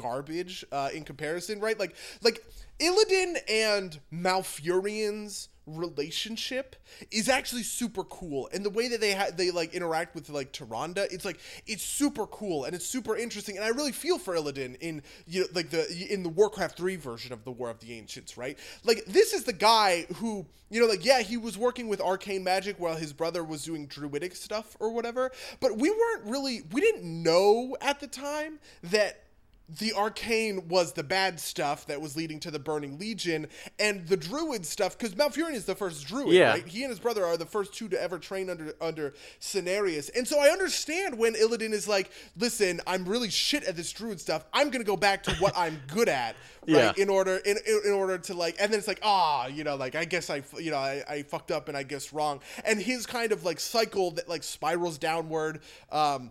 [0.00, 1.78] garbage uh, in comparison, right?
[1.78, 2.44] Like like
[2.80, 6.76] Illidan and Malfurion's relationship
[7.10, 8.48] is actually super cool.
[8.52, 11.82] And the way that they ha- they like interact with like Tyrande it's like it's
[11.82, 13.56] super cool and it's super interesting.
[13.56, 16.96] And I really feel for Illidan in you know like the in the Warcraft 3
[16.96, 18.58] version of the War of the Ancients right?
[18.84, 22.44] Like this is the guy who you know like yeah he was working with arcane
[22.44, 25.30] magic while his brother was doing druidic stuff or whatever
[25.60, 29.25] but we weren't really we didn't know at the time that
[29.68, 33.48] the arcane was the bad stuff that was leading to the burning legion
[33.80, 36.50] and the druid stuff because malfurion is the first druid Yeah.
[36.52, 40.08] right he and his brother are the first two to ever train under under Cenarius.
[40.16, 44.20] and so i understand when illidan is like listen i'm really shit at this druid
[44.20, 46.36] stuff i'm gonna go back to what i'm good at
[46.68, 46.92] right Yeah.
[46.96, 49.74] in order in, in, in order to like and then it's like ah you know
[49.74, 52.80] like i guess i you know I, I fucked up and i guess wrong and
[52.80, 55.60] his kind of like cycle that like spirals downward
[55.90, 56.30] um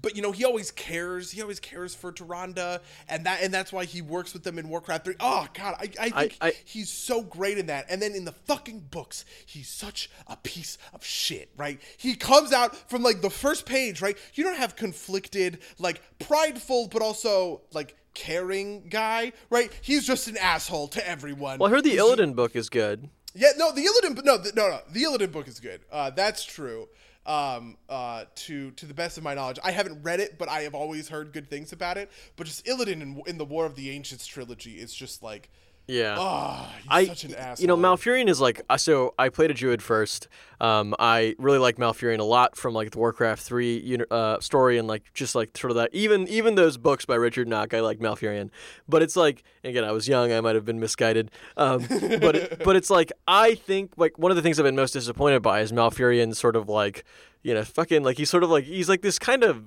[0.00, 1.30] but you know he always cares.
[1.30, 4.68] He always cares for Tyrande, and that and that's why he works with them in
[4.68, 5.14] Warcraft Three.
[5.20, 7.86] Oh God, I, I think I- he's so great in that.
[7.90, 11.50] And then in the fucking books, he's such a piece of shit.
[11.56, 11.80] Right?
[11.96, 14.00] He comes out from like the first page.
[14.00, 14.16] Right?
[14.34, 19.32] You don't have conflicted, like prideful, but also like caring guy.
[19.50, 19.72] Right?
[19.82, 21.58] He's just an asshole to everyone.
[21.58, 23.08] Well, I heard the Illidan book is good.
[23.34, 25.80] yeah, no, the Illidan, no, the, no, no, the Illidan book is good.
[25.92, 26.88] Uh, that's true.
[27.28, 30.62] Um, uh, to to the best of my knowledge, I haven't read it, but I
[30.62, 32.10] have always heard good things about it.
[32.36, 35.50] But just Illidan in, in the War of the Ancients trilogy is just like,
[35.88, 36.16] Yeah.
[36.18, 37.62] ah, he's I, such an asshole.
[37.62, 39.14] you know, Malfurion is like so.
[39.18, 40.28] I played a Druid first.
[40.60, 44.86] Um, I really like Malfurion a lot from like the Warcraft three uh, story and
[44.86, 45.88] like just like sort of that.
[45.94, 48.50] Even even those books by Richard Knaak, I like Malfurion.
[48.86, 50.30] But it's like again, I was young.
[50.30, 51.30] I might have been misguided.
[51.56, 54.76] Um, but it, but it's like I think like one of the things I've been
[54.76, 57.04] most disappointed by is Malfurion sort of like
[57.42, 59.64] you know fucking like he's sort of like he's like this kind of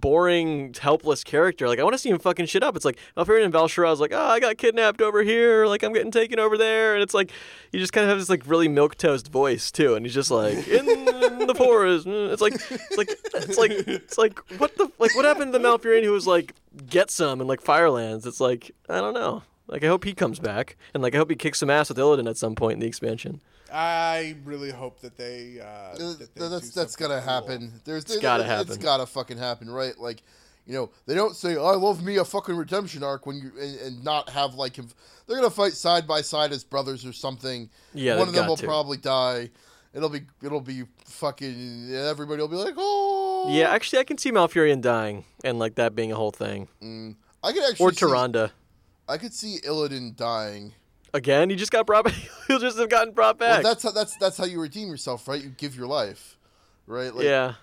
[0.00, 1.68] boring, helpless character.
[1.68, 2.76] Like I want to see him fucking shit up.
[2.76, 5.66] It's like Malfurion and is like, oh, I got kidnapped over here.
[5.66, 7.32] Like I'm getting taken over there, and it's like
[7.72, 10.30] you just kind of have this like really milk toast voice too, and he's just
[10.30, 10.86] like in,
[11.46, 12.06] the forest.
[12.06, 15.58] Mm, it's like it's like it's like it's like what the like what happened to
[15.58, 16.54] the Malfurion who was like
[16.88, 18.26] get some and like Firelands?
[18.26, 19.42] It's like I don't know.
[19.68, 21.98] Like I hope he comes back, and like I hope he kicks some ass with
[21.98, 23.40] Illidan at some point in the expansion.
[23.72, 25.60] I really hope that they.
[25.60, 27.32] Uh, that they that's do that's something gotta cool.
[27.32, 27.72] happen.
[27.84, 28.68] There's It's gotta It's happen.
[28.72, 29.98] It's gotta fucking happen, right?
[29.98, 30.22] Like,
[30.66, 33.78] you know, they don't say I love me a fucking redemption arc when you and,
[33.80, 34.86] and not have like if
[35.26, 37.68] they're gonna fight side by side as brothers or something.
[37.94, 38.66] Yeah, one of them got will to.
[38.66, 39.50] probably die.
[39.94, 44.30] It'll be it'll be fucking everybody will be like oh Yeah, actually, I can see
[44.30, 46.68] Malfurion dying and like that being a whole thing,
[47.42, 48.50] I could actually or see, Tyrande.
[49.08, 50.74] I could see Illidan dying.
[51.16, 52.14] Again, he just got brought back.
[52.46, 53.62] He'll just have gotten brought Well, back.
[53.62, 55.42] that's how that's that's how you redeem yourself, right?
[55.42, 56.36] You give your life,
[56.86, 57.14] right?
[57.14, 57.54] Like, yeah.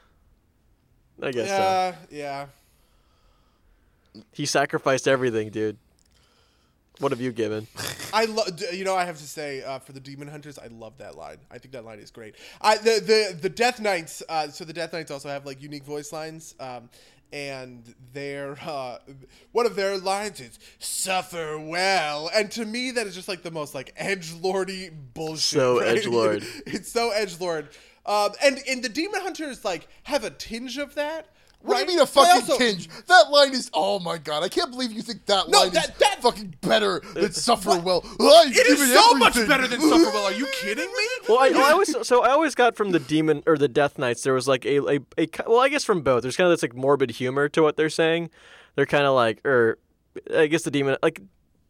[1.22, 1.56] I guess so.
[1.56, 2.46] Yeah, yeah.
[4.32, 5.78] He sacrificed everything, dude.
[7.00, 7.68] What have you given?
[8.14, 8.48] I love.
[8.72, 11.38] You know, I have to say, uh, for the Demon Hunters, I love that line.
[11.52, 12.36] I think that line is great.
[12.60, 14.24] I the the the Death Knights.
[14.28, 16.56] Uh, so the Death Knights also have like unique voice lines.
[16.60, 16.90] Um,
[17.34, 19.00] and their uh,
[19.52, 23.52] one of their lines is "suffer well," and to me, that is just like the
[23.52, 25.60] most like edge lordy bullshit.
[25.60, 25.98] So right?
[25.98, 26.46] edgelord.
[26.66, 27.70] it's so edge lord.
[28.06, 31.28] Um, and and the Demon Hunters like have a tinge of that.
[31.64, 31.86] What right?
[31.88, 32.90] do you mean a fucking also- tinge?
[33.08, 34.44] That line is oh my god!
[34.44, 37.78] I can't believe you think that No, line that- is that- fucking better than suffer
[37.80, 38.02] well.
[38.20, 40.26] I It give is so much better than suffer well.
[40.26, 41.08] Are you kidding me?
[41.28, 44.24] Well, I, I always so I always got from the demon or the Death Knights
[44.24, 46.62] there was like a, a, a well I guess from both there's kind of this
[46.62, 48.30] like morbid humor to what they're saying.
[48.76, 49.80] They're kind of like or
[50.36, 51.22] I guess the demon like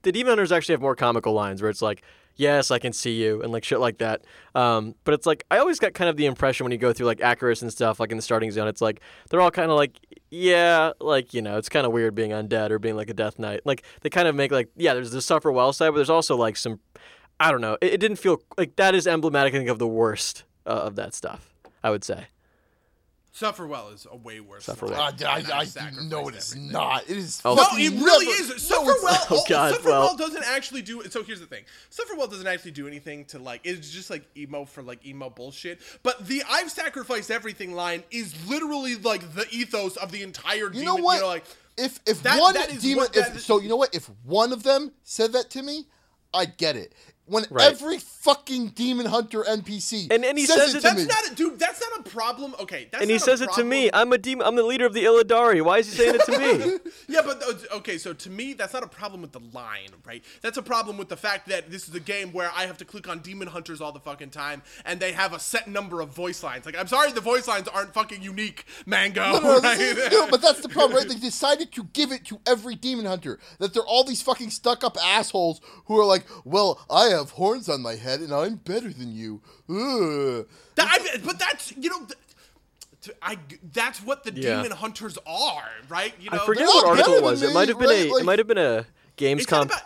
[0.03, 2.03] the demon hunters actually have more comical lines where it's like
[2.35, 4.23] yes I can see you and like shit like that.
[4.55, 7.07] Um, but it's like I always got kind of the impression when you go through
[7.07, 9.77] like Acarus and stuff like in the starting zone it's like they're all kind of
[9.77, 9.99] like
[10.29, 13.39] yeah like you know it's kind of weird being undead or being like a Death
[13.39, 16.09] Knight like they kind of make like yeah there's the suffer well side but there's
[16.09, 16.79] also like some
[17.39, 17.77] I don't know.
[17.81, 20.95] It, it didn't feel like that is emblematic, I think, of the worst uh, of
[20.95, 21.53] that stuff.
[21.83, 22.27] I would say.
[23.35, 24.65] Suffer well is a way worse.
[24.65, 25.01] Suffer well.
[25.01, 26.71] Uh, I, And I, sacrificed no, it is everything.
[26.71, 27.03] not.
[27.09, 27.41] It is.
[27.43, 27.55] Oh.
[27.55, 28.61] No, it really never- is.
[28.61, 29.25] Suffer well.
[29.31, 30.01] Oh, God, Suffer well.
[30.01, 31.01] well doesn't actually do.
[31.09, 31.63] So here's the thing.
[31.89, 33.61] Suffer well doesn't actually do anything to like.
[33.63, 35.81] It's just like emo for like emo bullshit.
[36.03, 40.65] But the "I've sacrificed everything" line is literally like the ethos of the entire.
[40.65, 41.15] You demon, know what?
[41.15, 41.45] You know, like
[41.75, 43.95] if if that- one that is demon, what if so, you know what?
[43.95, 45.87] If one of them said that to me,
[46.35, 46.93] I'd get it.
[47.25, 47.71] When Right.
[47.71, 51.05] every fucking demon hunter NPC And- and he says, says it it- to that's me,
[51.05, 51.57] not a dude.
[51.59, 52.53] That's not a problem.
[52.59, 53.89] Okay, that's and he not a says it to me.
[53.93, 54.45] I'm a demon.
[54.45, 55.61] I'm the leader of the Illidari.
[55.63, 56.79] Why is he saying it to me?
[57.07, 60.23] Yeah, but uh, okay, so to me, that's not a problem with the line, right?
[60.41, 62.85] That's a problem with the fact that this is a game where I have to
[62.85, 66.09] click on demon hunters all the fucking time, and they have a set number of
[66.09, 66.65] voice lines.
[66.65, 69.21] Like, I'm sorry, the voice lines aren't fucking unique, Mango.
[69.33, 69.77] No, no, right?
[69.77, 71.07] this is- no, but that's the problem, right?
[71.13, 73.37] They decided to give it to every demon hunter.
[73.59, 77.81] That they're all these fucking stuck-up assholes who are like, "Well, I have horns on
[77.81, 79.41] my head, and I'm better than you."
[80.75, 81.99] That- I- but that's you know.
[81.99, 82.11] th-
[83.01, 83.37] t- I,
[83.73, 84.61] that's what the Yeah.
[84.61, 86.13] demon hunters are, right?
[86.19, 87.41] You know, I forget what article it was.
[87.41, 88.07] than It might have been right?
[88.07, 88.11] a.
[88.13, 88.85] Like- it might have been a
[89.17, 89.81] Gamescom about-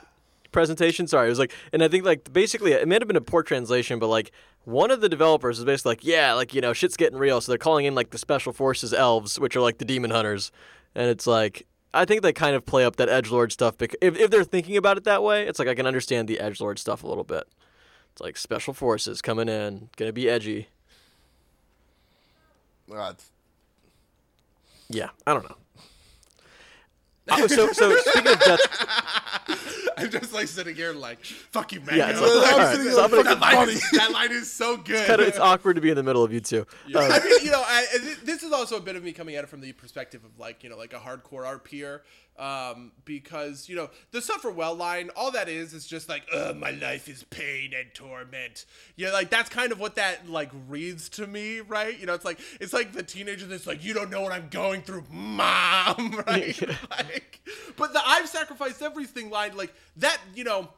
[0.51, 1.07] presentation.
[1.07, 3.43] Sorry, it was like, and I think like basically it might have been a poor
[3.43, 4.31] translation, but like
[4.65, 7.41] one of the developers is basically like, yeah, like you know, shit's getting real.
[7.41, 10.51] So they're calling in like the special forces elves, which are like the demon hunters,
[10.95, 11.65] and it's like.
[11.97, 14.43] I think they kind of play up that edge lord stuff because if, if they're
[14.43, 17.07] thinking about it that way, it's like I can understand the edge lord stuff a
[17.07, 17.47] little bit.
[18.11, 20.67] It's like special forces coming in, gonna be edgy.
[22.89, 23.17] God.
[24.89, 25.57] Yeah, I don't know.
[27.29, 28.59] Oh, so so speaking of death,
[29.97, 31.95] I'm just like sitting here like, fuck you, Mango.
[31.95, 34.31] Yeah, it's like- Like, I'm Alright, sitting so there that, fucking line is, that line
[34.31, 35.07] is so good.
[35.07, 36.59] kinda, it's awkward to be in the middle of you two.
[36.61, 39.35] Um, I mean, you know, I, I- this is also a bit of me coming
[39.35, 42.01] at it from the perspective of like, you know, like a hardcore RPer,
[42.37, 46.55] um, because you know the suffer well line, all that is is just like, Ugh,
[46.55, 48.65] my life is pain and torment.
[48.95, 51.97] Yeah, like that's kind of what that like reads to me, right?
[51.99, 54.49] You know, it's like it's like the teenager that's like, you don't know what I'm
[54.49, 56.59] going through, mom, right?
[56.91, 57.41] like,
[57.75, 60.69] but the I've sacrificed everything line, like that, you know,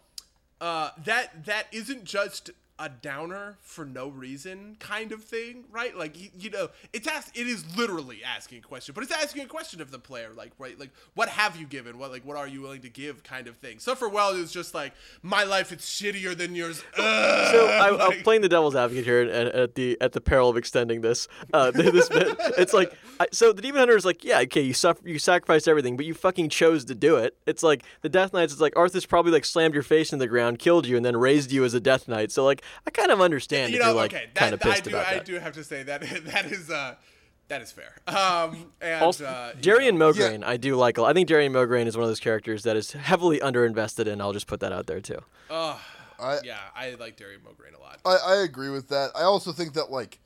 [0.61, 5.95] uh, that that isn't just a downer for no reason kind of thing, right?
[5.97, 9.43] Like you, you know, it's asked it is literally asking a question, but it's asking
[9.43, 11.97] a question of the player, like right, like what have you given?
[11.99, 13.79] What like what are you willing to give kind of thing.
[13.79, 16.83] Suffer well is just like my life it's shittier than yours.
[16.97, 20.21] Ugh, So I, I'm like- playing the devil's advocate here, at, at the at the
[20.21, 21.27] peril of extending this.
[21.53, 24.73] Uh, this bit, it's like, I, so the demon hunter is like, yeah, okay, you
[24.73, 27.35] suffer, you sacrificed everything, but you fucking chose to do it.
[27.45, 28.53] It's like the death knights.
[28.53, 31.17] It's like Arthas probably like slammed your face in the ground, killed you, and then
[31.17, 32.31] raised you as a death knight.
[32.31, 34.65] So like, I kind of understand you if know, you're like okay, kind that of
[34.65, 35.25] I pissed do about I that.
[35.25, 36.95] do have to say that that is uh
[37.47, 37.93] that is fair.
[38.07, 40.99] Um and Also, uh, you Darian know, Mograine, I do like.
[40.99, 44.21] I think Darian Mograine is one of those characters that is heavily underinvested in.
[44.21, 45.19] I'll just put that out there too.
[45.49, 45.77] ugh,
[46.19, 47.99] I- yeah, I like Darian Mograine a lot.
[48.05, 49.11] I, I agree with that.
[49.15, 50.19] I also think that like,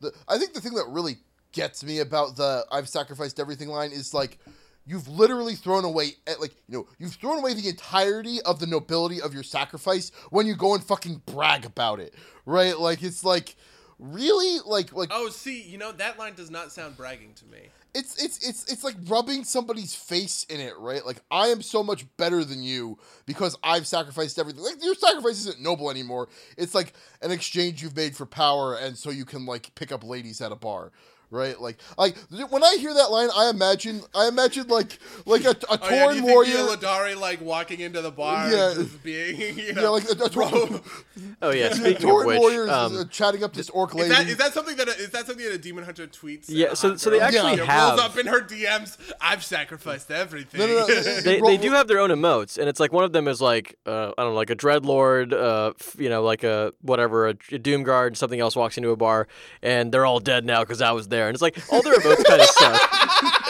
[0.00, 1.18] the I think the thing that really
[1.52, 4.38] gets me about the "I've sacrificed everything" line is like,
[4.86, 8.66] you've literally thrown away eh, like you know you've thrown away the entirety of the
[8.66, 12.14] nobility of your sacrifice when you go and fucking brag about it,
[12.46, 12.78] right?
[12.78, 13.56] Like it's like
[13.98, 17.68] really like like Oh, see, you know that line does not sound bragging to me.
[17.94, 21.04] it's it's it's it's like rubbing somebody's face in it, right?
[21.04, 24.62] Like I am so much better than you because I've sacrificed everything.
[24.62, 26.28] Like your sacrifice isn't noble anymore.
[26.56, 30.02] It's like an exchange you've made for power, and so you can like pick up
[30.02, 30.92] ladies at a bar.
[31.32, 32.16] Right, like, like
[32.50, 35.90] when I hear that line, I imagine, I imagine like, like a, a Oh, torn
[35.92, 36.52] yeah, do you warrior.
[36.52, 38.70] think Illidari like walking into the bar, Yeah.
[38.72, 40.80] and just being, you yeah, like a, a torn,
[41.42, 43.96] Oh yeah, speaking torn of which, warrior is um, uh, chatting up this orc Is
[44.00, 44.08] lady.
[44.10, 46.46] that, is that something that a, is that something that a demon hunter tweets?
[46.48, 48.96] Yeah, so- so they actually Yeah, have- rolls up in her DMs.
[49.20, 50.58] I've sacrificed everything.
[50.60, 51.00] no, no, no.
[51.20, 53.76] they, they do have their own emotes, and it's like one of them is like
[53.86, 57.58] uh, I don't know, like a dreadlord, uh, you know, like a whatever, a, a
[57.58, 59.28] doom guard, something else walks into a bar,
[59.62, 62.24] and they're all dead now because I was there, and it's like all their emotes
[62.24, 62.90] kind of suck.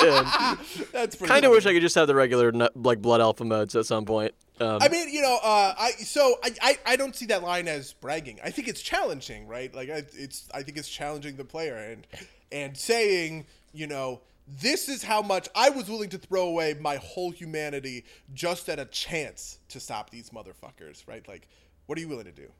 [0.92, 3.76] That's pretty kind of wish I could just have the regular like blood alpha modes
[3.76, 4.34] at some point.
[4.60, 7.66] Um, I mean, you know, uh, I so I, I I don't see that line
[7.68, 8.38] as bragging.
[8.44, 9.74] I think it's challenging, right?
[9.74, 12.06] Like I, it's I think it's challenging the player and
[12.52, 16.96] and saying, you know, this is how much I was willing to throw away my
[16.96, 21.26] whole humanity just at a chance to stop these motherfuckers, right?
[21.26, 21.48] Like,
[21.86, 22.50] what are you willing to do?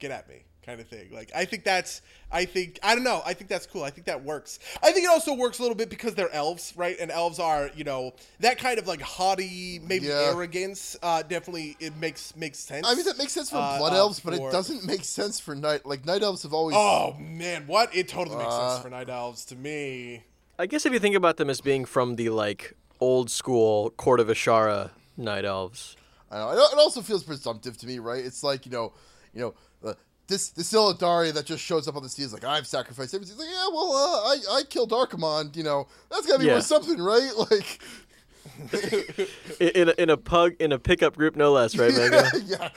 [0.00, 1.10] Get at me, kind of thing.
[1.12, 2.02] Like, I think that's,
[2.32, 3.22] I think, I don't know.
[3.24, 3.84] I think that's cool.
[3.84, 4.58] I think that works.
[4.82, 6.96] I think it also works a little bit because they're elves, right?
[7.00, 10.14] And elves are, you know, that kind of like haughty, maybe Yeah.
[10.32, 10.96] arrogance.
[11.02, 12.86] Uh, definitely, it makes makes sense.
[12.88, 15.38] I mean, that makes sense for uh, blood uh, elves, but it doesn't make sense
[15.38, 15.86] for night.
[15.86, 16.74] Like night elves have always.
[16.76, 17.94] Oh man, what?
[17.94, 20.24] It totally makes Uh, sense for night elves to me.
[20.58, 24.18] I guess if you think about them as being from the like old school Court
[24.20, 25.96] of Azshara night elves.
[26.30, 26.50] I know.
[26.50, 28.24] It it also feels presumptive to me, right?
[28.24, 28.92] It's like you know,
[29.34, 29.52] you know, uh,
[30.26, 33.36] this this Illidari that just shows up on the scene is like, I've sacrificed everything.
[33.36, 35.56] He's like, yeah, well, uh, I I killed Archimonde.
[35.56, 36.54] You know, that's gotta be Yeah.
[36.54, 37.30] worth something, right?
[37.50, 37.80] Like,
[39.58, 42.30] In, in, a, in a pug in a pickup group, no less, right, Mega?
[42.44, 42.68] yeah,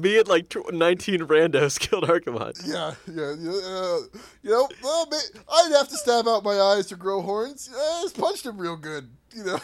[0.00, 2.66] Be it like tw- 19 randos killed Archimonde.
[2.66, 3.34] yeah, yeah.
[3.38, 3.98] yeah, Uh,
[4.42, 7.68] you know, well, ma- I'd have to stab out my eyes to grow horns.
[7.72, 9.08] I just punched him real good.
[9.34, 9.60] You know.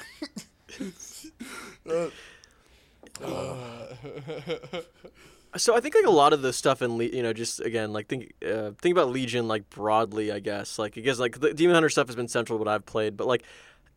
[1.90, 2.10] uh,
[5.56, 7.92] So I think like a lot of the stuff in Le- you know just again
[7.92, 10.78] like think uh, think about Legion like broadly I guess.
[10.78, 13.16] Like I guess like the Demon Hunter stuff has been central to what I've played
[13.16, 13.44] but like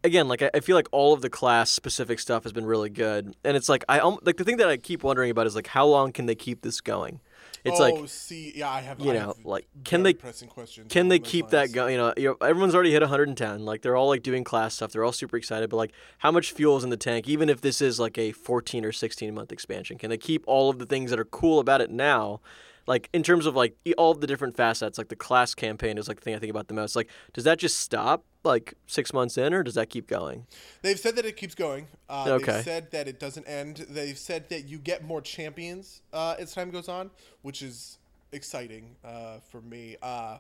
[0.04, 2.90] again like I, I feel like all of the class specific stuff has been really
[2.90, 3.36] good.
[3.44, 5.68] And it's like I um, like the thing that I keep wondering about is like
[5.68, 7.20] how long can they keep this going?
[7.64, 9.00] It's oh, like see, yeah, I have.
[9.00, 11.52] you I know, have like, can they- pressing questions can they keep lines.
[11.52, 11.94] that going?
[11.94, 13.66] You know, you know, everyone's already hit 110.
[13.66, 14.92] Like they're all like doing class stuff.
[14.92, 15.70] They're all super excited.
[15.70, 17.28] But like, how much fuel is in the tank?
[17.28, 20.70] Even if this is like a 14 or 16 month expansion, can they keep all
[20.70, 22.42] of the things that are cool about it now?
[22.88, 26.18] Like in terms of like all the different facets, like the class campaign is like
[26.18, 26.96] the thing I think about the most.
[26.96, 30.48] Like, does that just stop like six months in, or does that keep going?
[30.82, 31.88] They've said that it keeps going.
[32.10, 32.54] Uh, Okay.
[32.54, 33.86] They've said that it doesn't end.
[33.90, 37.12] They've said that you get more champions uh, as time goes on,
[37.44, 38.00] which is
[38.32, 39.98] exciting uh, for me.
[40.02, 40.38] Uh,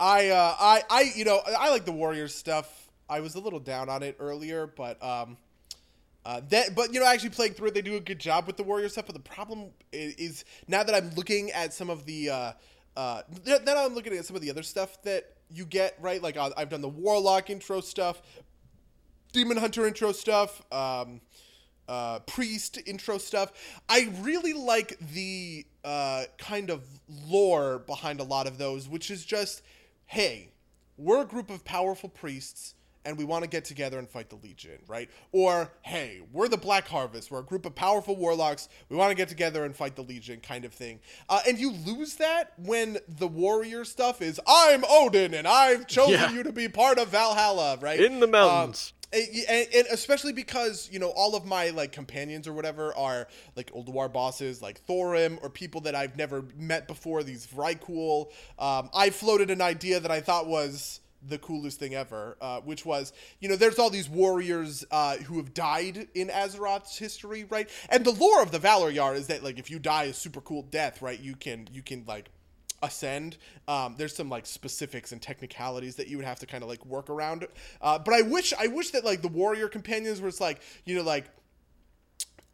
[0.00, 2.88] I, uh, I, I, you know, I like the Warriors stuff.
[3.08, 5.36] I was a little down on it earlier, but um,
[6.24, 8.56] uh, that, but you know, actually playing through it, they do a good job with
[8.56, 9.06] the Warrior stuff.
[9.06, 12.52] But the problem is, is now that I'm looking at some of the, uh,
[12.96, 16.22] uh, now I'm looking at some of the other stuff that you get, right?
[16.22, 18.22] Like uh, I've done the Warlock intro stuff,
[19.32, 21.20] Demon Hunter intro stuff, um,
[21.88, 23.52] uh, Priest intro stuff.
[23.88, 26.84] I really like the uh, kind of
[27.26, 29.62] lore behind a lot of those, which is just,
[30.06, 30.52] hey,
[30.96, 34.36] we're a group of powerful priests and we want to get together and fight the
[34.36, 35.10] Legion, right?
[35.32, 37.30] Or, hey, we're the Black Harvest.
[37.30, 38.68] We're a group of powerful warlocks.
[38.88, 41.00] We want to get together and fight the Legion, kind of thing.
[41.28, 46.12] Uh, and you lose that when the warrior stuff is, I'm Odin and I've chosen
[46.14, 46.30] Yeah.
[46.32, 47.98] you to be part of Valhalla, right?
[48.00, 48.92] In the Um, mountains.
[49.12, 53.70] and, and especially because you know all of my like companions or whatever are like
[53.72, 57.22] Ulduar bosses like Thorim or people that I've never met before.
[57.22, 58.28] These Vrykul.
[58.58, 62.84] Um, I floated an idea that I thought was the coolest thing ever, uh, which
[62.84, 67.68] was, you know, there's all these warriors uh, who have died in Azeroth's history, right?
[67.88, 70.62] And the lore of the Valarjar is that like if you die a super cool
[70.62, 72.30] death, right, you can you can like
[72.82, 73.36] ascend.
[73.68, 76.84] Um, there's some like specifics and technicalities that you would have to kind of like
[76.84, 77.46] work around.
[77.80, 81.02] Uh, but I wish I wish that like the warrior companions was like you know
[81.02, 81.26] like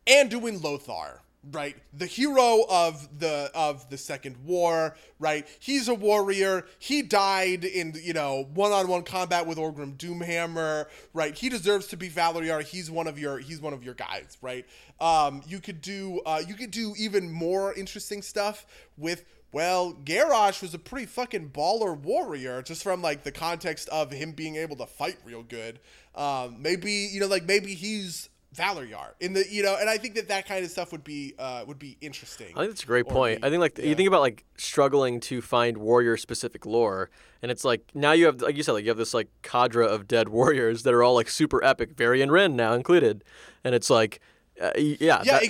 [0.06, 1.76] Anduin Lothar right?
[1.92, 5.46] The hero of the of the second war right?
[5.60, 6.66] He's a warrior.
[6.78, 11.34] He died in you know one-on-one combat with orgrim doomhammer right?
[11.34, 14.66] He deserves to be Valor he's one of your he's one of your guys right?
[15.00, 18.66] Um you could do uh you could do even more interesting stuff
[18.96, 24.10] with well, Garrosh was a pretty fucking baller warrior, just from like the context of
[24.10, 25.80] him being able to fight real good.
[26.14, 28.86] Um, maybe you know, like maybe he's Valor
[29.20, 31.64] in the you know, and I think that that kind of stuff would be uh,
[31.66, 32.54] would be interesting.
[32.56, 33.42] I think that's a great point.
[33.42, 33.84] Be, I think like yeah.
[33.84, 37.10] you think about like struggling to find warrior specific lore,
[37.42, 39.86] and it's like now you have like you said like you have this like cadre
[39.86, 43.22] of dead warriors that are all like super epic, Varian Wrynn now included,
[43.64, 44.20] and it's like.
[44.60, 45.42] Uh, yeah, yeah, that,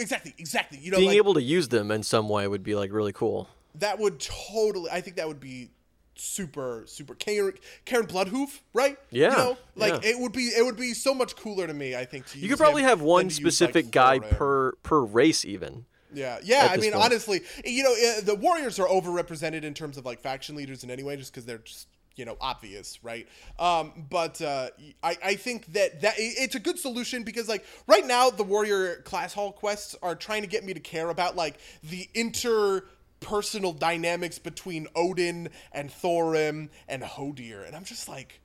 [0.00, 0.78] exactly, exactly.
[0.78, 3.12] You know, being like, able to use them in some way would be like really
[3.12, 3.50] cool.
[3.74, 4.90] That would totally.
[4.90, 5.68] I think that would be
[6.16, 7.54] super super Cairne,
[7.84, 8.96] Cairne Bloodhoof, right?
[9.10, 10.10] Yeah, you know, like yeah.
[10.10, 11.96] it would be it would be so much cooler to me.
[11.96, 15.86] I think you could probably have one specific use, like, guy per per race, even.
[16.12, 16.68] Yeah, yeah.
[16.70, 17.04] I mean, point.
[17.04, 20.90] honestly, you know, uh, the Warriors are overrepresented in terms of like faction leaders in
[20.90, 23.26] any way, just because they're just you know obvious right
[23.58, 24.68] um, but uh,
[25.02, 28.96] I, I think that that it's a good solution because like right now the warrior
[29.02, 32.84] class hall quests are trying to get me to care about like the inter
[33.24, 38.40] personal dynamics between Odin and Thorim and Hodir, and I'm just like,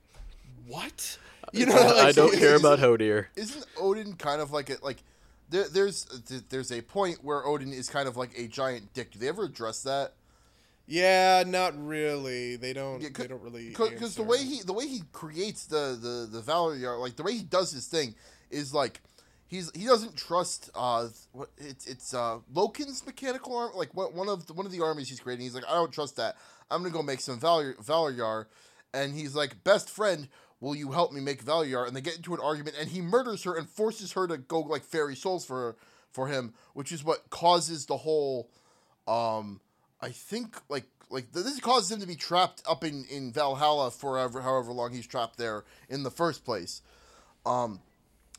[0.66, 1.18] what?
[1.52, 3.26] You know, like, I don't care about Hodir.
[3.36, 4.98] Isn't Odin kind of like a like?
[5.48, 6.04] There, there's
[6.48, 9.10] there's a point where Odin is kind of like a giant dick.
[9.10, 10.14] Do they ever address that?
[10.86, 12.56] Yeah, not really.
[12.56, 13.00] They don't.
[13.00, 13.68] Yeah, they don't really.
[13.68, 17.32] Because the way he the way he creates the the the Valor, like the way
[17.34, 18.14] he does his thing,
[18.50, 19.00] is like
[19.50, 24.28] he's he doesn't trust uh what it's it's uh Loken's mechanical arm like what one
[24.28, 25.44] of the, one of the armies he's creating.
[25.44, 26.36] He's like I don't trust that.
[26.70, 28.46] I'm gonna go make some Valor Valyar,
[28.94, 30.28] and he's like best friend.
[30.60, 31.86] Will you help me make Valyar?
[31.86, 34.60] And they get into an argument, and he murders her and forces her to go
[34.60, 35.76] like fairy souls for
[36.12, 38.50] for him, which is what causes the whole.
[39.08, 39.60] Um,
[40.00, 44.42] I think like like this causes him to be trapped up in in Valhalla forever,
[44.42, 46.82] however long he's trapped there in the first place.
[47.44, 47.80] Um,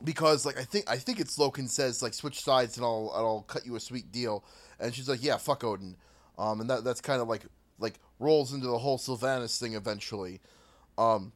[0.04, 3.46] because like I think I think it's Loken says like switch sides and I'll I'll
[3.48, 4.44] cut you a sweet deal,
[4.80, 5.96] and she's like yeah fuck Odin,
[6.38, 7.46] um and that that's kind of like
[7.80, 10.40] like rolls into the whole Sylvanas thing eventually,
[10.98, 11.34] um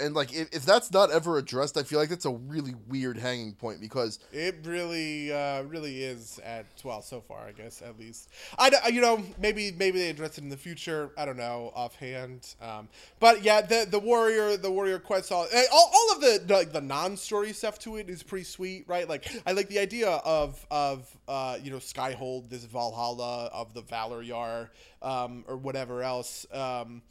[0.00, 3.18] and like if, if that's not ever addressed i feel like that's a really weird
[3.18, 7.98] hanging point because it really uh, really is at well so far i guess at
[7.98, 8.28] least.
[8.58, 11.10] I you know maybe maybe they address it in the future.
[11.16, 12.54] I don't know offhand.
[12.60, 16.54] Um, but yeah the the warrior the warrior quest all all, all of the, the
[16.54, 19.08] like the non-story stuff to it is pretty sweet right?
[19.08, 23.82] Like i like the idea of of uh, you know skyhold this valhalla of the
[23.82, 24.68] Valarjar
[25.02, 26.46] um, or whatever else.
[26.52, 27.02] Um,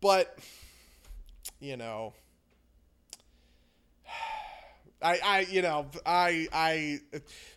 [0.00, 0.38] but
[1.60, 2.12] you know,
[5.02, 7.00] I, I, you know, I, I,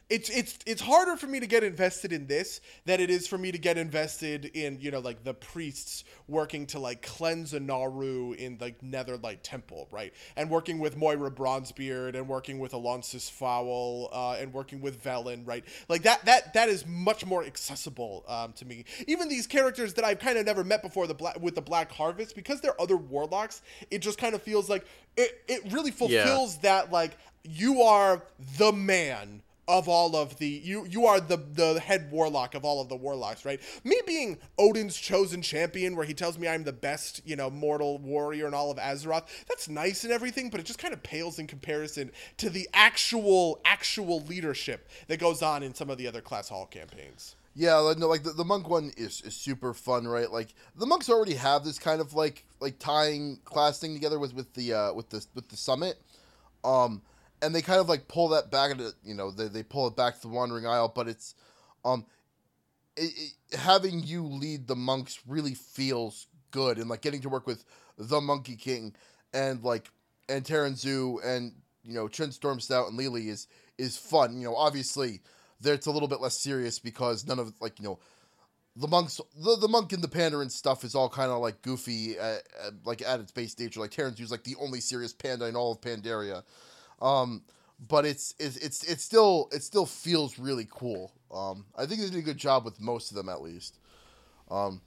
[0.09, 3.37] it's it's it's harder for me to get invested in this than it is for
[3.37, 7.59] me to get invested in you know like the priests working to like cleanse a
[7.59, 10.13] Naaru in the Netherlight Temple, right?
[10.35, 15.45] And working with Moira Bronzebeard and working with Alonsus Faol uh, and working with Velen,
[15.45, 15.65] right?
[15.89, 18.85] Like that that that is much more accessible um, to me.
[19.07, 21.91] Even these characters that I've kind of never met before the black with the Black
[21.91, 23.61] Harvest because they're other warlocks,
[23.91, 24.85] it just kind of feels like
[25.17, 26.61] it it really fulfills yeah.
[26.61, 28.21] that like you are
[28.57, 32.81] the man of all of the you you are the the head warlock of all
[32.81, 33.59] of the warlocks right?
[33.83, 37.97] Me being odin's chosen champion where he tells me i'm the best you know mortal
[37.99, 41.39] warrior in all of azeroth that's nice and everything but it just kind of pales
[41.39, 46.21] in comparison to the actual actual leadership that goes on in some of the other
[46.21, 47.35] class hall campaigns.
[47.55, 50.31] Yeah no, like the, the monk one is, is super fun right?
[50.31, 54.33] Like the monks already have this kind of like like tying class thing together with
[54.33, 55.99] with the uh with the with the summit.
[56.63, 57.01] Um
[57.41, 59.95] and they kind of like pull that back into you know they, they pull it
[59.95, 61.35] back to the wandering isle but it's
[61.85, 62.05] um
[62.95, 67.45] it, it, having you lead the monks really feels good and like getting to work
[67.45, 67.63] with
[67.97, 68.93] the monkey king
[69.33, 69.89] and like
[70.29, 71.53] and Zhu and
[71.83, 73.47] you know Chen Stormstout and Li Li is
[73.77, 75.21] is fun you know obviously
[75.61, 77.99] there it's a little bit less serious because none of like you know
[78.79, 81.61] the monks, the, the monk and the panda and stuff is all kind of like
[81.63, 83.79] goofy, uh, uh, like at its base nature.
[83.79, 86.43] Like Taran Zhu's like the only serious panda in all of Pandaria,
[87.01, 87.43] um,
[87.87, 91.11] but it's it's it's it still it still feels really cool.
[91.31, 93.77] Um, I think they did a good job with most of them at least.
[94.49, 94.81] Um,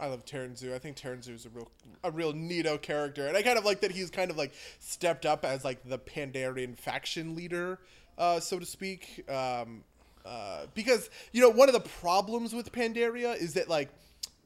[0.00, 0.72] I love Taran Zhu.
[0.72, 1.70] I think Taran Zhu is a real
[2.04, 5.26] a real neato character, and I kind of like that he's kind of like stepped
[5.26, 7.80] up as like the Pandaren faction leader,
[8.18, 9.28] uh, so to speak.
[9.28, 9.84] Um,
[10.24, 13.90] uh, because you know one of the problems with Pandaria is that like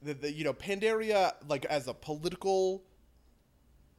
[0.01, 2.81] the, the you know Pandaria like as a political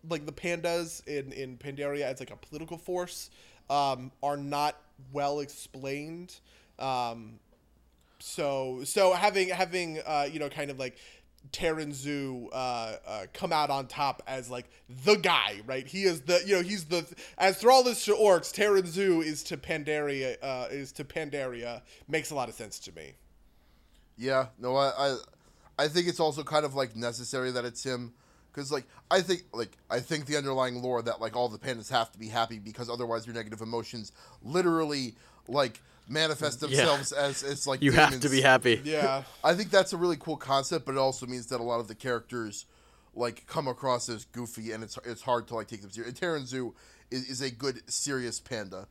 [0.08, 3.30] like the pandas in in Pandaria as like a political force
[3.68, 4.76] um, are not
[5.12, 6.34] well explained.
[6.78, 7.38] Um,
[8.18, 10.96] so so having having uh, you know kind of like
[11.52, 14.66] Taran Zhu uh, uh, come out on top as like
[15.04, 15.86] the guy, right?
[15.86, 17.06] He is the you know he's the
[17.38, 22.34] as Thrall to orcs, Taran Zhu is to Pandaria uh, is to Pandaria makes a
[22.34, 23.14] lot of sense to me.
[24.16, 25.16] Yeah, no, I, I,
[25.78, 28.12] I think it's also kind of like necessary that it's him,
[28.52, 31.90] because like I think like I think the underlying lore that like all the pandas
[31.90, 34.12] have to be happy because otherwise your negative emotions
[34.42, 35.14] literally
[35.48, 37.24] like manifest themselves yeah.
[37.24, 38.12] as as like you demons.
[38.12, 38.80] have to be happy.
[38.84, 41.80] Yeah, I think that's a really cool concept, but it also means that a lot
[41.80, 42.66] of the characters
[43.14, 46.20] like come across as goofy and it's it's hard to like take them seriously.
[46.20, 46.74] Taran Zhu
[47.10, 48.86] is, is a good serious panda.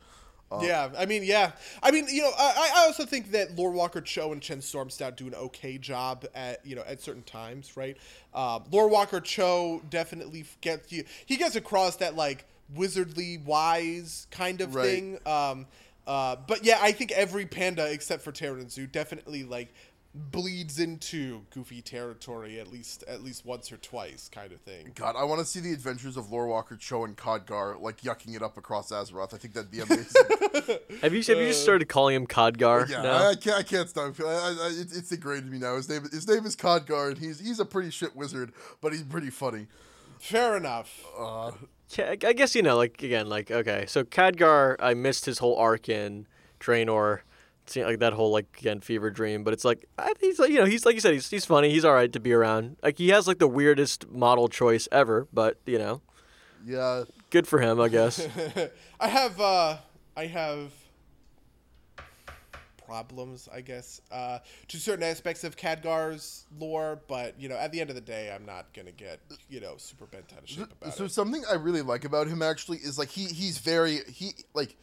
[0.52, 1.52] Uh, yeah, I mean, yeah,
[1.84, 5.28] I mean, you know, I, I also think that Lorewalker Cho and Chen Stormstout do
[5.28, 7.98] an okay job at you know at certain times, right?
[8.34, 11.04] Uh, Lorewalker Cho definitely gets you.
[11.26, 12.46] He gets across that like
[12.76, 14.86] wizardly wise kind of Right.
[14.86, 15.20] thing.
[15.26, 15.68] Um,
[16.08, 19.72] uh, but yeah, I think every panda except for Taran Zhu definitely like
[20.14, 24.92] bleeds into goofy territory at least at least once or twice, kind of thing.
[24.96, 28.42] God, I want to see the adventures of Lorewalker Cho and Khadgar like yucking it
[28.42, 29.34] up across Azeroth.
[29.34, 30.24] I think that'd be amazing.
[31.02, 32.86] Have you have you just started calling him Codgar?
[32.90, 33.14] Yeah, now?
[33.14, 33.58] I, I can't.
[33.58, 34.20] I can't stop.
[34.20, 35.76] I, I, it, it's degraded me now.
[35.76, 36.04] His name.
[36.12, 39.68] His name is Khadgar, and he's he's a pretty shit wizard, but he's pretty funny.
[40.20, 41.06] Fair enough.
[41.18, 41.52] Uh,
[41.98, 45.56] Yeah, I guess you know, like again, like okay, so Khadgar, I missed his whole
[45.58, 46.28] arc in
[46.60, 47.29] Draenor, It's, you know,
[47.76, 49.44] like that whole like again fever dream.
[49.44, 51.70] But it's like I he's like you know he's like you said he's he's funny.
[51.70, 52.78] He's all right to be around.
[52.84, 56.02] Like he has like the weirdest model choice ever, but you know,
[56.66, 58.28] yeah, good for him, I guess.
[59.00, 59.78] I have uh
[60.16, 60.72] I have
[62.90, 67.80] problems, I guess, uh, to certain aspects of Khadgar's lore, but you know, at the
[67.80, 70.64] end of the day, I'm not gonna get you know super bent out of shape
[70.82, 71.08] about so it.
[71.12, 74.76] So something I really like about him actually is like he he's very he like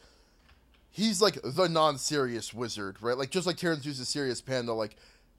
[0.97, 3.15] he's like the non-serious wizard, right?
[3.17, 4.95] Like just like Taran Zhu's is serious panda, like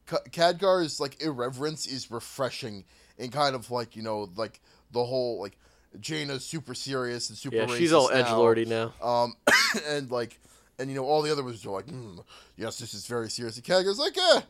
[0.07, 2.85] K- Khadgar's like irreverence is refreshing
[3.19, 4.61] and kind of like you know like
[4.93, 5.59] the whole like
[5.99, 8.93] Jaina's super serious and super yeah, she's all edge lordy now.
[9.03, 9.35] Um,
[9.89, 10.39] and like,
[10.79, 12.23] and you know, all the other wizards are like, mm,
[12.57, 13.57] yes, this is very serious.
[13.57, 14.41] And Khadgar's like, eh,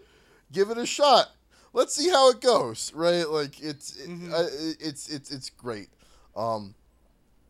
[0.53, 1.29] give it a shot.
[1.73, 3.29] Let's see how it goes, right?
[3.29, 5.89] Like, it's it, uh, it- it's it's it's great.
[6.37, 6.75] Um,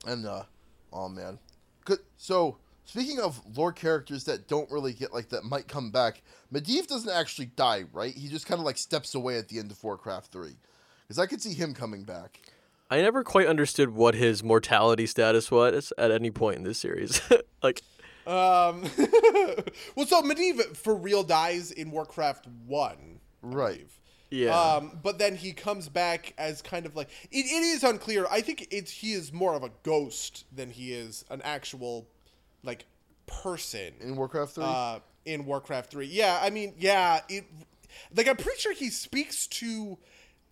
[0.06, 0.44] and uh,
[0.92, 1.38] oh man,
[1.84, 1.98] good.
[2.16, 2.58] So
[2.88, 7.10] speaking of lore characters that don't really get like that might come back, Medivh doesn't
[7.10, 8.14] actually die, right?
[8.14, 10.56] He just kind of like steps away at the end of Warcraft three,
[11.06, 12.40] because I could see him coming back.
[12.90, 17.20] I never quite understood what his mortality status was at any point in this series.
[17.62, 17.82] like,
[18.26, 18.80] Um,
[19.94, 23.86] well, so Medivh for real dies in Warcraft One, Right.
[24.30, 28.26] yeah, Um, but then he comes back as kind of like it, it is unclear.
[28.30, 32.08] I think it's he is more of a ghost than he is an actual
[32.62, 32.84] like
[33.26, 36.06] person In Warcraft three, uh, in Warcraft Three.
[36.06, 37.44] Yeah, I mean, yeah, it
[38.16, 39.98] like I'm pretty sure he speaks to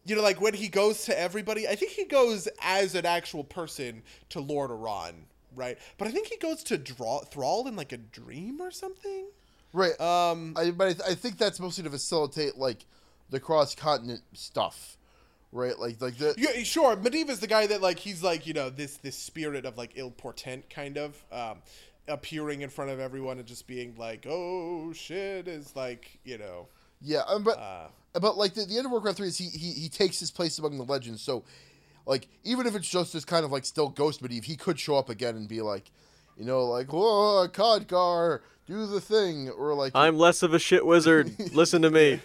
[0.04, 1.66] you know like when he goes to everybody.
[1.66, 5.14] I think he goes as an actual person to Lordaeron,
[5.54, 5.78] right?
[5.98, 9.26] But I think he goes to draw Thrall in like a dream or something.
[9.72, 9.98] right?
[10.00, 12.84] Um, I, but I, th- I think that's mostly to facilitate like
[13.30, 14.96] the cross continent stuff,
[15.52, 15.78] right?
[15.78, 16.96] Like like the Yeah, sure.
[16.96, 19.92] Medivh is the guy that like he's like you know this this spirit of like
[19.96, 21.58] ill portent kind of um,
[22.08, 26.68] appearing in front of everyone and just being like oh shit is like you know
[27.00, 27.88] yeah, um, but uh,
[28.20, 30.58] but like the, the end of Warcraft three is he, he he takes his place
[30.58, 31.22] among the legends.
[31.22, 31.44] So
[32.06, 34.96] like even if it's just this kind of like still ghost Medivh, he could show
[34.96, 35.90] up again and be like,
[36.36, 40.86] you know, like whoa, Khadgar, do the thing, or like I'm less of a shit
[40.86, 41.32] wizard.
[41.52, 42.20] Listen to me.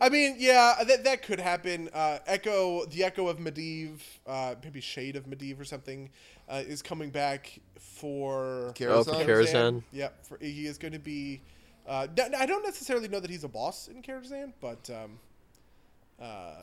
[0.00, 1.88] I mean yeah that that could happen.
[1.92, 6.10] Uh, Echo the Echo of Medivh, uh, maybe Shade of Medivh or something
[6.50, 9.08] uh, is coming back for Karazhan?
[9.08, 9.82] Oh, Karazhan.
[9.92, 11.40] Yep, for, he is going to be.
[11.86, 15.18] Uh, n- I don't necessarily know that he's a boss in Karazhan, but um,
[16.20, 16.54] uh,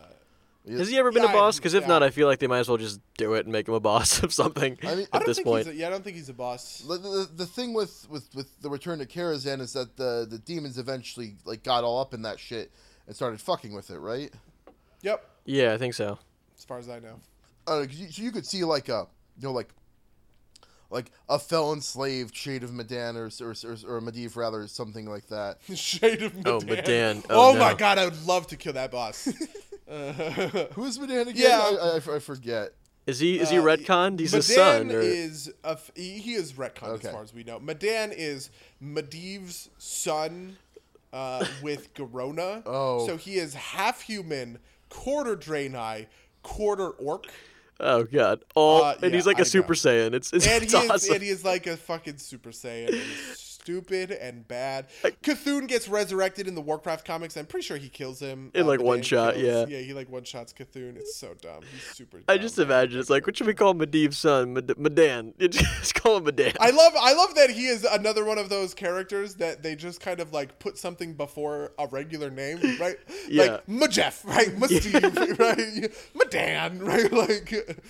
[0.70, 1.58] Has he ever been Yeah, a boss?
[1.58, 1.88] Because if yeah.
[1.88, 3.80] not, I feel like they might as well just do it and make him a
[3.80, 5.66] boss of something I mean- I at don't this think point.
[5.66, 6.80] He's a, yeah, I don't think he's a boss.
[6.80, 10.38] the, the, the thing with, with, with the return to Karazhan is that the the
[10.40, 12.72] demons eventually like got all up in that shit
[13.08, 14.32] and started fucking with it, right?
[15.02, 16.20] Yep, Yeah, I think so.
[16.58, 17.20] as far as I know.
[17.68, 19.08] Uh, 'cause you, so you could see like a
[19.40, 19.70] you know like
[20.90, 25.28] like a felon slave shade of Medan or or, or, or Medivh rather something like
[25.28, 25.58] that.
[25.76, 26.54] Shade of Medan.
[26.54, 27.24] Oh, Medan.
[27.30, 29.26] Oh, Oh, my god, I would love to kill that boss.
[30.74, 31.36] Who's Medan again?
[31.36, 31.78] Yeah.
[31.82, 32.74] I, I, I forget.
[33.06, 34.20] Is he is he Uh, retconned?
[34.20, 34.92] He's Medan his son.
[34.92, 35.00] Or...
[35.00, 37.08] is a f- he, he is retconned Okay.
[37.08, 37.60] as far as we know.
[37.60, 38.50] Medan is
[38.84, 40.58] Medivh's son
[41.14, 42.64] uh, with Garona.
[42.66, 43.06] Oh.
[43.08, 44.60] so he is half human,
[44.90, 46.08] quarter Draenei,
[46.44, 47.28] quarter orc,
[47.80, 48.44] Oh god.
[48.56, 49.74] Oh, Uh, and yeah, he's like I a Super know.
[49.74, 50.14] Saiyan.
[50.14, 51.14] It's it's, and it's he is awesome.
[51.16, 52.88] and he is like a fucking Super Saiyan.
[52.94, 54.88] and he's stupid and bad.
[55.24, 57.36] Cthulhu gets resurrected in the Warcraft comics.
[57.36, 59.78] I'm pretty sure he kills him In, uh, like, Medan one shot, kills- yeah.
[59.78, 60.96] yeah, he like one shots Cthulhu.
[60.96, 61.64] It's so dumb.
[61.74, 62.18] He's super.
[62.20, 62.26] Dumb.
[62.30, 64.54] I just imagine it's like what should we call Medivh's son?
[64.54, 65.34] Med- Medan.
[65.50, 66.54] Just call him Medan.
[66.62, 70.00] I love I love that he is another one of those characters that they just
[70.00, 72.96] kind of like put something before a regular name, right?
[73.28, 73.44] Yeah.
[73.44, 74.56] Like Majef, right?
[74.56, 75.92] Masteve, right?
[76.16, 77.12] Madan, right?
[77.12, 77.84] Like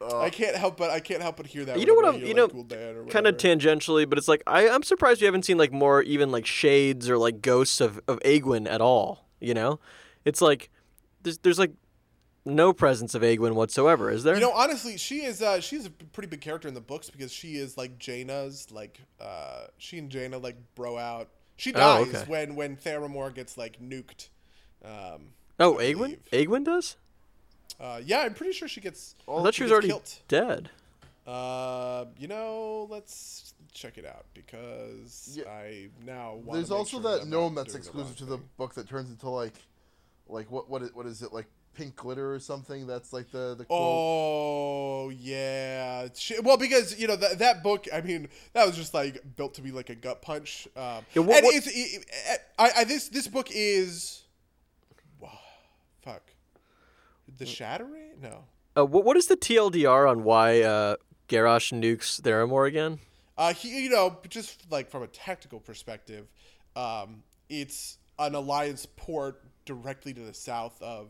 [0.00, 1.76] I can't help but I can't help but hear that.
[1.76, 4.68] Uh, You know what I'm- you like, know, kind of tangentially, but it's like I,
[4.68, 8.18] I'm surprised we haven't seen like more even like shades or like ghosts of of
[8.20, 9.26] Aegwynn at all.
[9.40, 9.80] You know,
[10.24, 10.70] it's like
[11.22, 11.72] there's there's like
[12.44, 14.10] no presence of Aegwynn whatsoever.
[14.10, 14.34] Is there?
[14.34, 17.32] You know, honestly, she is uh she's a pretty big character in the books because
[17.32, 21.28] she is like Jaina's like uh she and Jaina like bro out.
[21.56, 22.24] She Oh, dies okay.
[22.30, 24.28] when when Theramore gets like nuked.
[24.84, 26.18] Um oh, I Aegwynn.
[26.32, 26.96] Aegwynn does.
[27.80, 30.10] Uh yeah, I'm pretty sure she gets I thought she was already killed.
[30.28, 30.70] dead.
[31.26, 35.48] Uh, you know, let's check it out because Yeah.
[35.50, 36.52] I now want.
[36.54, 38.88] There's also sure that I'm gnome that's doing the exclusive wrong to the book that
[38.88, 39.52] turns into like
[40.26, 42.86] like what what is, what is it like pink glitter or something?
[42.86, 43.78] That's like the the quote.
[43.78, 47.86] Oh yeah, She- well because you know that that book.
[47.92, 50.66] I mean, that was just like built to be like a gut punch.
[50.76, 54.22] Um, Yeah, what- and what- it's it, it- I, I this this book is,
[55.20, 55.38] wow,
[56.02, 56.22] fuck,
[57.38, 58.44] the shattering no.
[58.76, 60.96] Uh, what what is the TLDR on why uh,
[61.28, 62.98] Garrosh nukes Theramore again?
[63.36, 66.26] Uh, he, you know, just like from a tactical perspective,
[66.74, 71.08] um, it's an alliance port directly to the south of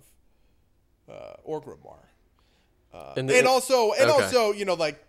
[1.10, 2.04] uh, Orgrimmar.
[2.92, 4.24] Uh, And and, also, and okay.
[4.24, 5.02] also, you know, like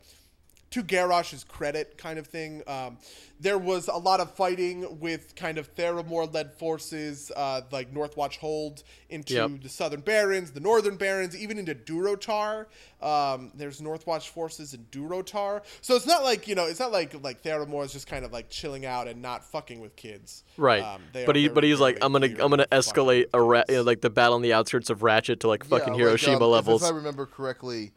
[0.71, 2.61] to Garrosh's credit, kind of thing.
[2.67, 2.97] Um,
[3.39, 8.83] there was a lot of fighting with kind of Theramore-led forces, uh, like Northwatch hold
[9.09, 9.51] into Yep.
[9.63, 12.65] the Southern Barrens, the Northern Barrens, even into Durotar.
[13.01, 17.15] Um, there's Northwatch forces in Durotar, so it's not like you know, it's not like
[17.23, 20.43] like Theramore is just kind of like chilling out and not fucking with kids.
[20.57, 23.41] Right, Um, they but are he but he's like I'm gonna I'm gonna escalate a
[23.41, 26.01] ra- you know, like the battle on the outskirts of Ratchet to like fucking Yeah,
[26.07, 26.83] Hiroshima like, um, if- levels.
[26.83, 27.93] If I remember correctly,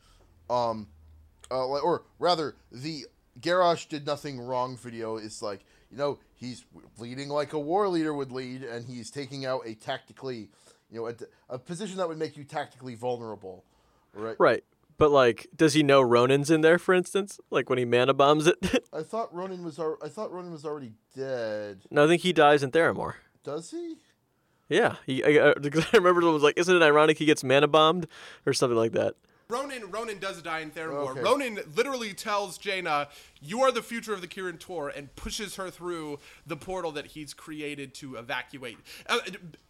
[0.48, 0.86] um,
[1.52, 3.06] uh, or rather, the
[3.40, 6.64] Garrosh did nothing wrong video is like you know he's
[6.98, 10.48] leading like a war leader would lead, and he's taking out a tactically,
[10.90, 11.14] you know, a,
[11.48, 13.64] a position that would make you tactically vulnerable,
[14.14, 14.36] right?
[14.38, 14.64] Right.
[14.98, 17.40] But like, does he know Rhonin's in there, for instance?
[17.50, 18.84] Like when he mana bombs it?
[18.92, 21.80] I thought Rhonin was al- I thought Rhonin was already dead.
[21.90, 23.14] no, I think he dies in Theramore.
[23.42, 23.96] Does he?
[24.68, 27.42] Yeah, he, I, I, because I remember it was like, isn't it ironic he gets
[27.42, 28.06] mana bombed
[28.46, 29.14] or something like that?
[29.52, 31.10] Rhonin Rhonin does die in Theramore.
[31.10, 31.20] Okay.
[31.20, 33.08] Rhonin literally tells Jaina,
[33.40, 37.08] "You are the future of the Kirin Tor," and pushes her through the portal that
[37.08, 38.78] he's created to evacuate.
[39.06, 39.20] Uh,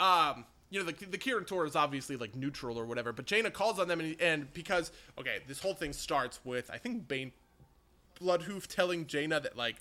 [0.00, 3.50] um, you know, the, the Kirin Tor is obviously like neutral or whatever, but Jaina
[3.50, 7.32] calls on them, and, and because okay, this whole thing starts with I think Bane
[8.20, 9.76] Bloodhoof telling Jaina that like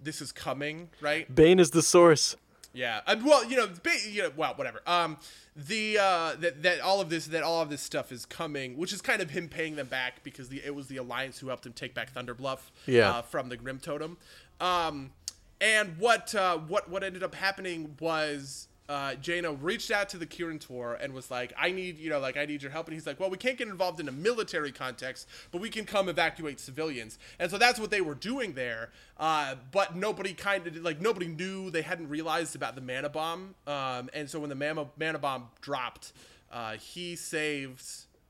[0.00, 1.32] this is coming, right?
[1.34, 2.36] Bane is the source.
[2.74, 3.00] Yeah.
[3.24, 3.68] Well, you know,
[4.10, 4.82] you know, well, whatever.
[4.86, 5.16] Um,
[5.56, 8.92] the uh, that that all of this that all of this stuff is coming, which
[8.92, 11.64] is kind of him paying them back because the it was the alliance who helped
[11.64, 12.72] him take back Thunder Bluff.
[12.86, 13.10] Yeah.
[13.10, 14.16] Uh, from the Grimtotem.
[14.60, 15.12] Um,
[15.60, 18.68] and what uh, what what ended up happening was.
[18.88, 22.18] Uh, Jaina reached out to the Kirin Tor and was like, "I need, you know,
[22.18, 24.12] like I need your help." And he's like, "Well, we can't get involved in a
[24.12, 28.52] military context, but we can come evacuate civilians." And so that's what they were doing
[28.52, 28.90] there.
[29.18, 33.54] Uh, but nobody kind of like nobody knew they hadn't realized about the mana bomb.
[33.66, 36.12] Um, and so when the mana mana bomb dropped,
[36.52, 37.82] uh, he saved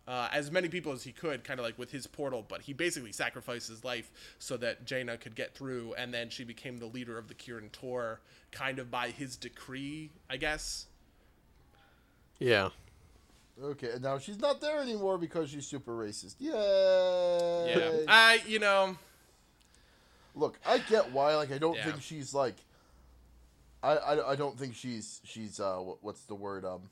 [0.06, 2.44] uh, as many people as he could, kind of like with his portal.
[2.46, 6.44] But he basically sacrificed his life so that Jaina could get through, and then she
[6.44, 8.20] became the leader of the Kirin Tor,
[8.52, 10.86] kind of by his decree, I guess.
[12.38, 12.70] Yeah.
[13.62, 16.34] Okay, now she's not there anymore because she's super racist.
[16.40, 16.50] Yay!
[17.76, 18.96] Yeah, I you know
[20.34, 21.36] Look, I get why.
[21.36, 21.84] Like, I don't Yeah.
[21.84, 22.56] think she's like.
[23.82, 26.88] I, I, I don't think she's she's uh what's the word um.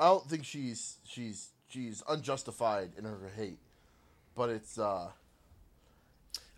[0.00, 3.58] I don't think she's she's she's unjustified in her hate,
[4.34, 5.08] but it's uh.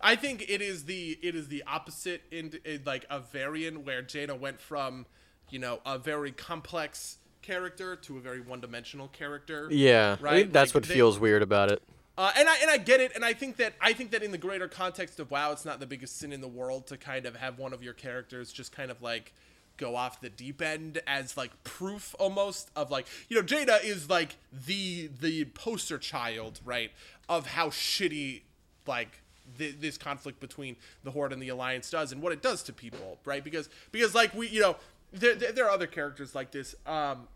[0.03, 4.01] I think it is the it is the opposite in, in like a variant where
[4.01, 5.05] Jaina went from,
[5.49, 9.67] you know, a very complex character to a very one-dimensional character.
[9.71, 11.81] Yeah, Right, that's like, what they- feels weird about it.
[12.17, 14.31] Uh, and I and I get it, and I think that I think that in
[14.31, 17.25] the greater context of WoW, it's not the biggest sin in the world to kind
[17.25, 19.33] of have one of your characters just kind of like
[19.81, 24.09] go off the deep end as like proof almost of like you know Jaina is
[24.09, 24.37] like
[24.67, 26.91] the the poster child right
[27.27, 28.43] of how shitty
[28.85, 29.21] like
[29.57, 32.73] th- this conflict between the Horde and the Alliance does and what it does to
[32.73, 33.43] people right?
[33.43, 34.75] Because because like we you know
[35.11, 37.27] there there, there are other characters like this um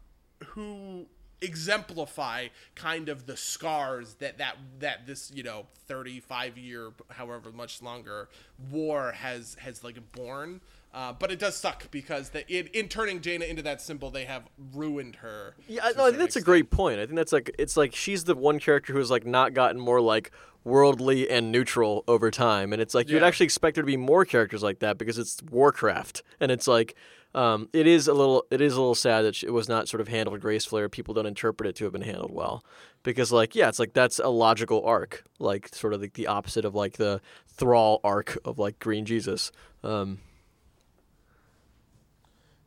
[0.50, 1.08] who
[1.42, 7.82] exemplify kind of the scars that that that this you know 35 year however much
[7.82, 8.30] longer
[8.72, 10.62] war has has like born
[10.96, 14.24] uh, but it does suck because the, in, in turning Jaina into that symbol, they
[14.24, 14.44] have
[14.74, 15.56] ruined her.
[15.68, 17.02] Yeah, no, I think that's a great point.
[17.02, 20.00] I think that's like it's like she's the one character who's like not gotten more
[20.00, 20.32] like
[20.64, 24.24] worldly and neutral over time, and it's like you'd actually expect there to be more
[24.24, 26.96] characters like that because it's Warcraft, and it's like
[27.36, 30.00] um, it is a little it is a little sad that it was not sort
[30.00, 32.64] of handled gracefully, or people don't interpret it to have been handled well,
[33.04, 36.64] because like yeah, it's like that's a logical arc, like sort of like the opposite
[36.64, 39.52] of like the Thrall arc of like Green Jesus.
[39.84, 40.20] Um, Yeah,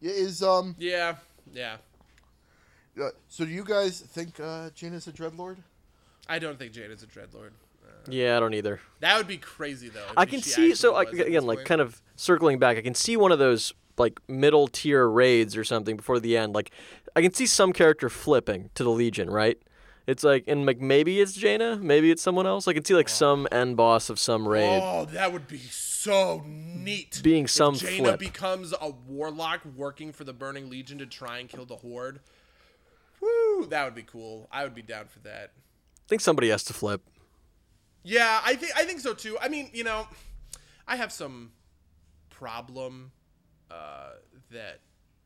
[0.00, 0.74] is um.
[0.78, 1.16] Yeah,
[1.52, 1.76] yeah.
[3.00, 5.58] Uh, so do you guys think uh, Jaina's a dreadlord?
[6.28, 7.50] I don't think Jaina's a dreadlord.
[7.86, 8.80] Uh, yeah, I don't either.
[9.00, 10.04] that would be crazy though.
[10.16, 11.68] I can see so actually like, was at again like point.
[11.68, 15.64] kind of circling back I can see one of those like middle tier raids or
[15.64, 16.70] something before the end like
[17.16, 19.58] I can see some character flipping to the legion right
[20.06, 23.08] it's like and like maybe it's Jaina maybe it's someone else I can see like
[23.08, 25.87] some end boss of some raid Oh, that would be so
[26.46, 27.20] neat.
[27.22, 28.20] Being some If Jaina flip.
[28.20, 32.20] becomes a warlock working for the Burning Legion to try and kill the Horde.
[33.20, 34.48] Woo, that would be cool.
[34.52, 35.52] I would be down for that.
[35.54, 37.02] I think somebody has to flip
[38.04, 39.36] Yeah, I think I think so too.
[39.40, 40.06] I mean, you know,
[40.86, 41.52] I have some
[42.30, 43.10] problem
[43.70, 44.10] uh,
[44.52, 44.80] that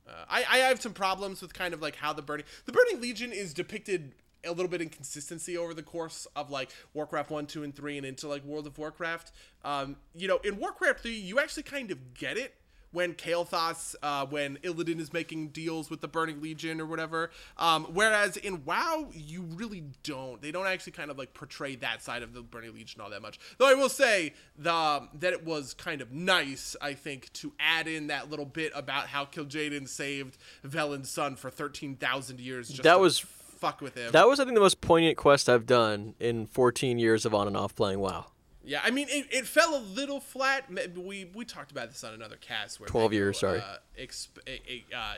[0.08, 3.00] uh, I I have some problems with kind of like how the burning the Burning
[3.00, 7.62] Legion is depicted a little bit inconsistency over the course of like Warcraft 1, 2,
[7.62, 9.32] and 3 and into like World of Warcraft.
[9.64, 12.54] Um, you know, in Warcraft 3, you actually kind of get it
[12.90, 17.30] when Kael'thas, uh, when Illidan is making deals with the Burning Legion or whatever.
[17.56, 20.42] Um, whereas in WoW, you really don't.
[20.42, 23.22] They don't actually kind of like portray that side of the Burning Legion all that
[23.22, 23.38] much.
[23.56, 27.88] Though I will say the that it was kind of nice, I think, to add
[27.88, 32.68] in that little bit about how Kil'jaeden saved Velen's son for thirteen thousand years.
[32.68, 33.24] Just That was-
[33.62, 34.12] fuck with him.
[34.12, 37.46] that was I think the most poignant quest I've done in 14 years of on
[37.46, 38.26] and off playing WoW
[38.64, 40.70] Yeah, I mean, it, it fell a little flat.
[40.70, 42.78] Ma- We we talked about this on another cast.
[42.80, 43.58] Where 12 Mego, years, sorry.
[43.60, 45.14] Uh, exp- uh, uh,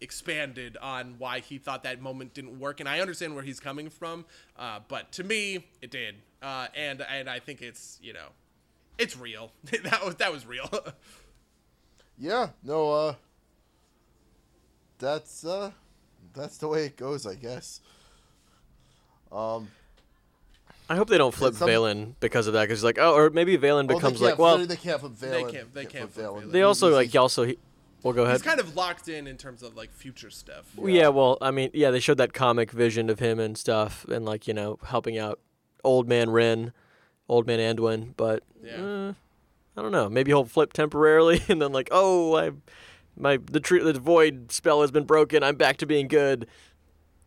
[0.00, 3.88] expanded on why he thought that moment didn't work, and I understand where he's coming
[3.90, 4.24] from.
[4.58, 8.28] Uh, but to me, it did, uh, and and I think it's you know,
[8.98, 9.52] it's real.
[9.84, 10.68] that was that was real.
[12.22, 13.14] Yeah, no, uh
[14.98, 15.70] that's uh
[16.34, 17.80] that's the way it goes, I guess.
[19.32, 19.68] Um
[20.88, 23.56] I hope they don't flip some- Velen because of that because like oh or maybe
[23.56, 25.30] Velen becomes they like well they can't flip Velen.
[25.30, 26.50] They can't- they can't flip Velen.
[26.52, 27.58] they also like also he,
[28.02, 30.64] well go ahead he's kind of locked in in terms of like future stuff.
[30.76, 34.04] Well, Yeah, well, I mean, yeah, they showed that comic vision of him and stuff,
[34.06, 35.38] and like you know, helping out
[35.84, 36.72] old man Wrynn,
[37.28, 38.14] old man Anduin.
[38.16, 38.82] But Yeah.
[38.82, 39.12] uh,
[39.76, 40.08] I don't know.
[40.08, 42.50] Maybe he'll flip temporarily, and then like, oh, I,
[43.20, 45.42] my the tree, the void spell has been broken.
[45.42, 46.46] I'm back to being good,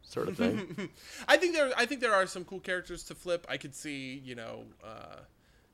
[0.04, 0.90] sort of thing.
[1.28, 3.46] I think there I think there are some cool characters to flip.
[3.50, 5.18] I could see, you know, uh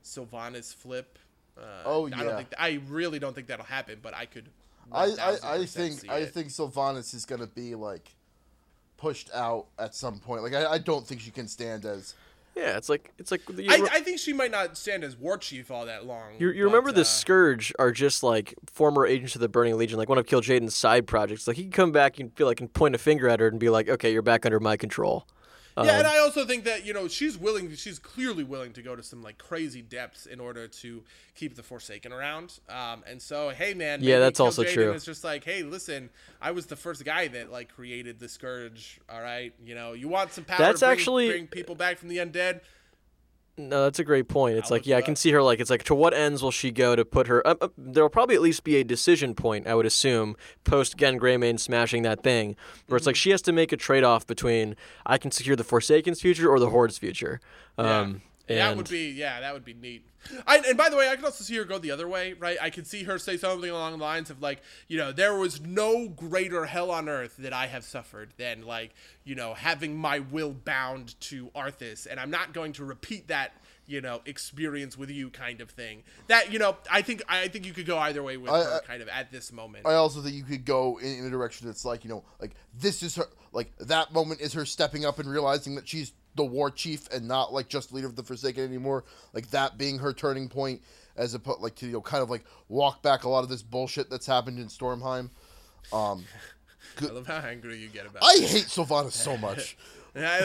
[0.03, 1.17] Sylvanas flip.
[1.57, 4.49] Uh, Oh, I don't think I really don't think that'll happen, but I could.
[4.91, 6.29] I, I, I think see I it.
[6.33, 8.15] think Sylvanas is gonna be like
[8.97, 10.43] pushed out at some point.
[10.43, 12.15] Like I, I don't think she can stand as
[12.59, 15.15] yeah, it's like it's like you, I, re- I think she might not stand as
[15.15, 16.33] war chief all that long.
[16.37, 19.77] you, you but, remember the uh, Scourge are just like former agents of the Burning
[19.77, 21.47] Legion, like one of Kil'jaeden's side projects.
[21.47, 23.59] Like he can come back and feel like and point a finger at her and
[23.59, 25.25] be like, okay, you're back under my control.
[25.77, 27.73] Yeah, and Um, I also think that you know she's willing.
[27.75, 31.03] She's clearly willing to go to some like crazy depths in order to
[31.35, 32.59] keep the Forsaken around.
[32.67, 34.91] Um, and so, hey, man, Yeah, that's also Kil'jaeden true.
[34.91, 36.09] It's just like, hey, listen,
[36.41, 38.99] I was the first guy that like created the scourge.
[39.09, 40.57] All right, you know, you want some power?
[40.57, 42.61] That's bring, actually- bring people back from the undead.
[43.59, 44.57] No, that's a great point.
[44.57, 46.49] It's I'll like, yeah, I can see her like, it's like, to what ends will
[46.51, 47.45] she go to put her?
[47.45, 51.19] Uh, uh, there'll probably at least be a decision point, I would assume, post Genn
[51.19, 52.55] Greymane smashing that thing,
[52.87, 53.19] where it's like Mm-hmm.
[53.19, 54.75] she has to make a trade off between
[55.05, 57.41] I can secure the Forsaken's future or the Horde's future.
[57.77, 60.05] Um, And that would be yeah, that would be neat.
[60.45, 62.57] I, and by the way, I could also see her go the other way, right?
[62.61, 65.61] I could see her say something along the lines of like, you know, there was
[65.61, 68.93] no greater hell on earth that I have suffered than like,
[69.23, 73.53] you know, having my will bound to Arthas, and I'm not going to repeat that,
[73.87, 76.03] you know, experience with you, kind of thing.
[76.27, 78.81] That you know, I think I think you could go either way with I- her,
[78.83, 79.85] I- kind of at this moment.
[79.85, 82.51] I also think you could go in, in a direction that's like, you know, like
[82.77, 86.43] this is her, like that moment is her stepping up and realizing that she's the
[86.43, 89.03] war chief and not like just leader of the Forsaken anymore.
[89.33, 90.81] Like that being her turning point,
[91.15, 93.61] as opposed like to you know kind of like walk back a lot of this
[93.61, 95.29] bullshit that's happened in Stormheim.
[95.91, 96.25] Um,
[97.01, 98.23] I love how angry you get about.
[98.23, 98.49] I it.
[98.49, 99.77] hate Sylvanas so much.
[100.15, 100.39] I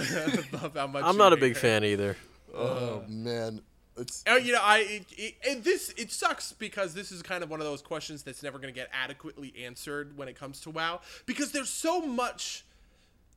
[0.53, 1.61] love how much I'm not a big her.
[1.61, 2.17] fan either.
[2.57, 3.63] Oh man,
[3.97, 7.43] it's Oh, you know, I it, it, and this it sucks because this is kind
[7.43, 10.61] of one of those questions that's never going to get adequately answered when it comes
[10.61, 12.65] to WoW because there's so much.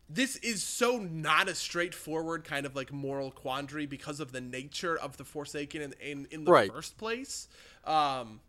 [0.09, 4.97] This is so not a straightforward kind of like moral quandary because of the nature
[4.97, 6.71] of the Forsaken in in, in the Right.
[6.71, 7.47] first place.
[7.84, 8.39] Um,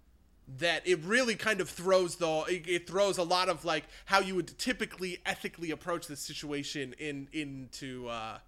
[0.56, 4.20] that it really kind of throws the it, it throws a lot of like how
[4.20, 8.39] you would typically ethically approach this situation in into uh,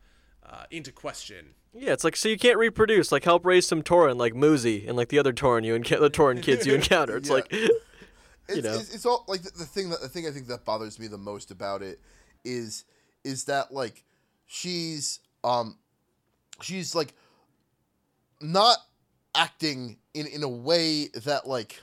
[0.48, 1.54] uh, into question.
[1.74, 3.12] Yeah, it's like so you can't reproduce.
[3.12, 6.10] Like help raise some Tauren, like Muzi, and like the other Tauren you encounter, the
[6.10, 7.16] Tauren kids you encounter.
[7.18, 7.34] It's Yeah.
[7.34, 7.52] like,
[8.48, 8.74] it's, know.
[8.78, 11.06] it's, it's all like the, the thing that the thing I think that bothers me
[11.06, 12.00] the most about it
[12.44, 12.84] is
[13.24, 14.04] is that like
[14.46, 15.76] she's um
[16.62, 17.14] she's like
[18.40, 18.78] not
[19.34, 21.80] acting in in a way that like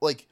[0.00, 0.26] like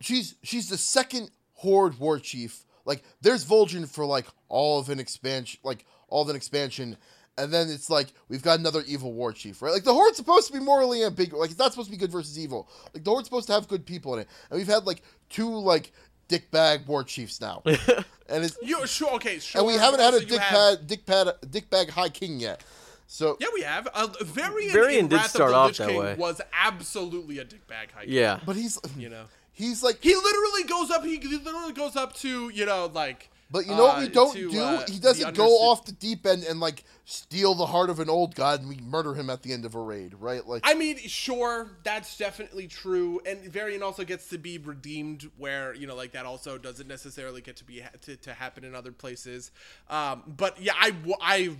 [0.00, 2.64] she's she's the second horde war chief.
[2.84, 6.96] Like there's Vol'jin for like all of an expansion like all of an expansion.
[7.36, 9.72] And then it's like we've got another evil war chief right?
[9.72, 11.40] Like the horde's supposed to be morally ambiguous.
[11.40, 12.68] Like it's not supposed to be good versus evil.
[12.94, 14.28] Like the horde's supposed to have good people in it.
[14.50, 15.92] And we've had like two like
[16.28, 19.14] dickbag war chiefs now and it's You sure?
[19.14, 19.60] Okay, sure.
[19.60, 22.62] and we haven't had a Also, you dick have- pad dick bag high king yet
[23.10, 23.86] so Yeah, we have.
[23.88, 26.14] Uh, Varian, Varian in did Wrath start of the off Lich that King way.
[26.18, 28.04] was absolutely a dick dickbag hike.
[28.08, 29.24] yeah, but he's You know.
[29.52, 31.04] he's like He literally goes up.
[31.04, 33.30] He literally goes up to you know like.
[33.50, 34.60] But you know what uh, we don't to, do?
[34.60, 38.10] uh, he doesn't go off the deep end and like steal the heart of an
[38.10, 40.46] old god and we murder him at the end of a raid, right?
[40.46, 45.74] Like I mean, sure, that's definitely true, and Varian also gets to be redeemed, where
[45.74, 48.92] you know, like that also doesn't necessarily get to be to, to happen in other
[48.92, 49.50] places.
[49.88, 51.56] Um, but yeah, I I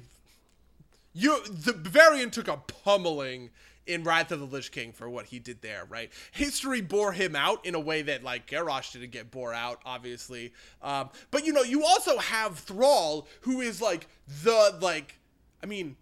[1.14, 3.50] you the Varian took a pummeling
[3.88, 6.12] in Wrath of the Lich King for what he did there, right?
[6.30, 10.52] History bore him out in a way that like Garrosh didn't get bore out, obviously.
[10.82, 14.06] Um, but you know, you also have Thrall, who is like
[14.44, 15.18] the like,
[15.62, 15.96] I mean,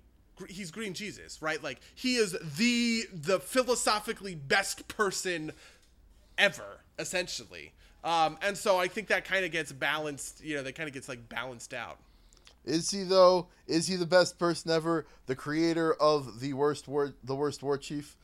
[0.48, 1.62] he's Green Jesus, right?
[1.62, 5.52] Like he is the the philosophically best person
[6.36, 7.72] ever, essentially.
[8.02, 10.94] Um, and so I think that kind of gets balanced, you know, that kind of
[10.94, 11.98] gets like balanced out.
[12.66, 13.48] Is he though?
[13.66, 15.06] Is he the best person ever?
[15.26, 18.16] The creator of the worst war the worst war chief?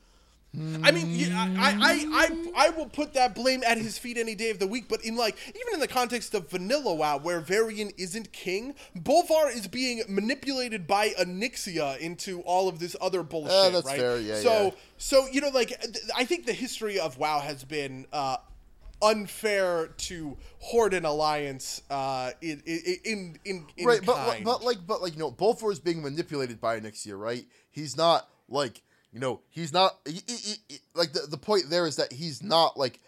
[0.54, 4.34] I mean, yeah, I, I, I, I will put that blame at his feet any
[4.34, 4.84] day of the week.
[4.86, 9.50] But in like, even in the context of Vanilla WoW, where Varian isn't king, Bolvar
[9.50, 13.52] is being manipulated by Onyxia into all of this other bullshit.
[13.52, 13.98] Eh, that's right?
[13.98, 14.70] fair, yeah, So, yeah.
[14.98, 15.72] so you know, like,
[16.14, 18.04] I think the history of WoW has been.
[18.12, 18.36] Uh,
[19.02, 24.44] unfair to hoard an Alliance uh, in, in in in, in right, but kind.
[24.44, 27.44] but like but like you know, Bolvar is being manipulated by Onyxia, right?
[27.70, 31.64] He's not like you know he's not he, he- he- he- like the the point
[31.68, 33.00] there is that he's not like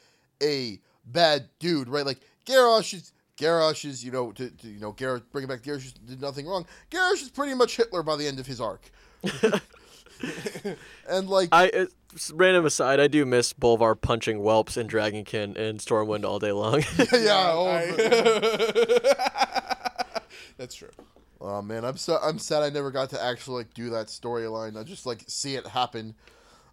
[0.43, 2.05] a bad dude, right?
[2.05, 5.93] Like Garrosh is Garrosh is you know to, to you know Garrosh bringing back Garrosh
[6.07, 6.66] did nothing wrong.
[6.91, 8.91] Garrosh is pretty much Hitler by the end of his arc.
[11.09, 11.86] and like I uh,
[12.32, 16.81] random aside, I do miss Bolvar punching whelps in Dragonkin and Stormwind all day long.
[17.12, 19.15] yeah, oh, I-
[20.57, 20.91] that's true.
[21.41, 24.78] oh man, I'm so I'm sad I never got to actually like do that storyline.
[24.78, 26.15] I just like see it happen.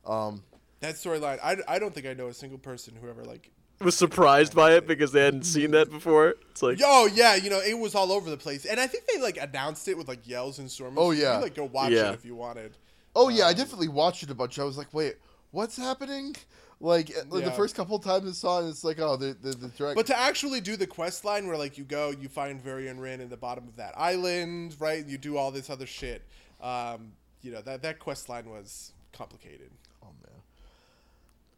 [0.05, 0.43] Um,
[0.79, 3.95] That storyline, I, I don't think I know a single person who ever like was
[3.97, 6.35] surprised by it because they hadn't seen that before.
[6.51, 9.05] It's like, Oh yeah, you know it was all over the place, and I think
[9.07, 10.97] they like announced it with like yells and storms.
[10.99, 11.33] Oh, You yeah.
[11.35, 12.09] could, like go watch Yeah.
[12.11, 12.77] it if you wanted.
[13.15, 14.59] Oh yeah, I definitely watched it a bunch.
[14.59, 15.17] I was like, wait,
[15.51, 16.35] what's happening?
[16.79, 19.37] Like, uh, like the first couple of times I saw it, it's like, oh, the
[19.39, 19.95] the, the direct.
[19.95, 23.19] But to actually do the quest line where like you go, you find Varian Wrynn
[23.19, 25.05] in the bottom of that island, right?
[25.05, 26.23] You do all this other shit.
[26.61, 27.11] Um,
[27.41, 29.69] you know that that quest line was complicated.
[30.03, 30.41] oh man.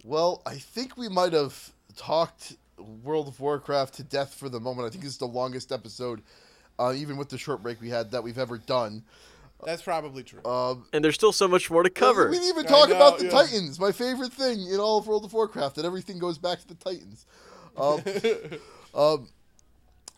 [0.03, 2.57] Well, I think we might have talked
[3.03, 4.87] World of Warcraft to death for the moment.
[4.87, 6.21] I think this is the longest episode,
[6.79, 9.03] uh, even with the short break we had, that we've ever done.
[9.65, 10.43] That's probably true.
[10.45, 12.29] Um, and there's still so much more to cover.
[12.29, 13.31] We didn't even talk know, about the yeah.
[13.31, 16.67] Titans, my favorite thing in all of World of Warcraft, that everything goes back to
[16.67, 17.25] the Titans.
[17.77, 18.01] Um,
[18.95, 19.27] um,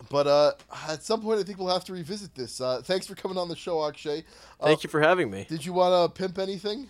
[0.10, 0.52] But uh,
[0.90, 2.60] at some point, I think we'll have to revisit this.
[2.60, 4.24] Uh, thanks for coming on the show, Akshay.
[4.60, 5.46] Uh, Thank you for having me.
[5.50, 6.90] Did you want to pimp anything?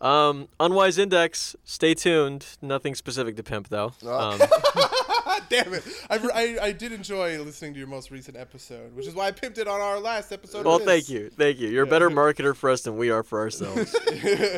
[0.00, 1.56] Um, Unwise Index.
[1.64, 2.46] Stay tuned.
[2.62, 3.92] Nothing specific to pimp though.
[4.04, 4.30] Uh.
[4.30, 4.40] Um,
[5.50, 5.82] Damn it!
[6.08, 9.32] I, I, I did enjoy listening to your most recent episode, which is why I
[9.32, 10.64] pimped it on our last episode.
[10.64, 10.88] well, of this.
[10.88, 11.68] thank you, thank you.
[11.68, 13.94] You're a better marketer for us than we are for ourselves.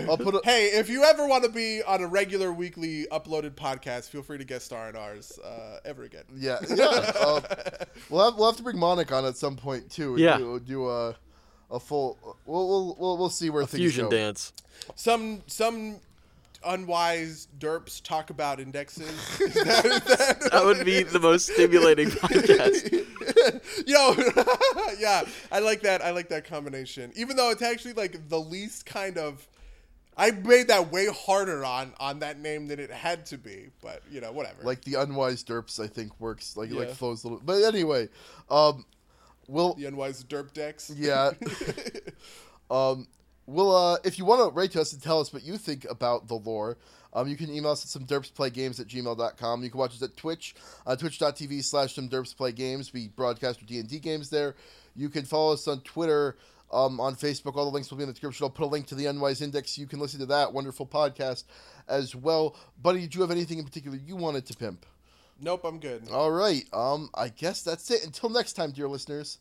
[0.08, 3.52] I'll put a, Hey, if you ever want to be on a regular weekly uploaded
[3.52, 6.24] podcast, feel free to guest star in ours uh, ever again.
[6.36, 6.84] yeah, yeah.
[7.18, 7.40] uh,
[8.10, 10.10] we'll have we'll have to bring Monik on at some point too.
[10.10, 10.36] and Yeah.
[10.38, 11.16] do, do a
[11.70, 12.18] a full.
[12.44, 14.10] We'll we'll we'll, we'll see where things Fusion go.
[14.10, 14.52] dance.
[14.94, 16.00] Some some
[16.64, 19.10] unwise derps talk about indexes.
[20.52, 23.06] That would be the most stimulating podcast.
[23.86, 24.14] Yo,
[24.98, 26.02] yeah, I like that.
[26.02, 27.12] I like that combination.
[27.14, 29.46] Even though it's actually like the least kind of.
[30.14, 34.02] I made that way harder on on that name than it had to be, but
[34.10, 34.62] you know, whatever.
[34.62, 36.54] Like the unwise derps, I think works.
[36.54, 37.40] Like it like flows a little.
[37.42, 38.10] But anyway,
[38.50, 38.84] um,
[39.48, 40.92] we'll the unwise derp decks.
[40.94, 41.30] yeah.
[42.70, 43.06] um,
[43.46, 45.86] we'll uh, if you want to write to us and tell us what you think
[45.90, 46.76] about the lore,
[47.12, 49.62] um, you can email us at some derpsplaygames at gmail.com.
[49.62, 50.54] You can watch us at Twitch,
[50.86, 52.92] uh, twitch.tv slash some derpsplaygames.
[52.92, 54.54] We broadcast our D&D games there.
[54.94, 56.36] You can follow us on Twitter,
[56.72, 57.56] um, on Facebook.
[57.56, 58.44] All the links will be in the description.
[58.44, 59.76] I'll put a link to the Unwise Index.
[59.76, 61.44] You can listen to that wonderful podcast
[61.88, 62.56] as well.
[62.80, 64.86] Buddy, do you have anything in particular you wanted to pimp?
[65.40, 66.08] Nope, I'm good.
[66.10, 66.64] All right.
[66.72, 68.04] Um, I guess that's it.
[68.04, 69.38] Until next time, dear listeners.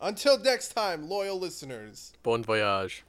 [0.00, 2.12] Until next time, loyal listeners.
[2.22, 3.04] Bon voyage.